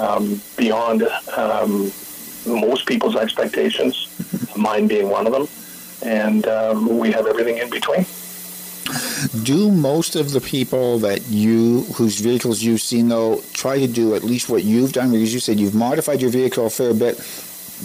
um, 0.00 0.40
beyond 0.56 1.02
um, 1.36 1.92
most 2.46 2.86
people's 2.86 3.16
expectations, 3.16 4.08
mine 4.56 4.86
being 4.86 5.08
one 5.08 5.26
of 5.26 5.32
them. 5.32 5.46
And 6.02 6.46
um, 6.46 6.98
we 6.98 7.12
have 7.12 7.26
everything 7.26 7.58
in 7.58 7.68
between. 7.68 8.06
Do 9.44 9.70
most 9.70 10.16
of 10.16 10.32
the 10.32 10.40
people 10.40 10.98
that 11.00 11.26
you, 11.28 11.82
whose 11.94 12.18
vehicles 12.20 12.62
you've 12.62 12.80
seen, 12.80 13.08
though, 13.08 13.42
try 13.52 13.78
to 13.78 13.86
do 13.86 14.14
at 14.14 14.24
least 14.24 14.48
what 14.48 14.64
you've 14.64 14.92
done? 14.92 15.12
Because 15.12 15.32
you 15.34 15.40
said 15.40 15.60
you've 15.60 15.74
modified 15.74 16.22
your 16.22 16.30
vehicle 16.30 16.66
a 16.66 16.70
fair 16.70 16.94
bit, 16.94 17.16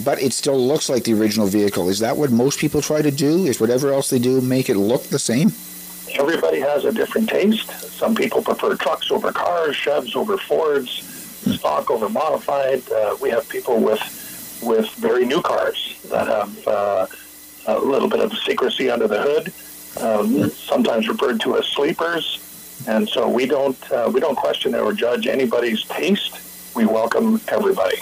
but 0.02 0.20
it 0.20 0.32
still 0.32 0.58
looks 0.58 0.88
like 0.88 1.04
the 1.04 1.12
original 1.12 1.46
vehicle. 1.46 1.90
Is 1.90 1.98
that 1.98 2.16
what 2.16 2.30
most 2.30 2.58
people 2.58 2.80
try 2.80 3.02
to 3.02 3.10
do? 3.10 3.44
Is 3.44 3.60
whatever 3.60 3.92
else 3.92 4.08
they 4.08 4.18
do 4.18 4.40
make 4.40 4.70
it 4.70 4.76
look 4.76 5.02
the 5.04 5.18
same? 5.18 5.52
Everybody 6.18 6.60
has 6.60 6.86
a 6.86 6.92
different 6.92 7.28
taste. 7.28 7.70
Some 7.70 8.14
people 8.14 8.42
prefer 8.42 8.74
trucks 8.74 9.10
over 9.10 9.30
cars, 9.32 9.76
Chevs 9.76 10.16
over 10.16 10.38
Fords, 10.38 11.15
stock 11.54 11.90
over 11.90 12.08
modified. 12.08 12.88
Uh, 12.90 13.16
we 13.20 13.30
have 13.30 13.48
people 13.48 13.78
with 13.80 14.00
with 14.62 14.90
very 14.94 15.24
new 15.24 15.42
cars 15.42 16.00
that 16.10 16.26
have 16.26 16.68
uh, 16.68 17.06
a 17.66 17.78
little 17.78 18.08
bit 18.08 18.20
of 18.20 18.32
secrecy 18.38 18.90
under 18.90 19.06
the 19.06 19.20
hood 19.20 19.52
um, 20.00 20.50
sometimes 20.50 21.08
referred 21.08 21.40
to 21.40 21.56
as 21.56 21.66
sleepers. 21.66 22.42
And 22.86 23.08
so 23.08 23.28
we 23.28 23.46
don't 23.46 23.90
uh, 23.90 24.10
we 24.12 24.20
don't 24.20 24.36
question 24.36 24.74
or 24.74 24.92
judge 24.92 25.26
anybody's 25.26 25.84
taste. 25.84 26.40
We 26.74 26.84
welcome 26.84 27.40
everybody. 27.48 27.96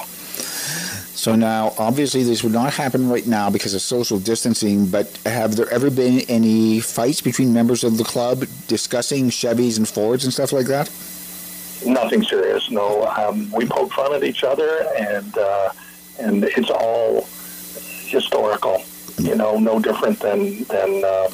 So 1.15 1.37
now, 1.37 1.73
obviously, 1.79 2.23
this 2.23 2.43
would 2.43 2.53
not 2.53 2.75
happen 2.75 3.09
right 3.09 3.27
now 3.27 3.49
because 3.49 3.73
of 3.73 3.81
social 3.81 4.19
distancing. 4.19 4.87
But 4.87 5.17
have 5.25 5.57
there 5.57 5.71
ever 5.71 5.91
been 5.91 6.21
any 6.29 6.81
fights 6.81 7.23
between 7.23 7.55
members 7.55 7.85
of 7.85 7.97
the 7.97 8.05
club 8.05 8.45
discussing 8.67 9.31
Chevys 9.31 9.79
and 9.79 9.89
Fords 9.89 10.25
and 10.25 10.33
stuff 10.33 10.53
like 10.53 10.67
that? 10.67 10.89
Nothing 11.85 12.23
serious. 12.23 12.71
No, 12.71 13.05
um, 13.07 13.51
we 13.53 13.67
poke 13.67 13.93
fun 13.93 14.15
at 14.15 14.25
each 14.25 14.45
other, 14.45 14.87
and 14.99 15.37
uh, 15.37 15.71
and 16.19 16.45
it's 16.45 16.71
all 16.71 17.27
historical. 18.07 18.83
You 19.19 19.35
know, 19.35 19.59
no 19.59 19.79
different 19.79 20.19
than 20.21 20.65
than. 20.65 21.05
Uh, 21.05 21.31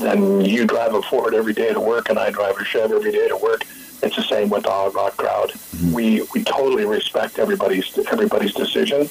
and 0.00 0.46
you 0.46 0.66
drive 0.66 0.94
a 0.94 1.02
Ford 1.02 1.34
every 1.34 1.52
day 1.52 1.72
to 1.72 1.78
work, 1.80 2.08
and 2.08 2.18
I 2.18 2.30
drive 2.30 2.56
a 2.56 2.64
Chev 2.64 2.90
every 2.92 3.12
day 3.12 3.28
to 3.28 3.36
work. 3.36 3.64
It's 4.02 4.16
the 4.16 4.22
same 4.22 4.48
with 4.48 4.64
the 4.64 4.70
Hot 4.70 4.94
Rod 4.94 5.16
crowd. 5.16 5.50
Mm-hmm. 5.50 5.92
We 5.92 6.22
we 6.34 6.42
totally 6.44 6.84
respect 6.84 7.38
everybody's 7.38 7.96
everybody's 8.10 8.54
decision 8.54 9.08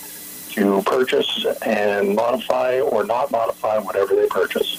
to 0.52 0.82
purchase 0.84 1.46
and 1.62 2.16
modify 2.16 2.82
or 2.82 3.06
not 3.06 3.32
modify 3.32 3.78
whatever 3.78 4.16
they 4.16 4.28
purchase. 4.28 4.78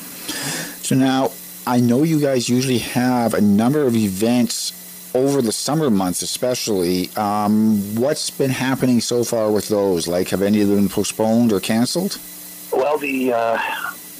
So 0.82 0.94
now, 0.94 1.30
I 1.66 1.80
know 1.80 2.02
you 2.02 2.20
guys 2.20 2.48
usually 2.48 2.78
have 2.78 3.32
a 3.32 3.40
number 3.40 3.86
of 3.86 3.96
events 3.96 4.81
over 5.14 5.42
the 5.42 5.52
summer 5.52 5.90
months, 5.90 6.22
especially. 6.22 7.10
Um, 7.16 7.96
what's 7.96 8.30
been 8.30 8.50
happening 8.50 9.00
so 9.00 9.24
far 9.24 9.50
with 9.50 9.68
those? 9.68 10.08
Like, 10.08 10.28
have 10.28 10.42
any 10.42 10.60
of 10.60 10.68
them 10.68 10.78
been 10.78 10.88
postponed 10.88 11.52
or 11.52 11.60
canceled? 11.60 12.18
Well, 12.72 12.98
the 12.98 13.32
uh, 13.32 13.58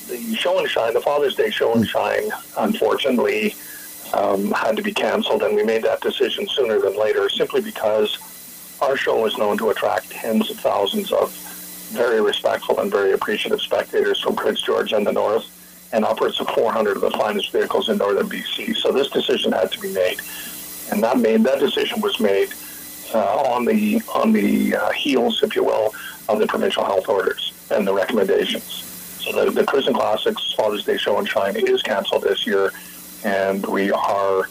the 0.09 0.35
show 0.35 0.59
and 0.59 0.69
shine, 0.69 0.95
the 0.95 1.01
Father's 1.01 1.35
Day 1.35 1.51
show 1.51 1.73
and 1.75 1.87
shine, 1.87 2.31
unfortunately, 2.59 3.55
um, 4.13 4.51
had 4.53 4.77
to 4.77 4.83
be 4.83 4.93
canceled, 4.93 5.43
and 5.43 5.57
we 5.57 5.65
made 5.65 5.83
that 5.85 6.01
decision 6.01 6.47
sooner 6.49 6.79
than 6.79 6.99
later, 6.99 7.29
simply 7.29 7.61
because 7.61 8.19
our 8.83 8.97
show 8.97 9.25
is 9.27 9.39
known 9.39 9.57
to 9.59 9.71
attract 9.71 10.11
tens 10.11 10.51
of 10.51 10.59
thousands 10.59 11.13
of 11.13 11.33
very 11.93 12.21
respectful 12.21 12.81
and 12.81 12.91
very 12.91 13.13
appreciative 13.13 13.61
spectators 13.61 14.21
from 14.21 14.35
Prince 14.35 14.61
George 14.63 14.93
and 14.93 15.07
the 15.07 15.13
North, 15.13 15.47
and 15.93 16.05
upwards 16.05 16.41
of 16.41 16.49
400 16.49 16.97
of 16.97 17.03
the 17.03 17.11
finest 17.11 17.53
vehicles 17.53 17.89
in 17.89 17.99
northern 17.99 18.29
BC. 18.29 18.77
So 18.77 18.93
this 18.93 19.09
decision 19.09 19.53
had 19.53 19.71
to 19.73 19.81
be 19.81 19.93
made, 19.93 20.21
and 20.91 21.03
that 21.03 21.19
made 21.19 21.45
that 21.45 21.59
decision 21.59 22.01
was 22.01 22.19
made 22.21 22.53
uh, 23.15 23.37
on 23.43 23.65
the 23.65 24.01
on 24.15 24.33
the 24.33 24.77
uh, 24.77 24.91
heels, 24.91 25.43
if 25.43 25.55
you 25.55 25.65
will, 25.65 25.95
of 26.29 26.39
the 26.39 26.47
provincial 26.47 26.85
health 26.85 27.09
orders 27.09 27.53
and 27.71 27.87
the 27.87 27.93
recommendations. 27.93 28.65
So 29.21 29.45
the, 29.45 29.51
the 29.51 29.65
Cruisin' 29.65 29.95
Classics 29.95 30.53
Father's 30.55 30.85
Day 30.85 30.97
show 30.97 31.19
and 31.19 31.29
shine 31.29 31.57
is 31.57 31.83
canceled 31.83 32.23
this 32.23 32.47
year, 32.47 32.73
and 33.25 33.65
we 33.67 33.93
are 33.93 34.49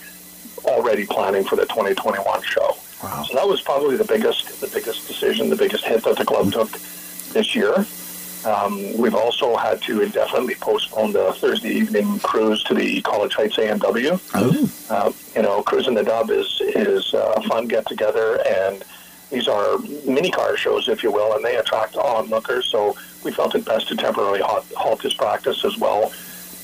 already 0.64 1.06
planning 1.06 1.44
for 1.44 1.56
the 1.56 1.66
2021 1.66 2.42
show. 2.44 2.76
Wow. 3.04 3.24
So 3.24 3.36
that 3.36 3.48
was 3.48 3.62
probably 3.62 3.98
the 3.98 4.06
biggest 4.06 4.62
the 4.62 4.68
biggest 4.68 5.08
decision, 5.08 5.50
the 5.50 5.56
biggest 5.56 5.84
hit 5.86 6.04
that 6.04 6.18
the 6.18 6.26
club 6.26 6.52
took 6.52 6.72
this 7.34 7.56
year. 7.56 7.86
Um, 8.46 8.98
we've 8.98 9.16
also 9.16 9.56
had 9.56 9.82
to 9.84 10.02
indefinitely 10.02 10.56
postpone 10.56 11.14
the 11.14 11.34
Thursday 11.34 11.70
evening 11.70 12.20
cruise 12.20 12.64
to 12.64 12.74
the 12.74 13.02
College 13.02 13.34
Heights 13.36 13.58
A&W. 13.58 14.20
Oh. 14.34 14.72
Uh, 14.89 15.12
you 15.36 15.42
know, 15.42 15.62
cruising 15.64 15.94
the 15.94 16.04
Dub 16.04 16.30
is 16.32 16.62
is 16.62 17.14
a 17.14 17.42
fun 17.44 17.68
get 17.68 17.88
together, 17.88 18.42
and 18.48 18.84
these 19.30 19.48
are 19.48 19.78
mini 20.06 20.32
car 20.32 20.58
shows, 20.58 20.89
if 20.89 21.04
you 21.04 21.12
will, 21.12 21.34
and 21.34 21.46
they 21.46 21.56
attract 21.58 21.96
onlookers. 21.96 22.66
So 22.66 22.96
we 23.24 23.32
felt 23.32 23.56
it 23.56 23.64
best 23.66 23.88
to 23.89 23.96
temporarily 23.96 24.42
halt, 24.42 24.66
halt 24.76 25.02
this 25.02 25.14
practice 25.14 25.64
as 25.64 25.78
well, 25.78 26.12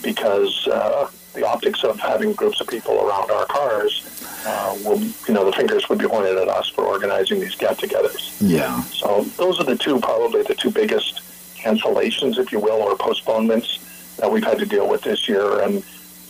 because 0.01 0.67
uh, 0.67 1.09
the 1.33 1.45
optics 1.45 1.83
of 1.83 1.99
having 1.99 2.33
groups 2.33 2.59
of 2.59 2.67
people 2.67 2.99
around 3.07 3.29
our 3.31 3.45
cars 3.45 4.03
uh, 4.45 4.75
will, 4.83 4.99
you 4.99 5.33
know, 5.33 5.45
the 5.45 5.51
fingers 5.51 5.87
would 5.89 5.99
be 5.99 6.07
pointed 6.07 6.37
at 6.37 6.47
us 6.47 6.67
for 6.69 6.83
organizing 6.83 7.39
these 7.39 7.55
get-togethers. 7.55 8.35
Yeah. 8.41 8.81
So 8.83 9.23
those 9.37 9.59
are 9.59 9.63
the 9.63 9.77
two, 9.77 9.99
probably 9.99 10.41
the 10.43 10.55
two 10.55 10.71
biggest 10.71 11.21
cancellations, 11.67 12.37
if 12.37 12.51
you 12.51 12.59
will, 12.59 12.81
or 12.81 12.95
postponements 12.95 13.79
that 14.17 14.31
we've 14.31 14.43
had 14.43 14.57
to 14.59 14.65
deal 14.65 14.87
with 14.89 15.01
this 15.01 15.27
year. 15.27 15.61
And 15.61 15.77
a 15.77 15.81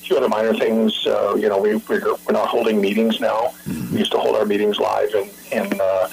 few 0.08 0.18
other 0.18 0.30
minor 0.30 0.54
things, 0.54 1.06
uh, 1.06 1.36
you 1.36 1.48
know, 1.50 1.60
we, 1.60 1.76
we're, 1.76 2.16
we're 2.26 2.34
not 2.34 2.48
holding 2.48 2.82
meetings 2.82 3.20
now. 3.20 3.54
Mm-hmm. 3.66 3.94
We 3.94 4.00
used 4.00 4.12
to 4.12 4.20
hold 4.20 4.36
our 4.36 4.46
meetings 4.46 4.80
live 4.80 5.14
in, 5.14 5.30
in, 5.52 5.80
uh, 5.80 6.10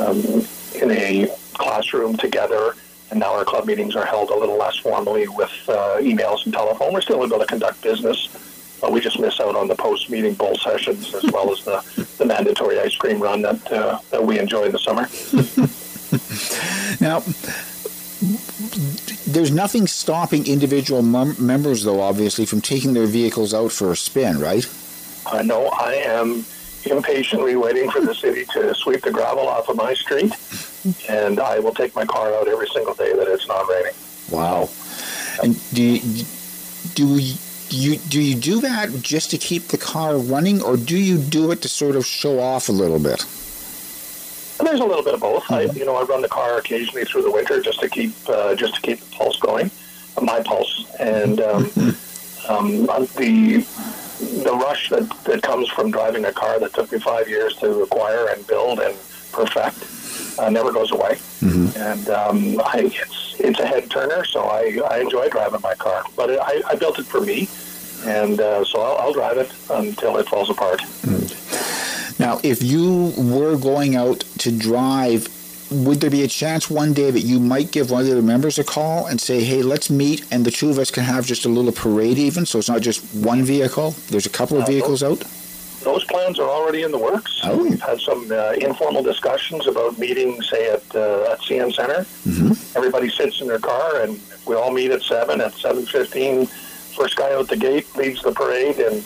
um, 0.00 0.46
in 0.80 0.90
a 0.90 1.28
classroom 1.54 2.16
together. 2.16 2.74
And 3.10 3.20
now 3.20 3.34
our 3.34 3.44
club 3.44 3.66
meetings 3.66 3.94
are 3.94 4.04
held 4.04 4.30
a 4.30 4.36
little 4.36 4.58
less 4.58 4.76
formally 4.76 5.28
with 5.28 5.52
uh, 5.68 5.98
emails 6.00 6.44
and 6.44 6.52
telephone. 6.52 6.92
We're 6.92 7.00
still 7.00 7.24
able 7.24 7.38
to 7.38 7.46
conduct 7.46 7.80
business, 7.80 8.28
but 8.80 8.90
we 8.90 9.00
just 9.00 9.20
miss 9.20 9.38
out 9.40 9.54
on 9.54 9.68
the 9.68 9.76
post-meeting 9.76 10.34
bowl 10.34 10.56
sessions 10.56 11.14
as 11.14 11.22
well 11.30 11.52
as 11.52 11.64
the, 11.64 12.06
the 12.18 12.26
mandatory 12.26 12.80
ice 12.80 12.96
cream 12.96 13.22
run 13.22 13.42
that, 13.42 13.72
uh, 13.72 13.98
that 14.10 14.24
we 14.24 14.40
enjoy 14.40 14.64
in 14.64 14.72
the 14.72 14.78
summer. 14.78 15.06
now, 17.00 17.22
there's 19.26 19.50
nothing 19.50 19.86
stopping 19.86 20.46
individual 20.46 21.02
mem- 21.02 21.36
members, 21.38 21.84
though, 21.84 22.00
obviously, 22.00 22.46
from 22.46 22.60
taking 22.60 22.94
their 22.94 23.06
vehicles 23.06 23.52
out 23.52 23.72
for 23.72 23.92
a 23.92 23.96
spin, 23.96 24.40
right? 24.40 24.66
Uh, 25.26 25.36
I 25.38 25.42
know 25.42 25.66
I 25.66 25.94
am 25.94 26.44
impatiently 26.84 27.56
waiting 27.56 27.90
for 27.90 28.00
the 28.00 28.14
city 28.14 28.44
to 28.52 28.74
sweep 28.74 29.02
the 29.02 29.10
gravel 29.10 29.46
off 29.48 29.68
of 29.68 29.76
my 29.76 29.92
street, 29.94 30.32
and 31.08 31.40
I 31.40 31.58
will 31.58 31.74
take 31.74 31.94
my 31.94 32.06
car 32.06 32.32
out 32.34 32.48
every 32.48 32.68
single 32.68 32.94
day 32.94 33.12
that 33.12 33.28
it's 33.28 33.48
not 33.48 33.68
raining. 33.68 33.92
Wow! 34.30 34.68
And 35.42 35.74
do 35.74 35.82
you, 35.82 36.24
do 36.94 37.18
you 37.68 37.98
do 37.98 38.22
you 38.22 38.34
do 38.34 38.60
that 38.60 38.90
just 39.02 39.30
to 39.32 39.38
keep 39.38 39.68
the 39.68 39.78
car 39.78 40.16
running, 40.16 40.62
or 40.62 40.76
do 40.76 40.96
you 40.96 41.18
do 41.18 41.50
it 41.50 41.62
to 41.62 41.68
sort 41.68 41.96
of 41.96 42.06
show 42.06 42.38
off 42.38 42.68
a 42.68 42.72
little 42.72 42.98
bit? 42.98 43.24
There's 44.58 44.80
a 44.80 44.84
little 44.84 45.04
bit 45.04 45.14
of 45.14 45.20
both. 45.20 45.44
Mm-hmm. 45.44 45.54
I, 45.54 45.60
you 45.74 45.84
know, 45.84 45.96
I 45.96 46.02
run 46.02 46.22
the 46.22 46.28
car 46.28 46.58
occasionally 46.58 47.04
through 47.04 47.22
the 47.22 47.30
winter 47.30 47.60
just 47.60 47.80
to 47.80 47.88
keep 47.88 48.12
uh, 48.28 48.54
just 48.54 48.74
to 48.76 48.80
keep 48.80 49.00
the 49.00 49.16
pulse 49.16 49.38
going, 49.38 49.70
uh, 50.16 50.22
my 50.22 50.42
pulse, 50.42 50.86
and 50.98 51.40
um, 51.40 51.64
mm-hmm. 51.66 52.52
um, 52.52 52.86
the 53.16 53.64
the 54.42 54.52
rush 54.52 54.88
that, 54.90 55.08
that 55.24 55.42
comes 55.42 55.68
from 55.68 55.90
driving 55.90 56.24
a 56.24 56.32
car 56.32 56.58
that 56.58 56.72
took 56.72 56.90
me 56.90 56.98
five 56.98 57.28
years 57.28 57.54
to 57.56 57.82
acquire 57.82 58.28
and 58.28 58.46
build 58.46 58.80
and 58.80 58.96
perfect 59.32 59.76
uh, 60.38 60.50
never 60.50 60.72
goes 60.72 60.92
away. 60.92 61.14
Mm-hmm. 61.40 61.78
And 61.78 62.08
um, 62.10 62.60
I, 62.64 62.90
it's 62.94 63.36
it's 63.38 63.60
a 63.60 63.66
head 63.66 63.90
turner, 63.90 64.24
so 64.24 64.44
I, 64.44 64.80
I 64.90 65.00
enjoy 65.00 65.28
driving 65.28 65.60
my 65.60 65.74
car. 65.74 66.04
But 66.16 66.30
it, 66.30 66.40
I, 66.40 66.62
I 66.66 66.74
built 66.76 66.98
it 66.98 67.06
for 67.06 67.20
me, 67.20 67.48
and 68.06 68.40
uh, 68.40 68.64
so 68.64 68.80
I'll, 68.80 68.96
I'll 68.98 69.12
drive 69.12 69.38
it 69.38 69.52
until 69.70 70.16
it 70.16 70.28
falls 70.28 70.50
apart. 70.50 70.80
Mm-hmm. 70.80 72.22
Now, 72.22 72.40
if 72.42 72.62
you 72.62 73.12
were 73.16 73.56
going 73.56 73.94
out 73.94 74.20
to 74.38 74.50
drive, 74.50 75.28
would 75.70 76.00
there 76.00 76.10
be 76.10 76.22
a 76.22 76.28
chance 76.28 76.70
one 76.70 76.94
day 76.94 77.10
that 77.10 77.20
you 77.20 77.38
might 77.38 77.72
give 77.72 77.90
one 77.90 78.02
of 78.02 78.08
the 78.08 78.22
members 78.22 78.58
a 78.58 78.64
call 78.64 79.06
and 79.06 79.20
say, 79.20 79.44
hey, 79.44 79.62
let's 79.62 79.90
meet, 79.90 80.24
and 80.30 80.44
the 80.44 80.50
two 80.50 80.70
of 80.70 80.78
us 80.78 80.90
can 80.90 81.04
have 81.04 81.26
just 81.26 81.44
a 81.44 81.48
little 81.48 81.72
parade 81.72 82.18
even, 82.18 82.46
so 82.46 82.58
it's 82.58 82.68
not 82.68 82.80
just 82.80 83.04
one 83.14 83.42
vehicle? 83.42 83.90
There's 84.08 84.26
a 84.26 84.30
couple 84.30 84.56
of 84.56 84.64
uh, 84.64 84.66
vehicles 84.66 85.02
out? 85.02 85.24
Those 85.82 86.04
plans 86.04 86.38
are 86.38 86.48
already 86.48 86.82
in 86.82 86.90
the 86.90 86.98
works. 86.98 87.40
Oh. 87.44 87.62
We've 87.62 87.80
had 87.80 88.00
some 88.00 88.30
uh, 88.32 88.52
informal 88.52 89.02
discussions 89.02 89.66
about 89.66 89.98
meeting, 89.98 90.40
say, 90.42 90.70
at, 90.70 90.82
uh, 90.94 91.32
at 91.32 91.40
CN 91.40 91.72
Center. 91.72 92.06
Mm-hmm. 92.26 92.76
Everybody 92.76 93.10
sits 93.10 93.40
in 93.40 93.46
their 93.46 93.58
car, 93.58 94.00
and 94.00 94.18
we 94.46 94.56
all 94.56 94.72
meet 94.72 94.90
at 94.90 95.02
7. 95.02 95.40
At 95.40 95.52
7.15, 95.52 96.50
first 96.96 97.16
guy 97.16 97.34
out 97.34 97.48
the 97.48 97.56
gate 97.56 97.86
leads 97.96 98.22
the 98.22 98.32
parade, 98.32 98.78
and 98.78 98.96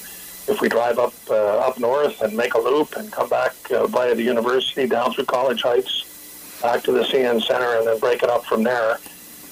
if 0.48 0.60
we 0.60 0.68
drive 0.68 0.98
up 0.98 1.14
uh, 1.28 1.58
up 1.58 1.78
north 1.78 2.20
and 2.22 2.36
make 2.36 2.54
a 2.54 2.60
loop 2.60 2.96
and 2.96 3.10
come 3.12 3.28
back 3.28 3.54
uh, 3.70 3.86
via 3.86 4.14
the 4.14 4.22
university 4.22 4.86
down 4.86 5.12
through 5.12 5.24
College 5.26 5.62
Heights, 5.62 6.60
back 6.62 6.82
to 6.84 6.92
the 6.92 7.02
CN 7.02 7.42
Center, 7.42 7.76
and 7.76 7.86
then 7.86 7.98
break 7.98 8.22
it 8.22 8.30
up 8.30 8.44
from 8.44 8.62
there, 8.62 8.98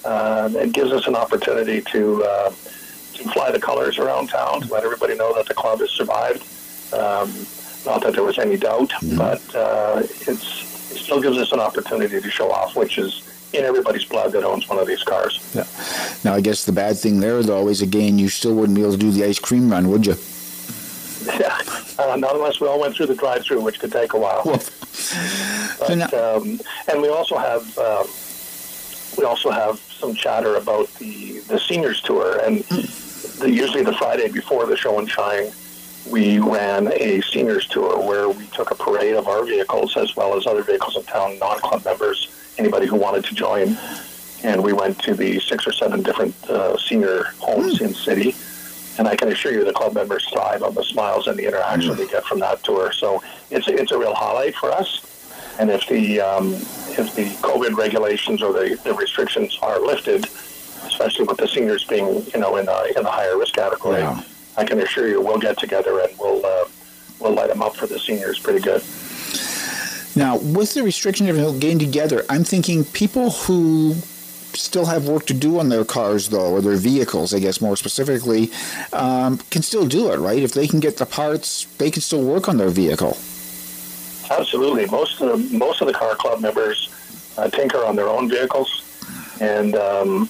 uh, 0.04 0.50
it 0.54 0.72
gives 0.72 0.92
us 0.92 1.06
an 1.06 1.16
opportunity 1.16 1.80
to 1.82 2.22
uh, 2.24 2.50
to 3.14 3.24
fly 3.32 3.50
the 3.50 3.60
colors 3.60 3.98
around 3.98 4.28
town 4.28 4.60
to 4.62 4.72
let 4.72 4.84
everybody 4.84 5.16
know 5.16 5.34
that 5.34 5.46
the 5.46 5.54
club 5.54 5.80
has 5.80 5.90
survived. 5.90 6.42
Um, 6.92 7.32
not 7.84 8.02
that 8.02 8.12
there 8.14 8.24
was 8.24 8.38
any 8.38 8.56
doubt, 8.56 8.90
mm-hmm. 8.90 9.18
but 9.18 9.42
uh, 9.54 10.00
it's 10.02 10.68
it 10.90 10.98
still 10.98 11.20
gives 11.20 11.36
us 11.36 11.52
an 11.52 11.60
opportunity 11.60 12.20
to 12.20 12.30
show 12.30 12.50
off, 12.50 12.76
which 12.76 12.98
is 12.98 13.22
in 13.52 13.64
everybody's 13.64 14.04
blood 14.04 14.32
that 14.32 14.44
owns 14.44 14.68
one 14.68 14.78
of 14.78 14.86
these 14.86 15.02
cars. 15.02 15.40
Yeah. 15.54 15.64
Now, 16.24 16.34
I 16.34 16.40
guess 16.40 16.64
the 16.64 16.72
bad 16.72 16.98
thing 16.98 17.20
there, 17.20 17.42
though, 17.42 17.68
is 17.68 17.82
again, 17.82 18.18
you 18.18 18.28
still 18.28 18.54
wouldn't 18.54 18.76
be 18.76 18.82
able 18.82 18.92
to 18.92 18.98
do 18.98 19.10
the 19.10 19.24
ice 19.24 19.38
cream 19.38 19.70
run, 19.70 19.88
would 19.90 20.06
you? 20.06 20.16
Yeah, 21.26 21.58
uh, 21.98 22.16
not 22.16 22.34
unless 22.34 22.60
we 22.60 22.68
all 22.68 22.80
went 22.80 22.94
through 22.94 23.06
the 23.06 23.14
drive-through, 23.14 23.60
which 23.60 23.80
could 23.80 23.92
take 23.92 24.12
a 24.12 24.18
while. 24.18 24.42
but, 24.44 26.14
um, 26.14 26.60
and 26.90 27.02
we 27.02 27.08
also 27.08 27.36
have 27.36 27.78
um, 27.78 28.06
we 29.16 29.24
also 29.24 29.50
have 29.50 29.78
some 29.78 30.14
chatter 30.14 30.56
about 30.56 30.92
the 30.94 31.40
the 31.40 31.58
seniors 31.58 32.00
tour, 32.00 32.38
and 32.44 32.60
the, 33.40 33.50
usually 33.50 33.82
the 33.82 33.94
Friday 33.94 34.28
before 34.28 34.66
the 34.66 34.76
show 34.76 34.98
and 34.98 35.08
shine, 35.08 35.50
we 36.10 36.38
ran 36.38 36.92
a 36.92 37.20
seniors 37.22 37.66
tour 37.68 37.98
where 38.06 38.28
we 38.28 38.46
took 38.48 38.70
a 38.70 38.74
parade 38.74 39.14
of 39.14 39.28
our 39.28 39.44
vehicles 39.44 39.96
as 39.96 40.14
well 40.16 40.36
as 40.36 40.46
other 40.46 40.62
vehicles 40.62 40.96
in 40.96 41.02
town, 41.04 41.38
non-club 41.38 41.84
members, 41.84 42.28
anybody 42.58 42.86
who 42.86 42.96
wanted 42.96 43.24
to 43.24 43.34
join, 43.34 43.76
and 44.42 44.62
we 44.62 44.72
went 44.72 44.98
to 45.00 45.14
the 45.14 45.40
six 45.40 45.66
or 45.66 45.72
seven 45.72 46.02
different 46.02 46.34
uh, 46.48 46.76
senior 46.78 47.24
homes 47.38 47.80
in 47.80 47.94
city 47.94 48.34
and 48.98 49.06
I 49.06 49.14
can 49.14 49.28
assure 49.28 49.52
you 49.52 49.64
the 49.64 49.72
club 49.72 49.94
members 49.94 50.28
thrive 50.28 50.62
on 50.62 50.74
the 50.74 50.82
smiles 50.82 51.28
and 51.28 51.38
the 51.38 51.46
interaction 51.46 51.92
mm-hmm. 51.92 52.00
they 52.00 52.08
get 52.08 52.24
from 52.24 52.40
that 52.40 52.62
tour. 52.64 52.92
So 52.92 53.22
it's 53.50 53.68
a, 53.68 53.74
it's 53.74 53.92
a 53.92 53.98
real 53.98 54.14
highlight 54.14 54.56
for 54.56 54.72
us. 54.72 55.04
And 55.58 55.70
if 55.70 55.86
the 55.88 56.20
um, 56.20 56.52
if 56.52 57.14
the 57.14 57.26
COVID 57.42 57.76
regulations 57.76 58.42
or 58.42 58.52
the, 58.52 58.78
the 58.84 58.94
restrictions 58.94 59.58
are 59.62 59.80
lifted, 59.80 60.24
especially 60.84 61.24
with 61.24 61.36
the 61.36 61.48
seniors 61.48 61.84
being 61.84 62.24
you 62.32 62.40
know 62.40 62.56
in 62.56 62.66
the 62.66 62.94
in 62.96 63.02
the 63.02 63.10
higher 63.10 63.36
risk 63.36 63.54
category, 63.54 64.00
yeah. 64.00 64.22
I 64.56 64.64
can 64.64 64.80
assure 64.80 65.08
you 65.08 65.20
we'll 65.20 65.38
get 65.38 65.58
together 65.58 66.00
and 66.00 66.12
we'll 66.18 66.44
uh, 66.44 66.64
we'll 67.18 67.34
light 67.34 67.48
them 67.48 67.62
up 67.62 67.76
for 67.76 67.86
the 67.86 67.98
seniors 67.98 68.38
pretty 68.38 68.60
good. 68.60 68.82
Now, 70.18 70.38
with 70.38 70.74
the 70.74 70.82
restriction 70.82 71.28
of 71.28 71.60
getting 71.60 71.78
together, 71.78 72.24
I'm 72.28 72.42
thinking 72.42 72.84
people 72.84 73.30
who 73.30 73.94
still 74.52 74.84
have 74.86 75.06
work 75.06 75.26
to 75.26 75.34
do 75.34 75.60
on 75.60 75.68
their 75.68 75.84
cars, 75.84 76.28
though, 76.28 76.54
or 76.54 76.60
their 76.60 76.74
vehicles, 76.74 77.32
I 77.32 77.38
guess 77.38 77.60
more 77.60 77.76
specifically, 77.76 78.50
um, 78.92 79.38
can 79.50 79.62
still 79.62 79.86
do 79.86 80.10
it, 80.10 80.16
right? 80.18 80.42
If 80.42 80.54
they 80.54 80.66
can 80.66 80.80
get 80.80 80.96
the 80.96 81.06
parts, 81.06 81.66
they 81.78 81.88
can 81.92 82.02
still 82.02 82.24
work 82.24 82.48
on 82.48 82.56
their 82.56 82.68
vehicle. 82.68 83.16
Absolutely. 84.28 84.86
Most 84.86 85.20
of 85.20 85.28
the 85.50 85.56
most 85.56 85.80
of 85.80 85.86
the 85.86 85.94
car 85.94 86.16
club 86.16 86.40
members 86.40 86.90
uh, 87.38 87.48
tinker 87.48 87.84
on 87.84 87.94
their 87.94 88.08
own 88.08 88.28
vehicles, 88.28 88.82
and 89.40 89.76
um, 89.76 90.28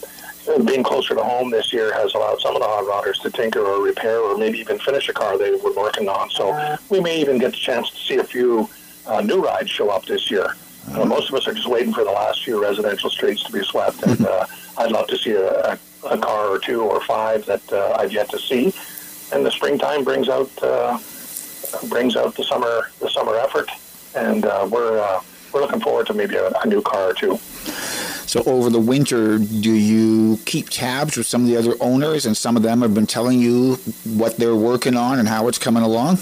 being 0.67 0.83
closer 0.83 1.15
to 1.15 1.23
home 1.23 1.51
this 1.51 1.73
year 1.73 1.95
has 1.95 2.15
allowed 2.15 2.39
some 2.41 2.55
of 2.55 2.61
the 2.61 2.69
hot 2.69 2.85
rodders 2.85 3.21
to 3.23 3.31
tinker 3.31 3.61
or 3.61 3.83
repair 3.83 4.21
or 4.21 4.37
maybe 4.37 4.59
even 4.59 4.79
finish 4.81 5.09
a 5.09 5.15
car 5.15 5.39
they 5.39 5.53
were 5.53 5.73
working 5.73 6.11
on. 6.11 6.29
So 6.29 6.77
we 6.91 7.01
may 7.01 7.19
even 7.23 7.39
get 7.39 7.53
the 7.53 7.59
chance 7.59 7.89
to 7.91 7.97
see 7.97 8.17
a 8.17 8.25
few 8.25 8.69
uh, 9.09 9.21
new 9.23 9.43
rides 9.43 9.71
show 9.71 9.91
up 9.91 10.05
this 10.07 10.31
year. 10.31 10.55
Uh, 10.93 11.05
most 11.05 11.29
of 11.29 11.35
us 11.35 11.47
are 11.47 11.53
just 11.53 11.69
waiting 11.69 11.93
for 11.93 12.05
the 12.05 12.11
last 12.11 12.45
few 12.45 12.63
residential 12.63 13.11
streets 13.11 13.43
to 13.45 13.53
be 13.53 13.63
swept, 13.63 14.03
and 14.05 14.25
uh, 14.27 14.47
I'd 14.77 14.93
love 14.93 15.07
to 15.09 15.19
see 15.19 15.33
a, 15.33 15.73
a, 15.73 15.79
a, 16.05 16.19
car 16.19 16.47
or 16.47 16.59
two 16.59 16.83
or 16.83 17.01
five 17.01 17.45
that 17.47 17.73
uh, 17.73 17.97
I've 17.99 18.13
yet 18.13 18.31
to 18.31 18.39
see. 18.39 18.73
And 19.33 19.45
the 19.45 19.51
springtime 19.51 20.05
brings 20.05 20.29
out 20.29 20.51
uh, 20.63 20.99
brings 21.89 22.17
out 22.17 22.35
the 22.35 22.45
summer 22.45 22.91
the 23.01 23.11
summer 23.11 23.37
effort, 23.37 23.71
and 24.15 24.47
uh, 24.47 24.67
we're 24.71 24.99
uh, 24.99 25.21
we're 25.53 25.61
looking 25.61 25.81
forward 25.81 26.07
to 26.07 26.15
maybe 26.15 26.37
a, 26.37 26.49
a 26.49 26.67
new 26.67 26.81
car 26.81 27.11
or 27.11 27.15
two. 27.15 27.37
So 27.37 28.43
over 28.45 28.71
the 28.71 28.81
winter, 28.81 29.39
do 29.39 29.73
you 29.73 30.39
keep 30.45 30.69
tabs 30.69 31.17
with 31.17 31.27
some 31.27 31.43
of 31.43 31.49
the 31.49 31.57
other 31.57 31.75
owners, 31.81 32.25
and 32.25 32.37
some 32.37 32.57
of 32.57 32.63
them 32.63 32.81
have 32.81 32.95
been 32.95 33.07
telling 33.07 33.39
you 33.39 33.75
what 34.05 34.39
they're 34.39 34.57
working 34.57 34.97
on 34.97 35.19
and 35.19 35.29
how 35.29 35.49
it's 35.49 35.59
coming 35.59 35.83
along? 35.83 36.19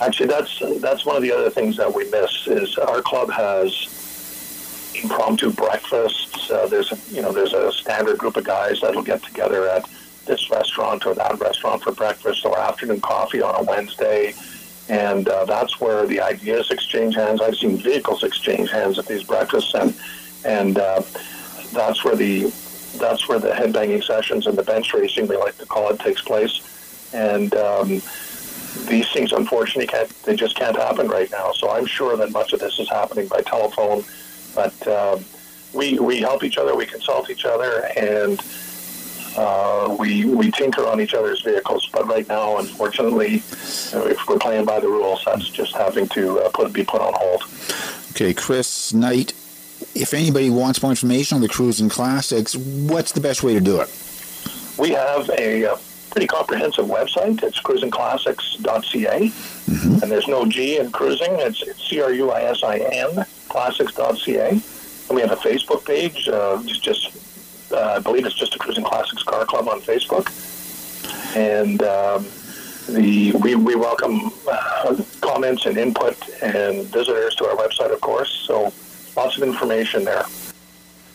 Actually, 0.00 0.26
that's 0.26 0.80
that's 0.80 1.04
one 1.04 1.16
of 1.16 1.22
the 1.22 1.32
other 1.32 1.50
things 1.50 1.76
that 1.76 1.92
we 1.92 2.08
miss 2.10 2.46
is 2.46 2.76
our 2.78 3.00
club 3.00 3.30
has 3.30 3.88
impromptu 5.02 5.50
breakfasts. 5.52 6.50
Uh, 6.50 6.66
there's 6.66 6.92
a, 6.92 7.14
you 7.14 7.22
know 7.22 7.32
there's 7.32 7.52
a 7.52 7.72
standard 7.72 8.18
group 8.18 8.36
of 8.36 8.44
guys 8.44 8.80
that'll 8.80 9.02
get 9.02 9.22
together 9.22 9.68
at 9.68 9.88
this 10.26 10.50
restaurant 10.50 11.06
or 11.06 11.14
that 11.14 11.38
restaurant 11.38 11.82
for 11.82 11.92
breakfast 11.92 12.44
or 12.44 12.58
afternoon 12.58 13.00
coffee 13.00 13.42
on 13.42 13.54
a 13.54 13.62
Wednesday, 13.62 14.34
and 14.88 15.28
uh, 15.28 15.44
that's 15.44 15.80
where 15.80 16.06
the 16.06 16.20
ideas 16.20 16.70
exchange 16.70 17.14
hands. 17.14 17.40
I've 17.40 17.56
seen 17.56 17.76
vehicles 17.76 18.24
exchange 18.24 18.70
hands 18.70 18.98
at 18.98 19.06
these 19.06 19.22
breakfasts, 19.22 19.74
and 19.74 19.94
and 20.44 20.78
uh, 20.78 21.02
that's 21.72 22.04
where 22.04 22.16
the 22.16 22.52
that's 22.98 23.28
where 23.28 23.38
the 23.38 23.50
headbanging 23.50 24.04
sessions 24.04 24.46
and 24.46 24.56
the 24.56 24.62
bench 24.62 24.92
racing, 24.94 25.26
we 25.26 25.36
like 25.36 25.56
to 25.58 25.66
call 25.66 25.90
it, 25.90 25.98
takes 26.00 26.22
place. 26.22 27.10
And 27.12 27.54
um, 27.54 28.02
these 28.86 29.10
things, 29.12 29.32
unfortunately, 29.32 29.86
can't 29.86 30.10
they 30.24 30.36
just 30.36 30.56
can't 30.56 30.76
happen 30.76 31.08
right 31.08 31.30
now. 31.30 31.52
So 31.52 31.70
I'm 31.70 31.86
sure 31.86 32.16
that 32.16 32.32
much 32.32 32.52
of 32.52 32.60
this 32.60 32.78
is 32.78 32.88
happening 32.88 33.28
by 33.28 33.40
telephone, 33.40 34.04
but 34.54 34.86
um, 34.88 35.24
we 35.72 35.98
we 35.98 36.18
help 36.18 36.44
each 36.44 36.58
other, 36.58 36.74
we 36.74 36.86
consult 36.86 37.30
each 37.30 37.44
other, 37.44 37.88
and 37.96 38.42
uh, 39.36 39.96
we 39.98 40.24
we 40.24 40.50
tinker 40.50 40.86
on 40.86 41.00
each 41.00 41.14
other's 41.14 41.40
vehicles. 41.42 41.88
But 41.92 42.06
right 42.06 42.26
now, 42.28 42.58
unfortunately, 42.58 43.36
if 43.36 44.28
we're 44.28 44.38
playing 44.38 44.64
by 44.64 44.80
the 44.80 44.88
rules, 44.88 45.22
that's 45.24 45.48
just 45.48 45.74
having 45.74 46.08
to 46.08 46.40
uh, 46.40 46.48
put 46.50 46.72
be 46.72 46.84
put 46.84 47.00
on 47.00 47.14
hold. 47.16 47.42
Okay, 48.10 48.34
Chris 48.34 48.92
Knight. 48.92 49.32
If 49.94 50.14
anybody 50.14 50.50
wants 50.50 50.82
more 50.82 50.92
information 50.92 51.36
on 51.36 51.42
the 51.42 51.48
Cruisin' 51.48 51.88
Classics, 51.88 52.56
what's 52.56 53.12
the 53.12 53.20
best 53.20 53.42
way 53.42 53.54
to 53.54 53.60
do 53.60 53.80
it? 53.80 53.90
We 54.78 54.90
have 54.90 55.28
a, 55.30 55.66
uh 55.66 55.76
pretty 56.14 56.28
comprehensive 56.28 56.86
website. 56.86 57.42
It's 57.42 57.60
cruisinclassics.ca, 57.60 59.18
mm-hmm. 59.26 59.92
and 60.00 60.12
there's 60.12 60.28
no 60.28 60.46
G 60.46 60.78
in 60.78 60.92
cruising. 60.92 61.32
It's, 61.40 61.60
it's 61.62 61.90
C-R-U-I-S-I-N, 61.90 63.26
classics.ca. 63.48 64.48
And 64.50 65.10
we 65.10 65.20
have 65.20 65.32
a 65.32 65.36
Facebook 65.36 65.84
page. 65.84 66.28
Uh, 66.28 66.62
it's 66.62 66.78
just, 66.78 67.72
uh, 67.72 67.96
I 67.96 67.98
believe 67.98 68.26
it's 68.26 68.36
just 68.36 68.54
a 68.54 68.58
Cruisin' 68.60 68.84
Classics 68.84 69.24
Car 69.24 69.44
Club 69.44 69.68
on 69.68 69.80
Facebook. 69.80 70.30
And 71.36 71.82
um, 71.82 72.24
the 72.94 73.32
we, 73.42 73.56
we 73.56 73.74
welcome 73.74 74.30
uh, 74.48 74.96
comments 75.20 75.66
and 75.66 75.76
input 75.76 76.16
and 76.40 76.86
visitors 76.86 77.34
to 77.36 77.46
our 77.46 77.56
website, 77.56 77.92
of 77.92 78.00
course. 78.00 78.30
So 78.46 78.72
lots 79.16 79.36
of 79.36 79.42
information 79.42 80.04
there. 80.04 80.24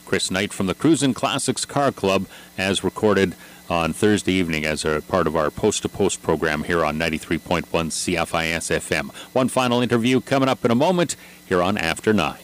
Chris 0.06 0.30
Knight 0.30 0.52
from 0.52 0.66
the 0.66 0.74
Cruisin' 0.74 1.14
Classics 1.14 1.64
Car 1.64 1.94
Club, 1.94 2.26
as 2.58 2.84
recorded 2.84 3.36
on 3.70 3.94
Thursday 3.94 4.34
evening 4.34 4.66
as 4.66 4.84
a 4.84 5.02
part 5.08 5.28
of 5.28 5.36
our 5.36 5.52
post 5.52 5.84
to 5.84 5.90
post 5.90 6.22
program 6.22 6.64
here 6.64 6.84
on 6.84 6.98
93.1 6.98 7.64
CFIS 7.64 8.80
FM. 8.80 9.14
One 9.34 9.48
final 9.48 9.82
interview 9.82 10.22
coming 10.22 10.50
up 10.50 10.66
in 10.66 10.72
a 10.72 10.76
moment 10.76 11.16
here 11.46 11.62
on 11.62 11.78
After 11.78 12.14
9. 12.14 12.38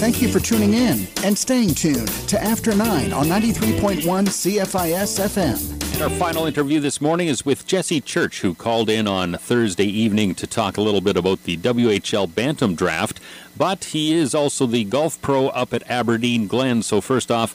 Thank 0.00 0.22
you 0.22 0.28
for 0.28 0.40
tuning 0.40 0.72
in 0.72 1.06
and 1.24 1.36
staying 1.36 1.74
tuned 1.74 2.08
to 2.28 2.42
After 2.42 2.74
9 2.74 3.12
on 3.12 3.26
93.1 3.26 4.00
CFIS 4.02 5.20
FM. 5.20 5.80
And 5.92 6.02
our 6.02 6.18
final 6.18 6.46
interview 6.46 6.80
this 6.80 7.02
morning 7.02 7.28
is 7.28 7.44
with 7.44 7.66
Jesse 7.66 8.00
Church, 8.00 8.40
who 8.40 8.54
called 8.54 8.88
in 8.88 9.06
on 9.06 9.34
Thursday 9.34 9.84
evening 9.84 10.34
to 10.36 10.46
talk 10.46 10.78
a 10.78 10.80
little 10.80 11.02
bit 11.02 11.18
about 11.18 11.44
the 11.44 11.58
WHL 11.58 12.34
Bantam 12.34 12.74
Draft. 12.74 13.20
But 13.58 13.84
he 13.84 14.14
is 14.14 14.34
also 14.34 14.64
the 14.64 14.84
golf 14.84 15.20
pro 15.20 15.48
up 15.48 15.74
at 15.74 15.82
Aberdeen 15.90 16.46
Glen. 16.46 16.82
So, 16.82 17.02
first 17.02 17.30
off, 17.30 17.54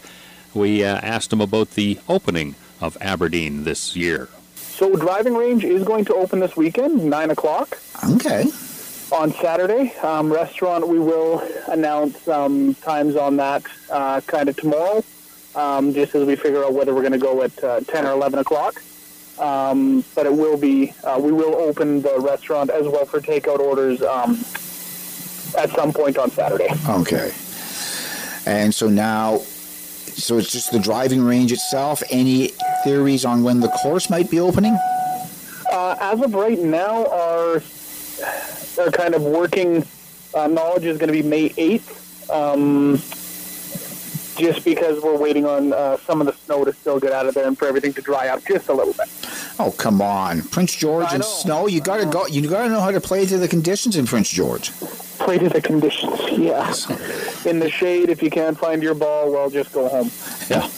we 0.56 0.84
uh, 0.84 0.98
asked 0.98 1.32
him 1.34 1.42
about 1.42 1.72
the 1.72 2.00
opening 2.08 2.56
of 2.82 2.98
Aberdeen 3.02 3.64
this 3.64 3.96
year. 3.96 4.30
So, 4.56 4.96
driving 4.96 5.36
range 5.36 5.64
is 5.64 5.84
going 5.84 6.06
to 6.06 6.16
open 6.16 6.40
this 6.40 6.58
weekend, 6.58 7.06
9 7.06 7.32
o'clock. 7.32 7.78
Okay. 8.04 8.46
On 9.12 9.32
Saturday. 9.32 9.96
Um, 9.98 10.32
restaurant, 10.32 10.88
we 10.88 11.00
will 11.00 11.40
announce 11.68 12.28
um, 12.28 12.74
times 12.76 13.16
on 13.16 13.38
that 13.38 13.64
uh, 13.90 14.22
kind 14.22 14.50
of 14.50 14.58
tomorrow, 14.58 15.04
um, 15.56 15.94
just 15.94 16.16
as 16.16 16.28
we 16.28 16.36
figure 16.36 16.64
out 16.64 16.74
whether 16.74 16.94
we're 16.94 17.02
going 17.02 17.14
to 17.14 17.18
go 17.18 17.42
at 17.44 17.64
uh, 17.64 17.80
10 17.82 18.06
or 18.06 18.12
11 18.12 18.40
o'clock. 18.40 18.82
Um, 19.40 20.04
but 20.16 20.26
it 20.26 20.34
will 20.34 20.58
be, 20.58 20.94
uh, 21.04 21.20
we 21.22 21.32
will 21.32 21.56
open 21.56 22.02
the 22.02 22.20
restaurant 22.20 22.70
as 22.70 22.88
well 22.88 23.06
for 23.06 23.20
takeout 23.20 23.60
orders 23.60 24.02
um, 24.02 24.40
at 25.58 25.70
some 25.76 25.92
point 25.94 26.18
on 26.18 26.32
Saturday. 26.32 26.70
Okay. 26.88 27.32
And 28.46 28.74
so 28.74 28.90
now 28.90 29.42
so 30.16 30.38
it's 30.38 30.52
just 30.52 30.72
the 30.72 30.80
driving 30.80 31.24
range 31.24 31.52
itself. 31.52 32.02
Any 32.10 32.50
theories 32.84 33.26
on 33.26 33.44
when 33.44 33.60
the 33.60 33.70
course 33.70 34.10
might 34.10 34.30
be 34.30 34.40
opening? 34.40 34.78
Uh, 35.72 35.96
as 36.00 36.22
of 36.22 36.34
right 36.34 36.60
now, 36.60 37.06
our 37.08 37.62
our 38.80 38.92
kind 38.92 39.14
of 39.14 39.24
working 39.24 39.86
uh, 40.34 40.48
knowledge 40.48 40.86
is 40.86 40.98
going 40.98 41.08
to 41.08 41.14
be 41.14 41.24
May 41.24 41.54
eighth. 41.58 42.30
Um, 42.30 43.02
just 44.38 44.66
because 44.66 45.02
we're 45.02 45.18
waiting 45.18 45.46
on 45.46 45.74
uh, 45.74 45.98
some 45.98 46.20
of 46.20 46.28
the 46.28 46.34
snow 46.34 46.66
to 46.66 46.74
still 46.74 47.00
get 47.00 47.14
out 47.14 47.26
of 47.26 47.34
there 47.34 47.48
and 47.48 47.58
for 47.58 47.68
everything 47.68 47.94
to 47.94 48.02
dry 48.02 48.28
up 48.28 48.44
just 48.46 48.68
a 48.70 48.74
little 48.74 48.94
bit. 48.94 49.08
Oh 49.58 49.74
come 49.78 50.02
on, 50.02 50.42
Prince 50.42 50.76
George 50.76 51.08
and 51.12 51.24
snow! 51.24 51.68
You 51.68 51.80
got 51.82 51.98
to 51.98 52.06
go. 52.06 52.28
You 52.28 52.48
got 52.50 52.64
to 52.64 52.70
know 52.70 52.82
how 52.82 52.92
to 52.92 53.00
play 53.00 53.26
to 53.26 53.38
the 53.38 53.48
conditions 53.48 53.96
in 53.96 54.06
Prince 54.06 54.30
George. 54.30 54.72
Play 55.20 55.38
to 55.38 55.50
the 55.50 55.62
conditions, 55.62 56.20
yeah. 56.32 56.74
In 57.50 57.60
the 57.60 57.70
shade, 57.70 58.10
if 58.10 58.22
you 58.22 58.30
can't 58.30 58.58
find 58.58 58.84
your 58.84 58.94
ball, 58.94 59.32
well, 59.32 59.50
just 59.50 59.72
go 59.72 59.88
home. 59.88 60.12
Yeah. 60.50 60.70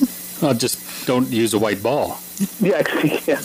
Well, 0.41 0.53
just 0.53 1.07
don't 1.07 1.27
use 1.29 1.55
a 1.55 1.59
white 1.59 1.81
ball. 1.81 2.19
Yeah, 2.59 2.83
yeah. 3.25 3.41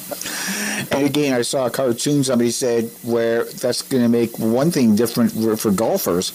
And 0.91 1.07
again, 1.07 1.33
I 1.33 1.43
saw 1.43 1.67
a 1.67 1.71
cartoon 1.71 2.23
somebody 2.23 2.51
said 2.51 2.91
where 3.03 3.45
that's 3.45 3.81
going 3.81 4.03
to 4.03 4.09
make 4.11 4.39
one 4.39 4.71
thing 4.71 4.95
different 4.95 5.33
for 5.59 5.71
golfers 5.71 6.33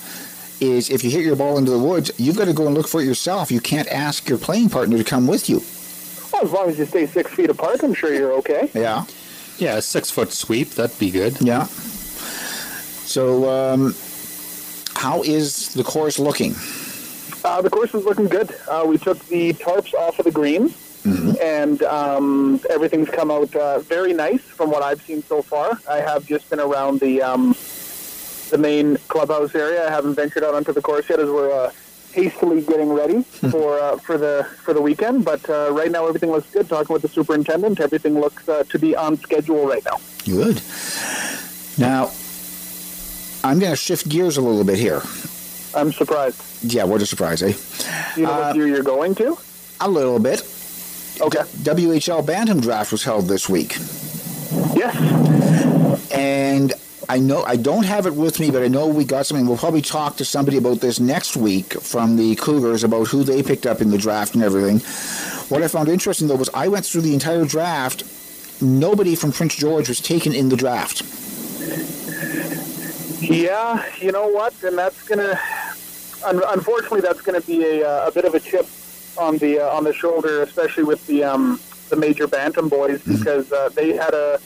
is 0.60 0.90
if 0.90 1.04
you 1.04 1.12
hit 1.12 1.24
your 1.24 1.36
ball 1.36 1.60
into 1.60 1.70
the 1.70 1.78
woods, 1.78 2.12
you've 2.18 2.38
got 2.38 2.46
to 2.46 2.54
go 2.54 2.66
and 2.66 2.76
look 2.76 2.88
for 2.88 3.02
it 3.02 3.06
yourself. 3.06 3.52
You 3.52 3.60
can't 3.62 3.88
ask 3.90 4.28
your 4.28 4.40
playing 4.40 4.70
partner 4.70 4.98
to 4.98 5.04
come 5.04 5.28
with 5.28 5.50
you. 5.50 5.62
Well, 6.32 6.44
as 6.44 6.52
long 6.52 6.70
as 6.70 6.78
you 6.80 6.86
stay 6.86 7.06
six 7.06 7.32
feet 7.32 7.50
apart, 7.50 7.84
I'm 7.84 7.94
sure 7.94 8.14
you're 8.14 8.34
okay. 8.34 8.70
Yeah. 8.78 9.06
Yeah, 9.58 9.78
a 9.78 9.82
six 9.82 10.12
foot 10.12 10.32
sweep, 10.32 10.70
that'd 10.72 11.00
be 11.00 11.10
good. 11.10 11.42
Yeah. 11.42 11.66
So, 11.66 13.50
um, 13.50 13.96
how 14.94 15.24
is 15.24 15.74
the 15.74 15.84
course 15.84 16.20
looking? 16.20 16.54
Uh, 17.44 17.62
the 17.62 17.70
course 17.70 17.96
is 17.96 18.04
looking 18.04 18.26
good. 18.26 18.54
Uh, 18.70 18.84
we 18.88 18.98
took 18.98 19.18
the 19.28 19.54
tarps 19.54 19.94
off 19.96 20.20
of 20.20 20.26
the 20.26 20.32
green, 20.32 20.70
mm-hmm. 20.70 21.32
and 21.42 21.82
um, 21.84 22.60
everything's 22.70 23.10
come 23.10 23.32
out 23.32 23.56
uh, 23.56 23.80
very 23.80 24.14
nice 24.14 24.42
from 24.42 24.70
what 24.70 24.84
I've 24.84 25.02
seen 25.02 25.24
so 25.24 25.42
far. 25.42 25.80
I 25.90 25.98
have 26.02 26.26
just 26.26 26.50
been 26.50 26.60
around 26.60 27.00
the 27.00 27.22
um, 27.24 27.56
the 28.50 28.58
main 28.58 28.98
clubhouse 29.08 29.56
area. 29.56 29.88
I 29.88 29.90
haven't 29.90 30.16
ventured 30.16 30.44
out 30.44 30.54
onto 30.54 30.74
the 30.74 30.82
course 30.82 31.10
yet, 31.10 31.20
as 31.20 31.30
we're 31.30 31.52
uh, 31.52 31.72
hastily 32.18 32.62
getting 32.62 32.92
ready 32.92 33.22
for 33.54 33.80
uh, 33.80 33.98
for 33.98 34.18
the 34.18 34.46
for 34.64 34.74
the 34.74 34.82
weekend. 34.82 35.24
But 35.24 35.48
uh, 35.50 35.70
right 35.72 35.92
now, 35.92 36.08
everything 36.08 36.32
looks 36.32 36.50
good. 36.50 36.68
Talking 36.68 36.94
with 36.94 37.04
the 37.04 37.10
superintendent, 37.10 37.80
everything 37.80 38.20
looks 38.20 38.46
to 38.46 38.80
be 38.80 38.96
on 38.96 39.18
schedule 39.18 39.68
right 39.68 39.86
now. 39.86 39.98
Good. 40.26 40.62
Now, 41.78 42.12
I'm 43.44 43.60
going 43.60 43.72
to 43.72 43.78
shift 43.78 44.10
gears 44.10 44.38
a 44.38 44.42
little 44.42 44.64
bit 44.64 44.80
here. 44.80 45.02
I'm 45.76 45.92
surprised. 45.94 46.42
Yeah, 46.64 46.86
what 46.86 47.02
a 47.02 47.06
surprise, 47.06 47.44
eh? 47.44 47.54
You 48.16 48.24
know 48.24 48.34
uh, 48.34 48.48
what 48.48 48.56
year 48.56 48.68
you're 48.68 48.84
going 48.84 49.14
to? 49.16 49.38
A 49.80 49.88
little 49.88 50.20
bit. 50.20 50.42
Okay. 51.22 51.40
WHL 51.40 52.26
Bantam 52.26 52.60
Draft 52.60 52.92
was 52.92 53.04
held 53.04 53.28
this 53.28 53.48
week. 53.48 53.76
Yes. 54.76 54.96
And 56.12 56.74
I 57.10 57.20
know 57.20 57.44
I 57.44 57.56
don't 57.56 57.86
have 57.86 58.06
it 58.06 58.16
with 58.16 58.40
me, 58.40 58.52
but 58.52 58.64
I 58.64 58.68
know 58.68 58.88
we 58.88 59.06
got 59.06 59.26
something. 59.26 59.48
We'll 59.48 59.58
probably 59.58 59.82
talk 59.82 60.18
to 60.18 60.26
somebody 60.26 60.58
about 60.58 60.82
this 60.82 61.00
next 61.00 61.38
week 61.38 61.74
from 61.82 62.18
the 62.18 62.36
Cougars 62.36 62.84
about 62.84 63.08
who 63.08 63.24
they 63.24 63.42
picked 63.42 63.66
up 63.66 63.80
in 63.80 63.92
the 63.92 63.98
draft 63.98 64.36
and 64.36 64.44
everything. 64.44 64.80
What 65.50 65.64
I 65.64 65.70
found 65.70 65.88
interesting 65.88 66.28
though 66.28 66.36
was 66.36 66.50
I 66.54 66.68
went 66.68 66.86
through 66.86 67.02
the 67.02 67.14
entire 67.14 67.46
draft. 67.46 68.04
Nobody 68.62 69.16
from 69.16 69.32
Prince 69.32 69.56
George 69.56 69.88
was 69.88 70.02
taken 70.02 70.34
in 70.34 70.50
the 70.50 70.58
draft. 70.58 71.04
Yeah, 73.22 73.84
you 74.00 74.12
know 74.12 74.28
what? 74.28 74.54
And 74.64 74.78
that's 74.78 75.08
gonna, 75.08 75.40
unfortunately, 76.26 77.02
that's 77.02 77.22
going 77.22 77.40
to 77.40 77.48
be 77.48 77.64
a, 77.64 77.88
uh, 77.88 78.08
a 78.08 78.12
bit 78.12 78.26
of 78.26 78.36
a 78.36 78.40
chip 78.40 78.68
on 79.18 79.38
the 79.38 79.60
uh, 79.60 79.76
on 79.76 79.84
the 79.84 79.94
shoulder, 79.94 80.42
especially 80.44 80.84
with 80.84 81.06
the 81.08 81.24
um, 81.24 81.60
the 81.90 81.96
major 81.96 82.28
bantam 82.28 82.70
boys, 82.70 83.00
mm-hmm. 83.02 83.18
because 83.18 83.52
uh, 83.52 83.70
they 83.70 83.94
had 83.96 84.14
a 84.14 84.40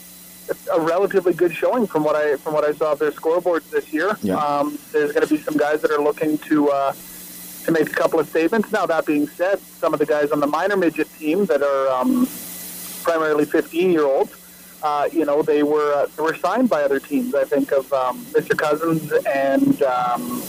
a 0.73 0.79
relatively 0.79 1.33
good 1.33 1.53
showing 1.53 1.87
from 1.87 2.03
what 2.03 2.15
I 2.15 2.37
from 2.37 2.53
what 2.53 2.63
I 2.63 2.73
saw 2.73 2.93
of 2.93 2.99
their 2.99 3.11
scoreboards 3.11 3.69
this 3.69 3.91
year. 3.93 4.17
Yeah. 4.21 4.37
Um, 4.37 4.77
there's 4.91 5.11
going 5.11 5.25
to 5.27 5.33
be 5.33 5.41
some 5.41 5.57
guys 5.57 5.81
that 5.81 5.91
are 5.91 6.01
looking 6.01 6.37
to 6.39 6.69
uh, 6.69 6.93
to 7.65 7.71
make 7.71 7.89
a 7.89 7.93
couple 7.93 8.19
of 8.19 8.27
statements. 8.27 8.71
Now 8.71 8.85
that 8.85 9.05
being 9.05 9.27
said, 9.27 9.59
some 9.59 9.93
of 9.93 9.99
the 9.99 10.05
guys 10.05 10.31
on 10.31 10.39
the 10.39 10.47
minor 10.47 10.77
midget 10.77 11.11
team 11.17 11.45
that 11.45 11.61
are 11.61 11.89
um, 11.89 12.27
primarily 13.03 13.45
15 13.45 13.91
year 13.91 14.05
olds 14.05 14.35
uh, 14.83 15.07
you 15.11 15.25
know, 15.25 15.41
they 15.41 15.63
were 15.63 15.93
uh, 15.93 16.07
they 16.15 16.23
were 16.23 16.35
signed 16.35 16.69
by 16.69 16.81
other 16.83 16.99
teams. 16.99 17.35
I 17.35 17.43
think 17.43 17.71
of 17.71 17.91
um, 17.93 18.25
Mr. 18.25 18.57
Cousins 18.57 19.11
and 19.27 19.81
um, 19.83 20.41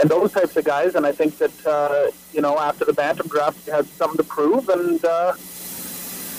and 0.00 0.10
those 0.10 0.32
types 0.32 0.56
of 0.56 0.64
guys. 0.64 0.94
And 0.94 1.06
I 1.06 1.12
think 1.12 1.38
that 1.38 1.66
uh, 1.66 2.10
you 2.32 2.40
know, 2.40 2.58
after 2.58 2.84
the 2.84 2.92
bantam 2.92 3.28
draft, 3.28 3.66
you 3.66 3.72
had 3.72 3.86
something 3.86 4.16
to 4.16 4.24
prove, 4.24 4.68
and 4.68 5.04
uh, 5.04 5.34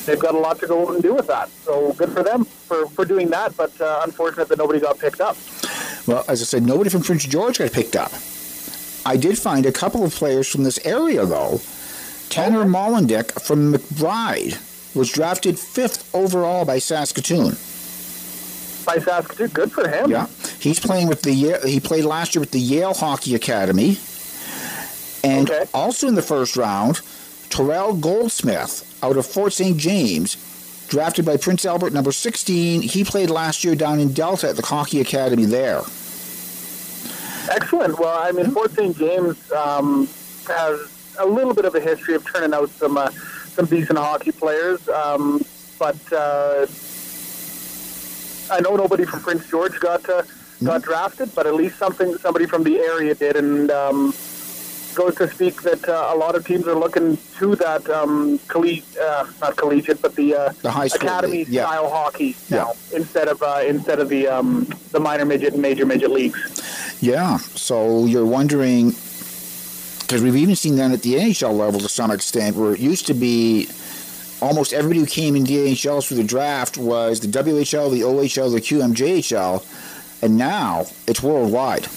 they've 0.05 0.19
got 0.19 0.35
a 0.35 0.39
lot 0.39 0.59
to 0.59 0.67
go 0.67 0.93
and 0.93 1.01
do 1.01 1.13
with 1.13 1.27
that. 1.27 1.49
So 1.49 1.93
good 1.93 2.09
for 2.09 2.23
them 2.23 2.45
for, 2.45 2.87
for 2.87 3.05
doing 3.05 3.29
that, 3.29 3.55
but 3.57 3.79
uh, 3.81 4.01
unfortunate 4.03 4.47
that 4.49 4.57
nobody 4.57 4.79
got 4.79 4.99
picked 4.99 5.21
up. 5.21 5.37
Well, 6.07 6.23
as 6.27 6.41
I 6.41 6.45
said, 6.45 6.63
nobody 6.63 6.89
from 6.89 7.01
Prince 7.01 7.25
George 7.25 7.57
got 7.57 7.71
picked 7.71 7.95
up. 7.95 8.11
I 9.05 9.17
did 9.17 9.37
find 9.37 9.65
a 9.65 9.71
couple 9.71 10.03
of 10.03 10.13
players 10.13 10.47
from 10.47 10.63
this 10.63 10.83
area, 10.85 11.25
though. 11.25 11.61
Tanner 12.29 12.61
okay. 12.61 13.23
From 13.39 13.73
McBride 13.73 14.95
was 14.95 15.11
drafted 15.11 15.59
fifth 15.59 16.13
overall 16.15 16.65
by 16.65 16.79
Saskatoon. 16.79 17.55
By 18.85 18.99
Saskatoon, 18.99 19.49
good 19.49 19.71
for 19.71 19.87
him. 19.87 20.09
Yeah, 20.09 20.27
he's 20.59 20.79
playing 20.79 21.07
with 21.07 21.21
the 21.21 21.59
he 21.65 21.79
played 21.79 22.05
last 22.05 22.35
year 22.35 22.39
with 22.39 22.51
the 22.51 22.59
Yale 22.59 22.93
Hockey 22.93 23.35
Academy, 23.35 23.97
and 25.23 25.49
okay. 25.49 25.65
also 25.73 26.07
in 26.07 26.15
the 26.15 26.21
first 26.21 26.55
round, 26.55 27.01
Terrell 27.49 27.95
Goldsmith 27.95 28.84
out 29.03 29.17
of 29.17 29.25
Fort 29.25 29.53
St. 29.53 29.77
James, 29.77 30.85
drafted 30.87 31.25
by 31.25 31.37
Prince 31.37 31.65
Albert, 31.65 31.93
number 31.93 32.11
16. 32.11 32.81
He 32.81 33.03
played 33.03 33.29
last 33.29 33.63
year 33.63 33.75
down 33.75 33.99
in 33.99 34.13
Delta 34.13 34.49
at 34.49 34.55
the 34.55 34.65
Hockey 34.65 35.01
Academy 35.01 35.45
there. 35.45 35.81
Excellent. 37.49 37.99
Well, 37.99 38.17
I 38.17 38.31
mean, 38.31 38.51
Fort 38.51 38.71
St. 38.71 38.97
James 38.97 39.51
um, 39.51 40.07
has 40.47 41.15
a 41.19 41.25
little 41.25 41.53
bit 41.53 41.65
of 41.65 41.75
a 41.75 41.79
history 41.79 42.15
of 42.15 42.25
turning 42.25 42.53
out 42.53 42.69
some 42.69 42.97
uh, 42.97 43.09
some 43.09 43.65
decent 43.65 43.97
hockey 43.97 44.31
players, 44.31 44.87
um, 44.89 45.41
but 45.79 45.95
uh, 46.11 46.65
I 48.51 48.59
know 48.59 48.75
nobody 48.75 49.05
from 49.05 49.21
Prince 49.21 49.49
George 49.49 49.79
got 49.79 50.07
uh, 50.09 50.23
got 50.63 50.81
mm-hmm. 50.81 50.89
drafted, 50.89 51.35
but 51.35 51.47
at 51.47 51.53
least 51.53 51.77
something 51.77 52.17
somebody 52.17 52.45
from 52.47 52.63
the 52.63 52.79
area 52.79 53.15
did, 53.15 53.35
and 53.35 53.71
um, 53.71 54.13
goes 54.95 55.15
to 55.15 55.27
speak 55.27 55.61
that 55.63 55.87
uh, 55.87 56.11
a 56.13 56.15
lot 56.15 56.35
of 56.35 56.45
teams 56.45 56.67
are 56.67 56.75
looking 56.75 57.17
to 57.37 57.55
that 57.57 57.87
um, 57.89 58.39
collegiate, 58.47 58.97
uh, 58.97 59.25
not 59.41 59.55
collegiate, 59.55 60.01
but 60.01 60.15
the, 60.15 60.33
uh, 60.33 60.53
the 60.61 60.71
high 60.71 60.87
school 60.87 61.07
academy 61.07 61.45
yeah. 61.47 61.65
style 61.65 61.89
hockey 61.89 62.35
now 62.49 62.73
yeah. 62.91 62.97
instead 62.97 63.27
of 63.27 63.41
uh, 63.43 63.61
instead 63.65 63.99
of 63.99 64.09
the 64.09 64.27
um, 64.27 64.67
the 64.91 64.99
minor 64.99 65.25
midget 65.25 65.53
and 65.53 65.61
major 65.61 65.85
midget 65.85 66.09
leagues. 66.09 66.97
Yeah, 67.01 67.37
so 67.37 68.05
you're 68.05 68.25
wondering 68.25 68.91
because 70.01 70.21
we've 70.21 70.35
even 70.35 70.55
seen 70.55 70.75
that 70.77 70.91
at 70.91 71.01
the 71.01 71.15
NHL 71.15 71.57
level 71.57 71.79
to 71.79 71.89
some 71.89 72.11
extent, 72.11 72.55
where 72.55 72.73
it 72.73 72.79
used 72.79 73.07
to 73.07 73.13
be 73.13 73.67
almost 74.41 74.73
everybody 74.73 74.99
who 74.99 75.05
came 75.05 75.35
in 75.35 75.43
the 75.43 75.57
NHL 75.57 76.05
through 76.05 76.17
the 76.17 76.23
draft 76.23 76.77
was 76.77 77.19
the 77.19 77.27
WHL, 77.27 77.91
the 77.91 78.01
OHL, 78.01 78.51
the 78.53 78.61
QMJHL, 78.61 80.23
and 80.23 80.37
now 80.37 80.85
it's 81.07 81.23
worldwide. 81.23 81.87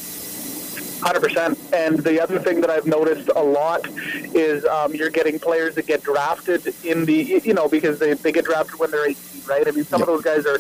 Hundred 1.01 1.21
percent. 1.21 1.59
And 1.73 1.99
the 2.01 2.21
other 2.21 2.39
thing 2.41 2.61
that 2.61 2.71
I've 2.71 2.87
noticed 2.87 3.31
a 3.35 3.43
lot 3.43 3.87
is 4.35 4.65
um, 4.65 4.95
you're 4.95 5.11
getting 5.11 5.39
players 5.39 5.77
that 5.77 5.87
get 5.87 6.03
drafted 6.03 6.75
in 6.85 7.05
the 7.05 7.41
you 7.45 7.55
know 7.55 7.69
because 7.69 7.99
they 7.99 8.15
they 8.15 8.33
get 8.33 8.45
drafted 8.45 8.81
when 8.81 8.91
they're 8.91 9.09
18, 9.09 9.43
right? 9.47 9.67
I 9.67 9.71
mean, 9.71 9.85
some 9.85 10.01
of 10.01 10.09
those 10.09 10.23
guys 10.23 10.45
are 10.45 10.59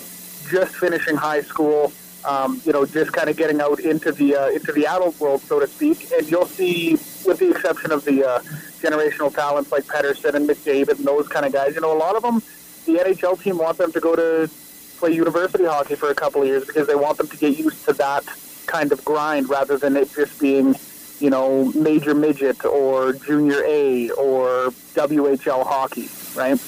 just 0.48 0.76
finishing 0.76 1.16
high 1.16 1.42
school. 1.42 1.92
Um, 2.24 2.60
you 2.64 2.72
know, 2.72 2.84
just 2.84 3.12
kind 3.12 3.30
of 3.30 3.36
getting 3.36 3.60
out 3.60 3.80
into 3.80 4.12
the 4.12 4.36
uh, 4.36 4.48
into 4.50 4.72
the 4.72 4.86
adult 4.86 5.18
world, 5.18 5.40
so 5.40 5.60
to 5.60 5.66
speak. 5.66 6.08
And 6.12 6.28
you'll 6.30 6.46
see, 6.46 6.92
with 7.24 7.38
the 7.38 7.50
exception 7.50 7.90
of 7.90 8.04
the 8.04 8.28
uh, 8.28 8.40
generational 8.80 9.34
talents 9.34 9.72
like 9.72 9.84
Pettersson 9.84 10.34
and 10.34 10.48
McDavid 10.48 10.98
and 10.98 11.04
those 11.04 11.26
kind 11.28 11.46
of 11.46 11.52
guys, 11.52 11.74
you 11.74 11.80
know, 11.80 11.96
a 11.96 11.98
lot 11.98 12.16
of 12.16 12.22
them, 12.22 12.42
the 12.86 13.02
NHL 13.02 13.40
team 13.40 13.58
want 13.58 13.78
them 13.78 13.92
to 13.92 14.00
go 14.00 14.14
to 14.14 14.50
play 14.98 15.12
university 15.12 15.64
hockey 15.64 15.94
for 15.94 16.10
a 16.10 16.14
couple 16.14 16.42
of 16.42 16.48
years 16.48 16.64
because 16.66 16.86
they 16.86 16.96
want 16.96 17.18
them 17.18 17.28
to 17.28 17.36
get 17.36 17.56
used 17.56 17.84
to 17.84 17.92
that 17.94 18.24
kind 18.68 18.92
of 18.92 19.04
grind 19.04 19.48
rather 19.48 19.76
than 19.76 19.96
it 19.96 20.12
just 20.14 20.40
being, 20.40 20.76
you 21.18 21.30
know, 21.30 21.72
major 21.72 22.14
midget 22.14 22.64
or 22.64 23.14
junior 23.14 23.64
A 23.66 24.10
or 24.10 24.70
WHL 24.94 25.66
hockey, 25.66 26.08
right? 26.36 26.60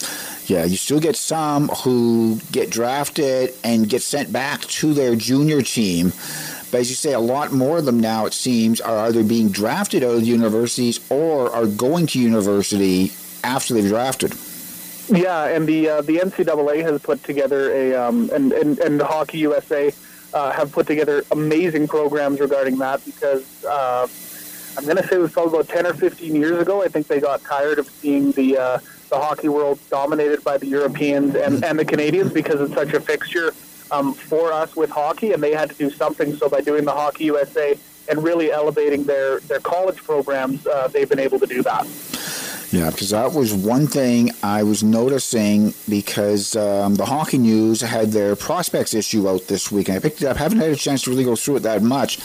Yeah, 0.47 0.65
you 0.65 0.77
still 0.77 0.99
get 0.99 1.15
some 1.15 1.69
who 1.69 2.41
get 2.51 2.71
drafted 2.71 3.55
and 3.63 3.89
get 3.89 4.03
sent 4.03 4.33
back 4.33 4.63
to 4.63 4.93
their 4.93 5.15
junior 5.15 5.63
team. 5.63 6.13
But 6.73 6.81
as 6.81 6.91
you 6.91 6.97
say, 6.97 7.13
a 7.13 7.21
lot 7.21 7.53
more 7.53 7.79
of 7.79 7.85
them 7.85 8.01
now, 8.01 8.27
it 8.27 8.33
seems, 8.33 8.81
are 8.81 8.99
either 9.07 9.23
being 9.23 9.51
drafted 9.51 10.03
out 10.03 10.17
of 10.17 10.25
universities 10.25 10.99
or 11.11 11.53
are 11.53 11.67
going 11.67 12.07
to 12.09 12.21
university 12.21 13.13
after 13.45 13.75
they've 13.75 13.87
drafted. 13.87 14.35
Yeah, 15.09 15.47
and 15.47 15.67
the 15.67 15.89
uh, 15.89 16.03
the 16.03 16.19
NCAA 16.19 16.83
has 16.83 17.03
put 17.03 17.23
together 17.25 17.73
a 17.73 17.95
um, 17.95 18.31
and, 18.33 18.53
and 18.53 18.79
and 18.79 19.03
Hockey 19.03 19.39
USA 19.39 19.93
uh, 20.33 20.51
have 20.53 20.73
put 20.73 20.87
together 20.87 21.25
amazing 21.31 21.89
programs 21.89 22.41
regarding 22.41 22.79
that 22.79 23.05
because 23.05 23.65
uh, 23.65 24.07
I'm 24.77 24.85
going 24.85 24.97
to 24.97 25.07
say 25.07 25.17
it 25.17 25.21
was 25.21 25.33
probably 25.33 25.59
about 25.61 25.69
10 25.69 25.87
or 25.87 25.95
15 25.95 26.35
years 26.35 26.61
ago. 26.61 26.83
I 26.83 26.89
think 26.89 27.07
they 27.07 27.21
got 27.21 27.43
tired 27.43 27.79
of 27.79 27.89
seeing 27.89 28.33
the 28.33 28.59
uh, 28.59 28.79
the 29.11 29.19
hockey 29.19 29.49
world 29.49 29.79
dominated 29.91 30.43
by 30.45 30.57
the 30.57 30.67
Europeans 30.67 31.35
and, 31.35 31.65
and 31.65 31.77
the 31.77 31.85
Canadians 31.85 32.33
because 32.33 32.61
it's 32.61 32.75
such 32.75 32.93
a 32.93 33.01
fixture 33.01 33.53
um, 33.91 34.15
for 34.15 34.53
us 34.53 34.77
with 34.77 34.89
hockey, 34.89 35.33
and 35.33 35.43
they 35.43 35.53
had 35.53 35.69
to 35.69 35.77
do 35.77 35.91
something. 35.91 36.37
So 36.37 36.49
by 36.49 36.61
doing 36.61 36.85
the 36.85 36.93
Hockey 36.93 37.25
USA 37.25 37.77
and 38.09 38.23
really 38.23 38.53
elevating 38.53 39.05
their 39.05 39.41
their 39.41 39.61
college 39.61 39.97
programs, 39.97 40.67
uh, 40.67 40.89
they've 40.89 41.09
been 41.09 41.19
able 41.19 41.41
to 41.41 41.47
do 41.47 41.63
that. 41.65 41.87
Yeah, 42.73 42.91
because 42.91 43.11
that 43.11 43.33
was 43.33 43.53
one 43.53 43.89
thing 43.89 44.31
I 44.45 44.63
was 44.63 44.85
noticing 44.85 45.75
because 45.89 46.55
um, 46.55 46.95
the 46.95 47.05
Hockey 47.05 47.39
News 47.39 47.81
had 47.81 48.13
their 48.13 48.37
prospects 48.37 48.95
issue 48.95 49.29
out 49.29 49.49
this 49.49 49.73
week, 49.73 49.89
and 49.89 49.97
I 49.97 50.01
picked 50.01 50.23
it 50.23 50.27
up. 50.27 50.37
haven't 50.37 50.59
had 50.59 50.71
a 50.71 50.77
chance 50.77 51.03
to 51.03 51.11
really 51.11 51.25
go 51.25 51.35
through 51.35 51.57
it 51.57 51.61
that 51.61 51.83
much, 51.83 52.21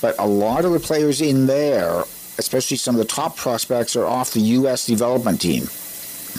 but 0.00 0.16
a 0.18 0.26
lot 0.26 0.64
of 0.64 0.72
the 0.72 0.80
players 0.80 1.20
in 1.20 1.46
there, 1.46 2.00
especially 2.38 2.76
some 2.76 2.96
of 2.96 2.98
the 2.98 3.04
top 3.04 3.36
prospects, 3.36 3.94
are 3.94 4.04
off 4.04 4.32
the 4.32 4.40
U.S. 4.40 4.84
development 4.84 5.40
team. 5.40 5.68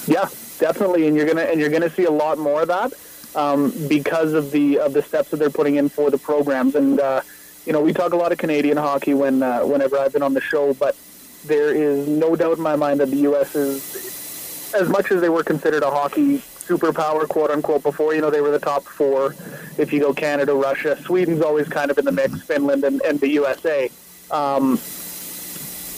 Yeah, 0.06 0.28
definitely, 0.60 1.08
and 1.08 1.16
you're 1.16 1.26
gonna 1.26 1.44
and 1.44 1.62
you're 1.62 1.70
gonna 1.70 1.90
see 1.90 2.04
a 2.04 2.12
lot 2.12 2.40
more 2.40 2.64
of 2.64 2.68
that 2.68 2.92
um, 3.36 3.72
because 3.88 4.34
of 4.34 4.52
the 4.52 4.80
of 4.80 4.92
the 4.92 5.02
steps 5.02 5.30
that 5.30 5.38
they're 5.38 5.50
putting 5.50 5.78
in 5.78 5.88
for 5.88 6.12
the 6.12 6.18
programs. 6.18 6.76
And 6.76 7.00
uh, 7.00 7.22
you 7.66 7.72
know, 7.72 7.80
we 7.80 7.94
talk 7.94 8.12
a 8.12 8.18
lot 8.18 8.34
of 8.34 8.38
Canadian 8.38 8.76
hockey 8.76 9.14
when 9.14 9.42
uh, 9.44 9.62
whenever 9.62 9.98
I've 9.98 10.12
been 10.12 10.24
on 10.24 10.34
the 10.34 10.42
show, 10.42 10.74
but 10.74 10.98
there 11.46 11.74
is 11.74 12.08
no 12.08 12.36
doubt 12.36 12.58
in 12.58 12.64
my 12.64 12.76
mind 12.76 13.00
that 13.00 13.10
the 13.10 13.18
U.S. 13.18 13.56
is, 13.56 14.74
as 14.74 14.90
much 14.90 15.12
as 15.12 15.22
they 15.22 15.30
were 15.30 15.44
considered 15.44 15.84
a 15.84 15.90
hockey 15.90 16.40
superpower, 16.40 17.28
quote 17.28 17.50
unquote, 17.50 17.84
before, 17.84 18.14
you 18.14 18.22
know, 18.22 18.30
they 18.30 18.42
were 18.42 18.52
the 18.52 18.60
top 18.60 18.84
four. 18.84 19.36
If 19.78 19.92
you 19.92 20.00
go 20.00 20.14
Canada, 20.14 20.54
Russia, 20.54 20.98
Sweden's 21.02 21.42
always 21.42 21.68
kind 21.68 21.90
of 21.90 21.98
in 21.98 22.06
the 22.06 22.12
mix, 22.12 22.42
Finland, 22.44 22.84
and, 22.84 23.02
and 23.02 23.20
the 23.20 23.30
USA. 23.30 23.90
Um, 24.30 24.80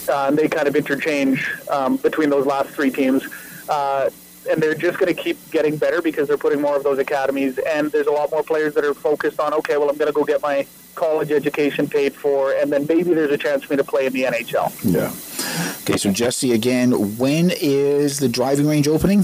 uh, 0.08 0.28
and 0.28 0.38
they 0.38 0.48
kind 0.48 0.68
of 0.68 0.76
interchange 0.76 1.52
um, 1.70 1.98
between 1.98 2.30
those 2.30 2.46
last 2.46 2.70
three 2.70 2.92
teams. 2.92 3.24
Uh, 3.70 4.10
and 4.50 4.62
they're 4.62 4.74
just 4.74 4.98
going 4.98 5.14
to 5.14 5.22
keep 5.22 5.38
getting 5.52 5.78
better 5.78 6.02
because 6.02 6.28
they're 6.28 6.38
putting 6.38 6.62
more 6.62 6.76
of 6.76 6.84
those 6.84 6.98
academies. 6.98 7.60
And 7.60 7.92
there's 7.92 8.08
a 8.08 8.12
lot 8.12 8.32
more 8.32 8.44
players 8.44 8.74
that 8.74 8.84
are 8.84 8.94
focused 8.94 9.39
on, 9.39 9.54
okay, 9.54 9.78
well, 9.78 9.89
I'm 9.89 9.98
going 9.98 10.08
to 10.08 10.14
go 10.14 10.24
get 10.24 10.42
my 10.42 10.66
college 10.96 11.32
education 11.32 11.88
paid 11.88 12.14
for, 12.14 12.54
and 12.54 12.72
then 12.72 12.86
maybe 12.88 13.14
there's 13.14 13.32
a 13.32 13.38
chance 13.38 13.64
for 13.64 13.74
me 13.74 13.78
to 13.78 13.84
play 13.84 14.06
in 14.06 14.14
the 14.14 14.24
NHL. 14.24 14.72
Yeah. 14.84 15.12
Okay, 15.82 15.98
so 15.98 16.12
Jesse, 16.12 16.52
again, 16.54 17.18
when 17.18 17.52
is 17.60 18.20
the 18.20 18.30
driving 18.30 18.68
range 18.68 18.88
opening? 18.88 19.22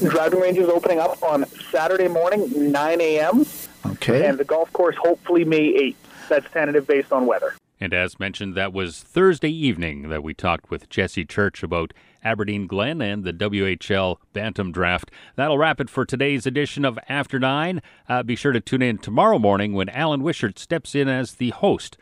The 0.00 0.08
driving 0.10 0.40
range 0.40 0.58
is 0.58 0.68
opening 0.68 0.98
up 0.98 1.22
on 1.22 1.46
Saturday 1.70 2.08
morning, 2.08 2.72
9 2.72 3.00
a.m. 3.00 3.46
Okay. 3.86 4.26
And 4.26 4.38
the 4.38 4.44
golf 4.44 4.72
course, 4.72 4.96
hopefully 4.96 5.44
May 5.44 5.72
8th. 5.72 5.94
That's 6.28 6.50
tentative 6.52 6.86
based 6.86 7.12
on 7.12 7.26
weather. 7.26 7.54
And 7.80 7.92
as 7.92 8.18
mentioned, 8.18 8.54
that 8.54 8.72
was 8.72 9.00
Thursday 9.02 9.50
evening 9.50 10.08
that 10.08 10.22
we 10.22 10.32
talked 10.32 10.70
with 10.70 10.88
Jesse 10.88 11.24
Church 11.24 11.62
about 11.62 11.92
Aberdeen 12.24 12.66
Glen 12.66 13.02
and 13.02 13.22
the 13.22 13.32
WHL 13.32 14.16
Bantam 14.32 14.72
Draft. 14.72 15.10
That'll 15.36 15.58
wrap 15.58 15.80
it 15.80 15.90
for 15.90 16.04
today's 16.04 16.46
edition 16.46 16.84
of 16.84 16.98
After 17.08 17.38
Nine. 17.38 17.82
Uh, 18.08 18.22
be 18.22 18.36
sure 18.36 18.52
to 18.52 18.60
tune 18.60 18.82
in 18.82 18.98
tomorrow 18.98 19.38
morning 19.38 19.74
when 19.74 19.88
Alan 19.90 20.22
Wishart 20.22 20.58
steps 20.58 20.94
in 20.94 21.08
as 21.08 21.34
the 21.34 21.50
host 21.50 21.98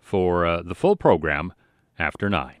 for 0.00 0.46
uh, 0.46 0.62
the 0.62 0.74
full 0.74 0.96
program 0.96 1.52
After 1.98 2.30
Nine. 2.30 2.54